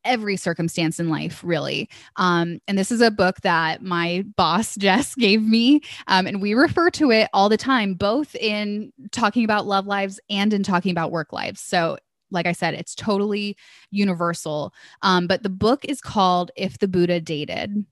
every 0.05 0.37
circumstance 0.37 0.99
in 0.99 1.09
life, 1.09 1.41
really. 1.43 1.89
Um, 2.17 2.59
and 2.67 2.77
this 2.77 2.91
is 2.91 3.01
a 3.01 3.11
book 3.11 3.41
that 3.41 3.81
my 3.81 4.25
boss, 4.35 4.75
Jess, 4.77 5.15
gave 5.15 5.41
me. 5.41 5.81
Um, 6.07 6.27
and 6.27 6.41
we 6.41 6.53
refer 6.53 6.89
to 6.91 7.11
it 7.11 7.29
all 7.33 7.49
the 7.49 7.57
time, 7.57 7.93
both 7.93 8.35
in 8.35 8.91
talking 9.11 9.43
about 9.43 9.65
love 9.65 9.87
lives 9.87 10.19
and 10.29 10.53
in 10.53 10.63
talking 10.63 10.91
about 10.91 11.11
work 11.11 11.33
lives. 11.33 11.61
So, 11.61 11.97
like 12.31 12.47
I 12.47 12.51
said, 12.51 12.73
it's 12.73 12.95
totally 12.95 13.55
universal. 13.91 14.73
Um, 15.03 15.27
but 15.27 15.43
the 15.43 15.49
book 15.49 15.85
is 15.85 16.01
called 16.01 16.49
If 16.55 16.79
the 16.79 16.87
Buddha 16.87 17.21
Dated. 17.21 17.85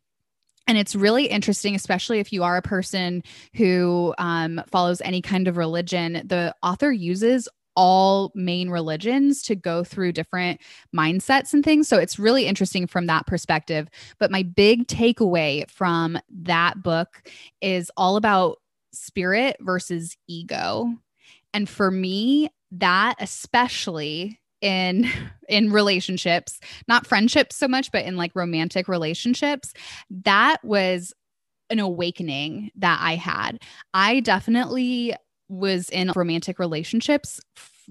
And 0.68 0.78
it's 0.78 0.96
really 0.96 1.26
interesting, 1.26 1.76
especially 1.76 2.20
if 2.20 2.32
you 2.32 2.44
are 2.44 2.58
a 2.58 2.62
person 2.62 3.24
who 3.56 4.14
um, 4.18 4.62
follows 4.72 5.02
any 5.02 5.22
kind 5.22 5.48
of 5.48 5.58
religion. 5.58 6.24
The 6.26 6.56
author 6.64 6.92
uses 6.92 7.50
all 7.76 8.32
main 8.36 8.70
religions 8.70 9.42
to 9.44 9.56
go 9.56 9.84
through 9.84 10.12
different 10.12 10.60
mindsets 10.96 11.54
and 11.54 11.64
things. 11.64 11.88
So 11.88 11.98
it's 11.98 12.20
really 12.20 12.46
interesting 12.46 12.88
from 12.88 13.08
that 13.08 13.28
perspective. 13.28 13.88
But 14.20 14.32
my 14.32 14.44
big 14.44 14.88
takeaway 14.88 15.70
from 15.70 16.20
that 16.44 16.84
book 16.84 17.30
is 17.62 17.92
all 17.96 18.18
about 18.18 18.58
spirit 18.92 19.58
versus 19.62 20.18
ego. 20.28 20.94
And 21.54 21.68
for 21.68 21.92
me, 21.92 22.50
that 22.72 23.16
especially 23.20 24.40
in 24.62 25.10
in 25.50 25.72
relationships 25.72 26.60
not 26.88 27.06
friendships 27.06 27.56
so 27.56 27.68
much 27.68 27.92
but 27.92 28.06
in 28.06 28.16
like 28.16 28.32
romantic 28.36 28.88
relationships 28.88 29.74
that 30.10 30.64
was 30.64 31.14
an 31.70 31.80
awakening 31.80 32.72
that 32.76 33.00
i 33.02 33.16
had 33.16 33.60
i 33.94 34.20
definitely 34.20 35.14
was 35.52 35.90
in 35.90 36.12
romantic 36.16 36.60
relationships 36.60 37.42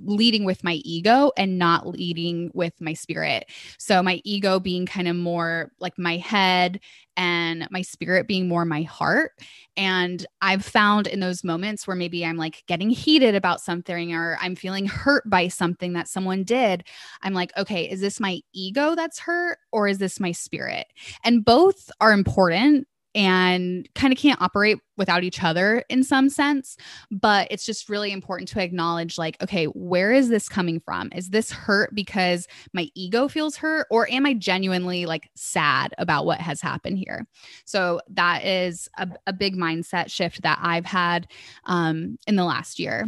leading 0.05 0.45
with 0.45 0.65
my 0.65 0.75
ego 0.85 1.31
and 1.37 1.59
not 1.59 1.87
leading 1.87 2.51
with 2.55 2.73
my 2.81 2.95
spirit. 2.95 3.51
So 3.79 4.03
my 4.03 4.21
ego 4.25 4.59
being 4.59 4.87
kind 4.87 5.09
of 5.09 5.17
more 5.17 5.71
like 5.79 5.99
my 5.99 6.17
head 6.17 6.81
and 7.17 7.67
my 7.71 7.83
spirit 7.83 8.27
being 8.27 8.49
more 8.49 8.65
my 8.65 8.83
heart. 8.83 9.33
And 9.77 10.25
I've 10.41 10.65
found 10.65 11.07
in 11.07 11.21
those 11.21 11.45
moments 11.45 11.87
where 11.87 11.97
maybe 11.97 12.25
I'm 12.25 12.37
like 12.37 12.65
getting 12.67 12.89
heated 12.89 13.35
about 13.35 13.61
something 13.61 14.15
or 14.15 14.39
I'm 14.41 14.57
feeling 14.57 14.87
hurt 14.87 15.29
by 15.29 15.49
something 15.49 15.93
that 15.95 16.09
someone 16.09 16.45
did, 16.45 16.85
I'm 17.23 17.35
like, 17.35 17.53
okay, 17.59 17.85
is 17.91 18.01
this 18.01 18.21
my 18.21 18.41
ego 18.55 18.95
that's 18.95 19.19
hurt 19.19 19.59
or 19.71 19.87
is 19.87 19.99
this 19.99 20.19
my 20.19 20.33
spirit? 20.33 20.87
And 21.25 21.45
both 21.45 21.91
are 22.01 22.13
important 22.13 22.87
and 23.15 23.89
kind 23.95 24.13
of 24.13 24.19
can't 24.19 24.41
operate 24.41 24.79
without 24.97 25.25
each 25.25 25.43
other 25.43 25.85
in 25.89 26.05
some 26.05 26.29
sense 26.29 26.77
but 27.11 27.49
it's 27.51 27.65
just 27.65 27.89
really 27.89 28.13
important 28.13 28.49
to 28.49 28.63
acknowledge 28.63 29.19
like 29.19 29.41
okay 29.43 29.67
where 29.81 30.13
is 30.13 30.29
this 30.29 30.49
coming 30.49 30.81
from? 30.81 31.11
Is 31.15 31.31
this 31.31 31.51
hurt 31.51 31.95
because 31.95 32.47
my 32.73 32.89
ego 32.95 33.29
feels 33.29 33.57
hurt 33.57 33.87
or 33.91 34.11
am 34.11 34.27
i 34.27 34.35
genuinely 34.35 35.07
like 35.07 35.31
sad 35.35 35.95
about 35.99 36.27
what 36.27 36.41
has 36.41 36.61
happened 36.61 36.99
here? 36.99 37.27
So 37.65 38.01
that 38.11 38.45
is 38.45 38.89
a, 38.99 39.09
a 39.27 39.33
big 39.33 39.57
mindset 39.57 40.11
shift 40.11 40.43
that 40.43 40.59
i've 40.63 40.87
had 40.87 41.27
um, 41.65 42.19
in 42.27 42.37
the 42.37 42.45
last 42.45 42.79
year 42.79 43.07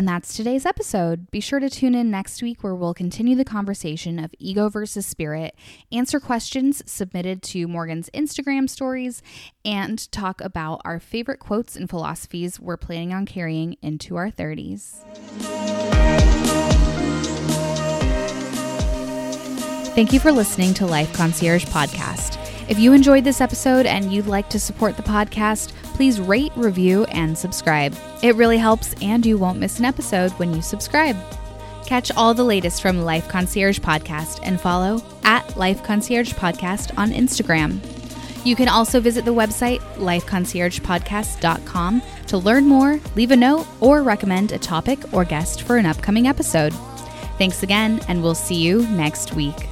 And 0.00 0.08
that's 0.08 0.34
today's 0.34 0.64
episode. 0.64 1.30
Be 1.30 1.40
sure 1.40 1.60
to 1.60 1.68
tune 1.68 1.94
in 1.94 2.10
next 2.10 2.42
week 2.42 2.64
where 2.64 2.74
we'll 2.74 2.94
continue 2.94 3.36
the 3.36 3.44
conversation 3.44 4.18
of 4.18 4.30
ego 4.38 4.70
versus 4.70 5.04
spirit, 5.04 5.54
answer 5.92 6.18
questions 6.18 6.82
submitted 6.90 7.42
to 7.42 7.68
Morgan's 7.68 8.08
Instagram 8.14 8.70
stories, 8.70 9.20
and 9.62 10.10
talk 10.10 10.40
about 10.40 10.80
our 10.86 11.00
favorite 11.00 11.38
quotes 11.38 11.76
and 11.76 11.90
philosophies 11.90 12.58
we're 12.58 12.78
planning 12.78 13.12
on 13.12 13.26
carrying 13.26 13.76
into 13.82 14.16
our 14.16 14.30
30s. 14.30 15.02
Thank 19.94 20.14
you 20.14 20.18
for 20.18 20.32
listening 20.32 20.72
to 20.72 20.86
Life 20.86 21.12
Concierge 21.12 21.66
Podcast. 21.66 22.38
If 22.70 22.78
you 22.78 22.94
enjoyed 22.94 23.24
this 23.24 23.42
episode 23.42 23.84
and 23.84 24.10
you'd 24.10 24.26
like 24.26 24.48
to 24.48 24.58
support 24.58 24.96
the 24.96 25.02
podcast, 25.02 25.74
please 25.94 26.20
rate, 26.20 26.52
review, 26.56 27.04
and 27.04 27.36
subscribe. 27.36 27.96
It 28.22 28.36
really 28.36 28.58
helps, 28.58 28.94
and 29.02 29.24
you 29.24 29.38
won't 29.38 29.58
miss 29.58 29.78
an 29.78 29.84
episode 29.84 30.30
when 30.32 30.54
you 30.54 30.62
subscribe. 30.62 31.16
Catch 31.86 32.10
all 32.12 32.34
the 32.34 32.44
latest 32.44 32.82
from 32.82 33.02
Life 33.02 33.28
Concierge 33.28 33.80
Podcast 33.80 34.40
and 34.42 34.60
follow 34.60 35.02
at 35.24 35.56
Life 35.56 35.82
Concierge 35.82 36.32
Podcast 36.34 36.96
on 36.96 37.10
Instagram. 37.10 37.80
You 38.44 38.56
can 38.56 38.68
also 38.68 39.00
visit 39.00 39.24
the 39.24 39.34
website 39.34 39.80
lifeconciergepodcast.com 39.96 42.02
to 42.28 42.38
learn 42.38 42.66
more, 42.66 43.00
leave 43.16 43.32
a 43.32 43.36
note, 43.36 43.66
or 43.80 44.02
recommend 44.02 44.52
a 44.52 44.58
topic 44.58 44.98
or 45.12 45.24
guest 45.24 45.62
for 45.62 45.76
an 45.76 45.86
upcoming 45.86 46.26
episode. 46.26 46.72
Thanks 47.38 47.62
again, 47.62 48.00
and 48.08 48.22
we'll 48.22 48.34
see 48.34 48.56
you 48.56 48.86
next 48.88 49.34
week. 49.34 49.66